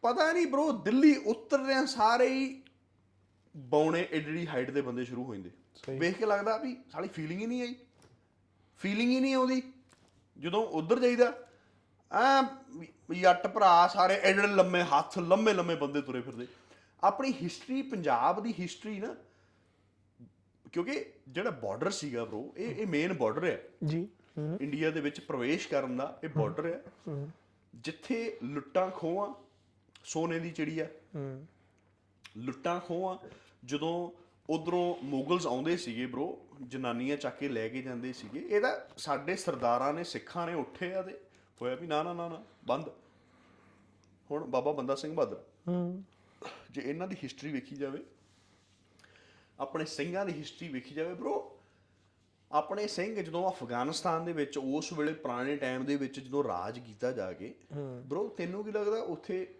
[0.01, 2.64] ਪਤਾ ਨਹੀਂ ਬ్రో ਦਿੱਲੀ ਉਤਰਦੇ ਆ ਸਾਰੇ ਹੀ
[3.57, 5.51] ਬੌਣੇ ਏਡੀ ਹਾਈਟ ਦੇ ਬੰਦੇ ਸ਼ੁਰੂ ਹੋ ਜਾਂਦੇ।
[5.86, 7.76] ਸਹੀ। ਵੇਖ ਕੇ ਲੱਗਦਾ ਵੀ ਸਾਲੀ ਫੀਲਿੰਗ ਹੀ ਨਹੀਂ ਆਈ।
[8.78, 9.64] ਫੀਲਿੰਗ ਹੀ ਨਹੀਂ ਆਉਂਦੀ।
[10.39, 11.34] ਜਦੋਂ ਉਧਰ ਜਾਈਦਾ
[12.14, 12.41] ਆ
[13.14, 16.47] ਯੱਟ ਭਰਾ ਸਾਰੇ ਐਡੇ ਲੰਮੇ ਹੱਥ ਲੰਮੇ ਲੰਮੇ ਬੰਦੇ ਤੁਰੇ ਫਿਰਦੇ।
[17.03, 19.16] ਆਪਣੀ ਹਿਸਟਰੀ ਪੰਜਾਬ ਦੀ ਹਿਸਟਰੀ ਨਾ
[20.72, 24.07] ਕਿਉਂਕਿ ਜਿਹੜਾ ਬਾਰਡਰ ਸੀਗਾ ਬ్రో ਇਹ ਇਹ ਮੇਨ ਬਾਰਡਰ ਹੈ। ਜੀ।
[24.62, 26.84] ਇੰਡੀਆ ਦੇ ਵਿੱਚ ਪ੍ਰਵੇਸ਼ ਕਰਨ ਦਾ ਇਹ ਬਾਰਡਰ ਹੈ।
[27.76, 29.34] ਜਿੱਥੇ ਲੁੱਟਾਂ ਖੋਹਾਂ
[30.05, 30.88] ਸੋਨੇ ਦੀ ਚਿੜੀ ਆ
[32.38, 33.18] ਲੁੱਟਾਂ ਖੋਹਾਂ
[33.66, 34.12] ਜਦੋਂ
[34.49, 36.28] ਉਧਰੋਂ ਮੁਗਲਸ ਆਉਂਦੇ ਸੀਗੇ ਬ్రో
[36.62, 41.01] ਜਨਾਨੀਆਂ ਚੱਕ ਕੇ ਲੈ ਕੇ ਜਾਂਦੇ ਸੀਗੇ। ਇਹਦਾ ਸਾਡੇ ਸਰਦਾਰਾਂ ਨੇ ਸਿੱਖਾਂ ਨੇ ਉੱਠੇ ਆ
[41.01, 41.20] ਤੇ
[41.62, 42.89] ਹੋਇਆ ਵੀ ਨਾ ਨਾ ਨਾ ਨਾ। ਬੰਦ।
[44.32, 46.03] ਹੁਣ ਬਾਬਾ ਬੰਦਾ ਸਿੰਘ ਬਹਾਦਰ। ਹਮ
[46.72, 48.03] ਜੇ ਇਹਨਾਂ ਦੀ ਹਿਸਟਰੀ ਵੇਖੀ ਜਾਵੇ
[49.59, 51.32] ਆਪਣੇ ਸਿੰਘਾਂ ਦੀ ਹਿਸਟਰੀ ਵੇਖੀ ਜਾਵੇ ਬ్రో
[52.51, 57.12] ਆਪਣੇ ਸਿੰਘ ਜਦੋਂ ਅਫਗਾਨਿਸਤਾਨ ਦੇ ਵਿੱਚ ਉਸ ਵੇਲੇ ਪੁਰਾਣੇ ਟਾਈਮ ਦੇ ਵਿੱਚ ਜਦੋਂ ਰਾਜ ਕੀਤਾ
[57.12, 57.55] ਜਾ ਕੇ
[58.07, 59.55] ਬ్రో ਤੈਨੂੰ ਕੀ ਲੱਗਦਾ ਉੱਥੇ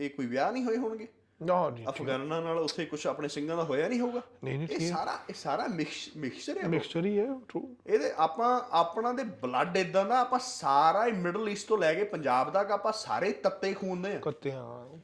[0.00, 1.08] ਇਹ ਕੋਈ ਵਿਆਹ ਨਹੀਂ ਹੋਏ ਹੋਣਗੇ?
[1.42, 4.20] ਨਾ ਜੀ ਅਫਗਾਨਾਂ ਨਾਲ ਉੱਥੇ ਕੁਝ ਆਪਣੇ ਸਿੰਘਾਂ ਦਾ ਹੋਇਆ ਨਹੀਂ ਹੋਊਗਾ?
[4.44, 9.12] ਨਹੀਂ ਨਹੀਂ ਇਹ ਸਾਰਾ ਇਹ ਸਾਰਾ ਮਿਕਸਚਰ ਹੈ ਮਿਕਸਚਰ ਹੀ ਹੈ ਟਰੂ ਇਹਦੇ ਆਪਾਂ ਆਪਣਾ
[9.12, 12.92] ਦੇ ਬਲੱਡ ਇਦਾਂ ਦਾ ਆਪਾਂ ਸਾਰਾ ਹੀ ਮਿਡਲ ਈਸਟ ਤੋਂ ਲੈ ਕੇ ਪੰਜਾਬ ਤੱਕ ਆਪਾਂ
[12.92, 14.98] ਸਾਰੇ ਤੱਤੇ ਖੂਨ ਦੇ ਆ। ਕੱਤੇ ਹਾਂ।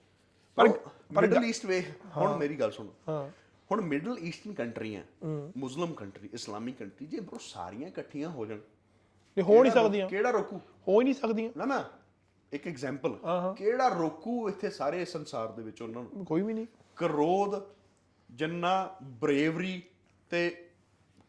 [0.56, 0.68] ਪਰ
[1.20, 3.28] ਮਿਡਲ ਈਸਟ ਵੇ ਹੁਣ ਮੇਰੀ ਗੱਲ ਸੁਣ। ਹਾਂ।
[3.72, 5.02] ਹੁਣ ਮਿਡਲ ਈਸਟਰਨ ਕੰਟਰੀਆਂ
[5.56, 8.58] ਮੁਸਲਮ ਕੰਟਰੀ ਇਸਲਾਮਿਕ ਕੰਟਰੀ ਜੇ ਬਰੋ ਸਾਰੀਆਂ ਇਕੱਠੀਆਂ ਹੋ ਜਾਣ।
[9.38, 10.60] ਇਹ ਹੋ ਨਹੀਂ ਸਕਦੀਆਂ। ਕਿਹੜਾ ਰੋਕੂ?
[10.88, 11.84] ਹੋ ਹੀ ਨਹੀਂ ਸਕਦੀਆਂ। ਨਾ ਨਾ।
[12.52, 13.16] ਇੱਕ ਐਗਜ਼ਾਮਪਲ।
[13.56, 16.24] ਕਿਹੜਾ ਰੋਕੂ ਇੱਥੇ ਸਾਰੇ ਸੰਸਾਰ ਦੇ ਵਿੱਚ ਉਹਨਾਂ ਨੂੰ?
[16.24, 17.60] ਕੋਈ ਵੀ ਨਹੀਂ। ਕਰੋਧ
[18.30, 18.74] ਜਿੰਨਾ
[19.20, 19.82] ਬਰੇਵਰੀ
[20.30, 20.50] ਤੇ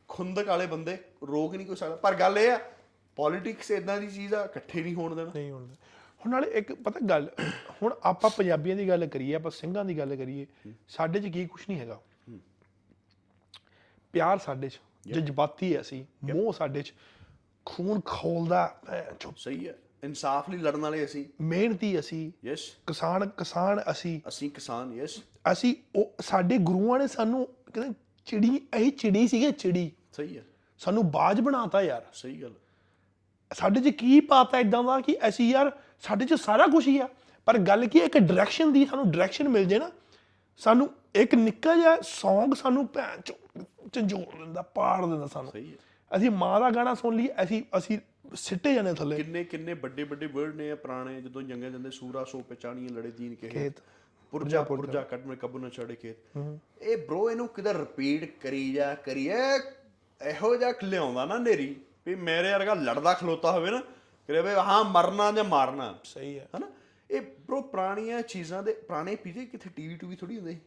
[0.10, 0.98] ਖੁੰਦਕ ਵਾਲੇ ਬੰਦੇ
[1.28, 2.60] ਰੋਕ ਨਹੀਂ ਕੋਈ ਸਕਦਾ। ਪਰ ਗੱਲ ਇਹ ਆ
[3.18, 5.76] ਪੋਲਿਟਿਕਸ ਇਦਾਂ ਦੀ ਚੀਜ਼ ਆ ਇਕੱਠੇ ਨਹੀਂ ਹੋਣ ਦੇਣਾ। ਨਹੀਂ ਹੁੰਦਾ
[6.22, 7.30] ਹੁਣ ਨਾਲੇ ਇੱਕ ਪਤਾ ਗੱਲ
[7.82, 10.46] ਹੁਣ ਆਪਾਂ ਪੰਜਾਬੀਆਂ ਦੀ ਗੱਲ ਕਰੀਏ ਆਪਾਂ ਸਿੰਘਾਂ ਦੀ ਗੱਲ ਕਰੀਏ
[10.90, 12.00] ਸਾਡੇ 'ਚ ਕੀ ਕੁਝ ਨਹੀਂ ਹੈਗਾ।
[14.14, 16.94] ਪਿਆਰ ਸਾਡੇ 'ਚ ਜਜ਼ਬਾਤੀ ਅਸੀਂ ਮੋਹ ਸਾਡੇ ਚ
[17.66, 23.30] ਖੂਨ ਖੋਲਦਾ ਭੈਣ ਚੋ ਸਹੀ ਹੈ ਇਨਸਾਫ ਲਈ ਲੜਨ ਵਾਲੇ ਅਸੀਂ। ਮਿਹਨਤੀ ਅਸੀਂ। ਯੈਸ ਕਿਸਾਨ
[23.30, 27.96] ਕਿਸਾਨ ਅਸੀਂ। ਅਸੀਂ ਕਿਸਾਨ ਯੈਸ ਅਸੀਂ ਉਹ ਸਾਡੇ ਗੁਰੂਆਂ ਨੇ ਸਾਨੂੰ ਕਹਿੰਦੇ
[28.26, 30.44] ਚਿੜੀ ਇਹ ਚਿੜੀ ਸੀਗੇ ਚਿੜੀ। ਸਹੀ ਹੈ।
[30.80, 32.54] ਸਾਨੂੰ ਬਾਜ ਬਣਾਤਾ ਯਾਰ। ਸਹੀ ਗੱਲ।
[33.54, 37.10] ਸਾਡੇ 'ਚ ਕੀ ਪਾਤਾ ਇਦਾਂ ਦਾ ਕਿ ਅਸੀਂ ਯਾਰ ਸਾਡੇ 'ਚ ਸਾਰਾ ਕੁਝ ਹੀ ਆ।
[37.46, 39.92] ਪਰ ਗੱਲ ਕੀ ਇੱਕ ਡਾਇਰੈਕਸ਼ਨ ਦੀ ਸਾਨੂੰ ਡਾਇਰੈਕਸ਼ਨ ਮਿਲ ਜੇ ਨਾ
[40.58, 43.34] ਸਾਨੂੰ ਇੱਕ ਨਿੱਕਾ ਜਿਹਾ Song ਸਾਨੂੰ ਭੈਣ ਚੋ
[43.94, 45.78] ਝੰਜੋੜ ਦਿੰਦਾ ਪਾੜ ਦਿੰਦਾ ਸਾਨੂੰ। ਸਹੀ ਹੈ।
[46.18, 48.00] ਅਸੀਂ ਮਾਂ ਦਾ ਗਾਣਾ ਸੁਣ ਲਈ ਅਸੀਂ ਅਸੀਂ
[48.36, 52.24] ਸਿੱਟੇ ਜਾਂਦੇ ਥੱਲੇ। ਕਿੰਨੇ ਕਿੰਨੇ ਵੱਡੇ ਵੱਡੇ ਵਰਡ ਨੇ ਇਹ ਪੁਰਾਣੇ ਜਦੋਂ ਜੰਗੇ ਜਾਂਦੇ ਸੂਰਾ
[52.24, 53.72] ਸੋ ਪਛਾਣੀਆਂ ਲੜੇ ਦੀਨ ਕੇ
[54.32, 56.16] ਪੁਰਜਾ ਪੁਰਜਾ ਕੱਟ ਮੇ ਕਬੂ ਨਾ ਛੜੇ ਖੇਤ।
[56.82, 59.34] ਇਹ ਬ్రో ਇਹਨੂੰ ਕਿਦਾਂ ਰਿਪੀਟ ਕਰੀ ਜਾ ਕਰੀਏ?
[60.22, 63.82] ਇਹੋ ਜਿਹਾ ਖਲਿਆਉਂਦਾ ਨਾ ਨੇਰੀ ਵੀ ਮੇਰੇ ਵਰਗਾ ਲੜਦਾ ਖਲੋਤਾ ਹੋਵੇ ਨਾ
[64.28, 66.72] ਕਰੇ ਬਈ ਹਾਂ ਮਰਨਾ ਜਾਂ ਮਾਰਨਾ। ਸਹੀ ਹੈ। ਹਨਾ?
[67.12, 70.58] ਇਹ ਬ్రో ਪੁਰਾਣੀਆਂ ਚੀਜ਼ਾਂ ਦੇ ਪੁਰਾਣੇ ਪੀਜੇ ਕਿਥੇ ਟੀਵੀ ਟੂਵੀ ਥੋੜੀ ਹੁੰਦੇ?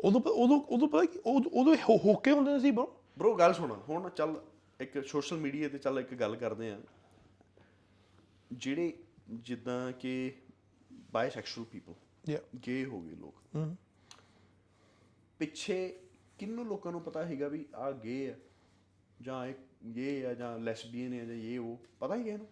[0.00, 2.86] ਉਦੋਂ ਉਦੋਂ ਉਦੋਂ ਪਤਾ ਕਿ ਉਦੋਂ ਹੋਕੇ ਹੁੰਦੇ ਸੀ ਬ్రో
[3.18, 4.40] ਬ్రో ਗੱਲ ਸੁਣ ਹੁਣ ਚੱਲ
[4.80, 6.80] ਇੱਕ ਸੋਸ਼ਲ ਮੀਡੀਆ ਤੇ ਚੱਲ ਇੱਕ ਗੱਲ ਕਰਦੇ ਆ
[8.52, 8.92] ਜਿਹੜੇ
[9.30, 10.32] ਜਿੱਦਾਂ ਕਿ
[10.92, 11.94] ਬਾਇਸੈਕਸ਼ੂਅਲ ਪੀਪਲ
[12.28, 13.66] ਯਾ ਗੇ ਹੋ ਗਏ ਲੋਕ।
[15.38, 16.00] ਪਿੱਛੇ
[16.38, 18.34] ਕਿੰਨੂੰ ਲੋਕਾਂ ਨੂੰ ਪਤਾ ਹੈਗਾ ਵੀ ਆ ਗੇ ਆ
[19.22, 19.54] ਜਾਂ ਇਹ
[19.96, 22.46] ਇਹ ਆ ਜਾਂ ਲੈਸਬੀਅਨ ਹੈ ਜਾਂ ਇਹ ਉਹ ਪਤਾ ਹੀ ਹੈ ਇਹਨੂੰ?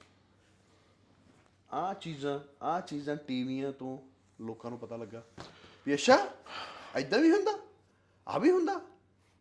[1.73, 3.99] ਆ ਚੀਜ਼ਾਂ ਆ ਚੀਜ਼ਾਂ ਟੀਵੀਆਂ ਤੋਂ
[4.41, 5.25] ਲੋਕਾਂ ਨੂੰ ਪਤਾ ਲੱਗਾ
[5.87, 6.35] ਵੀ ਅੱਛਾ
[6.95, 7.59] ਐਦਾਂ ਵੀ ਹੁੰਦਾ
[8.29, 8.81] ਆ ਵੀ ਹੁੰਦਾ।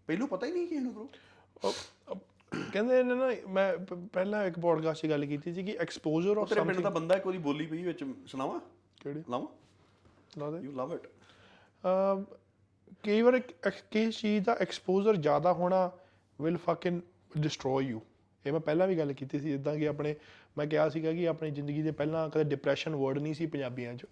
[0.07, 1.73] ਪਹਿਲੋਂ ਪਤਾ ਹੀ ਨਹੀਂ ਕਿ ਇਹਨੂੰ ਬ్రో
[2.73, 6.49] ਕਹਿੰਦੇ ਨੇ ਨਾ ਮੈਂ ਪ- ਪਹਿਲਾਂ ਇੱਕ ਪੋਡਕਾਸਟ 'ਚ ਗੱਲ ਕੀਤੀ ਸੀ ਕਿ ਐਕਸਪੋਜ਼ਰ ਆਫ
[6.49, 8.61] ਤੇਰੇ ਪਿੰਡ ਦਾ ਬੰਦਾ ਕੋਈ ਬੋਲੀ ਪਈ ਵਿੱਚ ਸੁਣਾਵਾ?
[9.01, 9.23] ਕਿਹੜੀ?
[9.29, 9.47] ਲਾਵਾਂ?
[10.39, 11.07] ਲਾ ਦੇ। ਯੂ ਲਵ ਇਟ
[11.83, 12.25] ਅਮ,
[13.03, 15.91] ਕਈ ਵਾਰ ਇੱਕ ਐਕ- ਕਿਸ ਚੀਜ਼ ਦਾ ਐਕਸਪੋਜ਼ਰ ਜ਼ਿਆਦਾ ਹੋਣਾ
[16.41, 17.01] ਵਿਲ ਫਕਿੰਗ
[17.37, 18.01] ਡਿਸਟਰੋਏ ਯੂ
[18.45, 20.15] ਇਹ ਮੈਂ ਪਹਿਲਾਂ ਵੀ ਗੱਲ ਕੀਤੀ ਸੀ ਜਿੱਦਾਂ ਕਿ ਆਪਣੇ
[20.57, 24.05] ਮੈਂ ਕਿਹਾ ਸੀਗਾ ਕਿ ਆਪਣੀ ਜ਼ਿੰਦਗੀ ਦੇ ਪਹਿਲਾਂ ਕਦੇ ਡਿਪਰੈਸ਼ਨ ਵਰਡ ਨਹੀਂ ਸੀ ਪੰਜਾਬੀਆਂ 'ਚ।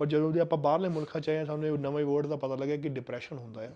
[0.00, 2.76] ਪਰ ਜਦੋਂ ਦੇ ਆਪਾਂ ਬਾਹਰਲੇ ਮੁਲਕਾਂ 'ਚ ਆਏ ਸਾਨੂੰ ਇਹ ਨਵੇਂ ਵਰਡ ਦਾ ਪਤਾ ਲੱਗਿਆ
[2.76, 3.72] ਕਿ ਡਿਪਰੈਸ਼ਨ ਹੁੰਦਾ ਹੈ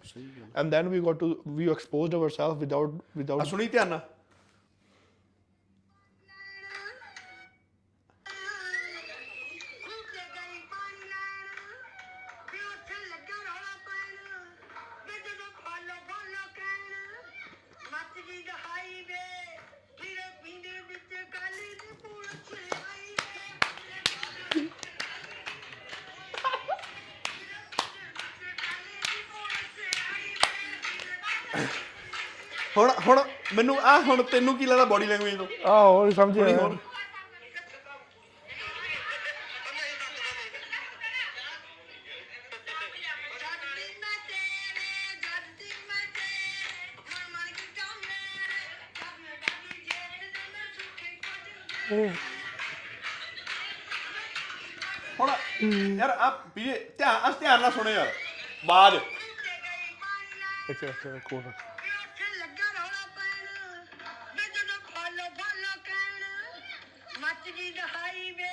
[0.56, 4.00] and then we got to we exposed ourselves without without ਸੁਣੀ ਧਿਆਨ ਨਾਲ।
[34.06, 35.46] ਹੁਣ ਤੈਨੂੰ ਕੀ ਲੱਗਦਾ ਬਾਡੀ ਲੈਂਗੁਏਜ ਤੋਂ?
[35.66, 36.76] ਆਹੋ ਸਮਝ ਥੋੜੀ ਆਇਆ। ਹੋਰ।
[55.20, 55.30] ਹੁਣ
[55.98, 58.12] ਯਾਰ ਆ ਵੀਰੇ ਧਿਆਨ ਅਸ ਧਿਆਨ ਨਾਲ ਸੁਣੋ ਯਾਰ।
[58.66, 58.96] ਬਾਜ।
[60.70, 61.42] ਅੱਛਾ ਅੱਛਾ ਕੋਲ
[67.64, 68.48] ਜੀ ਦਹਾਈ ਵੇ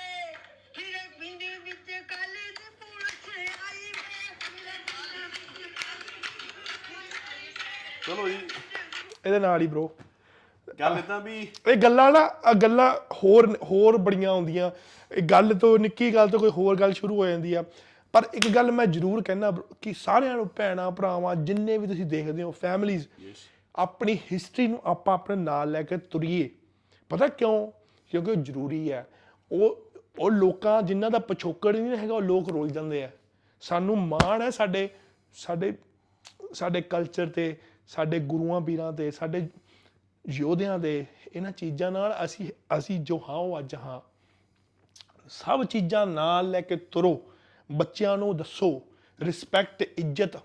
[0.76, 5.68] ਫਿਰੇ ਪਿੰਡੀ ਵਿੱਚ ਕਾਲੀ ਦੀ ਪੁਲਿਸ ਆਈ ਵੇ। ਫਿਰੇ ਪਿੰਡੀ ਵਿੱਚ
[8.08, 8.38] ਚਲੋ ਜੀ।
[9.26, 9.88] ਇਹਦੇ ਨਾਲ ਹੀ bro
[10.80, 14.72] ਗੱਲ ਇਦਾਂ ਵੀ ਇਹ ਗੱਲਾਂ ਨਾ ਆਹ ਗੱਲਾਂ ਹੋਰ ਹੋਰ ਬੜੀਆਂ ਆਉਂਦੀਆਂ।
[15.12, 17.64] ਇਹ ਗੱਲ ਤੋਂ ਨਿੱਕੀ ਗੱਲ ਤੋਂ ਕੋਈ ਹੋਰ ਗੱਲ ਸ਼ੁਰੂ ਹੋ ਜਾਂਦੀ ਆ।
[18.14, 19.52] ਪਰ ਇੱਕ ਗੱਲ ਮੈਂ ਜ਼ਰੂਰ ਕਹਿਣਾ
[19.82, 23.08] ਕਿ ਸਾਰਿਆਂ ਨੂੰ ਭੈਣਾਂ ਭਰਾਵਾਂ ਜਿੰਨੇ ਵੀ ਤੁਸੀਂ ਦੇਖਦੇ ਹੋ ਫੈਮਲੀਜ਼
[23.76, 26.50] ਆਪਣੀ ਹਿਸਟਰੀ ਨੂੰ ਆਪਾਂ ਆਪਣੇ ਨਾਲ ਲੈ ਕੇ ਤੁਰੀਏ।
[27.10, 27.81] ਪਤਾ ਕਿਉਂ?
[28.12, 29.08] ਕਿਉਂਕਿ ਉਹ ਜ਼ਰੂਰੀ ਹੈ।
[29.52, 33.12] ਉਹ ਉਹ ਲੋਕਾਂ, ਜਿਨ੍ਹਾਂ ਦਾ ਪਿਛੋਕੜ ਨਹੀਂ ਹੈਗਾ, ਉਹ ਲੋਕ ਰੋਲ ਜਾਂਦੇ ਆ।
[33.62, 34.90] ਸਾਨੂੰ ਮਾਣ ਹੈ ਸਾਡੇ
[35.34, 35.78] ਸਾਡੇ
[36.54, 37.58] ਸਾਡੇ ਕਲਚਰ ਤੇ,
[37.88, 39.50] ਸਾਡੇ ਗੁਰੂਆਂ, ਪੀਰਾਂ ਤੇ, ਸਾਡੇ
[40.30, 41.06] ਯੋਧਿਆਂ ਦੇ
[41.36, 44.02] ਇਹਨਾਂ ਚੀਜ਼ਾਂ ਨਾਲ ਅਸੀਂ ਅਸੀਂ ਜੋ ਹਾਂ, ਉਹ ਅੱਜ ਹਾਂ।
[45.30, 47.22] ਸਭ ਚੀਜ਼ਾਂ ਨਾਲ ਲੈ ਕੇ ਤੁਰੋ।
[47.72, 48.82] ਬੱਚਿਆਂ ਨੂੰ ਦੱਸੋ।
[49.22, 50.38] ਰਿਸਪੈਕਟ ਇੱਜ਼ਤ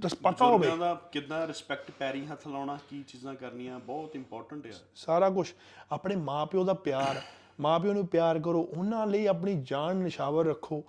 [0.00, 4.66] ਦਸ ਪਤਾ ਹੋਵੇ। ਬਜ਼ੁਰਗਾਂ ਦਾ ਕਿੱਦਾਂ ਰਿਸਪੈਕਟ ਪੈਰੀ ਹੱਥ ਲਾਉਣਾ ਕੀ ਚੀਜ਼ਾਂ ਕਰਨੀਆਂ ਬਹੁਤ ਇੰਪੋਰਟੈਂਟ
[4.66, 5.46] ਆ। ਸਾਰਾ ਕੁਝ
[5.92, 7.20] ਆਪਣੇ ਮਾਪਿਓ ਦਾ ਪਿਆਰ
[7.60, 10.82] ਮਾਪਿਓ ਨੂੰ ਪਿਆਰ ਕਰੋ ਉਹਨਾਂ ਲਈ ਆਪਣੀ ਜਾਨ ਨਿਸ਼ਾਵਰ ਰੱਖੋ।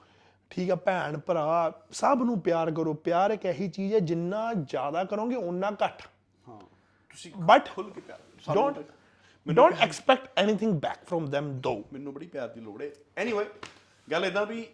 [0.51, 5.03] ਠੀਕ ਆ ਭੈਣ ਭਰਾ ਸਭ ਨੂੰ ਪਿਆਰ ਕਰੋ। ਪਿਆਰ ਇੱਕ ਇਹੀ ਚੀਜ਼ ਹੈ ਜਿੰਨਾ ਜ਼ਿਆਦਾ
[5.03, 6.01] ਕਰੋਗੇ ਓਨਾ ਘੱਟ।
[6.47, 6.59] ਹਾਂ
[7.09, 11.81] ਤੁਸੀਂ ਬਟ ਖੁੱਲ ਕੇ ਪਿਆਰ ਸਾਨੂੰ ਡੋਂਟ ਤਾਂ- don't expect anything back from them though
[11.93, 13.45] ਮੈਨੂੰ ਬੜੀ ਪਿਆਰ ਦੀ ਲੋੜ ਹੈ ਐਨੀਵੇ
[14.07, 14.67] ਗੱਲ ਇਦਾਂ ਵੀ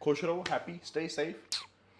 [0.00, 1.36] ਖੁਸ਼ ਰਹੋ ਹੈਪੀ ਸਟੇ ਸੇਫ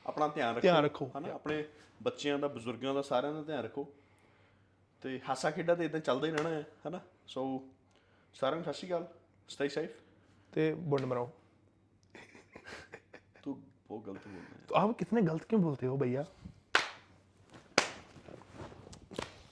[0.09, 1.65] ਆਪਣਾ ਧਿਆਨ ਰੱਖੋ ਧਿਆਨ ਰੱਖੋ। ਹਨਾ ਆਪਣੇ
[2.03, 3.88] ਬੱਚਿਆਂ ਦਾ ਬਜ਼ੁਰਗਾਂ ਦਾ ਸਾਰਿਆਂ ਦਾ ਧਿਆਨ ਰੱਖੋ
[5.01, 7.61] ਤੇ ਹਾਸਾ ਖੇਡਾ ਤੇ ਇਦਾਂ ਚੱਲਦਾ ਹੀ ਰਹਿਣਾ ਹੈ ਹਨਾ ਸੋ
[8.33, 9.07] ਸਾਰਿਆਂ ਨੂੰ ਸਤਿ ਸ਼੍ਰੀ ਅਕਾਲ
[9.49, 9.89] ਸਟੇ ਸੇਫ
[10.51, 11.27] ਤੇ बुंड मराओ
[13.43, 16.38] ਤੂੰ ਬਹੁਤ ਗਲਤ ਬੋਲ ਰਿਹਾ तो आप कितने गलत क्यों बोलते हो भैया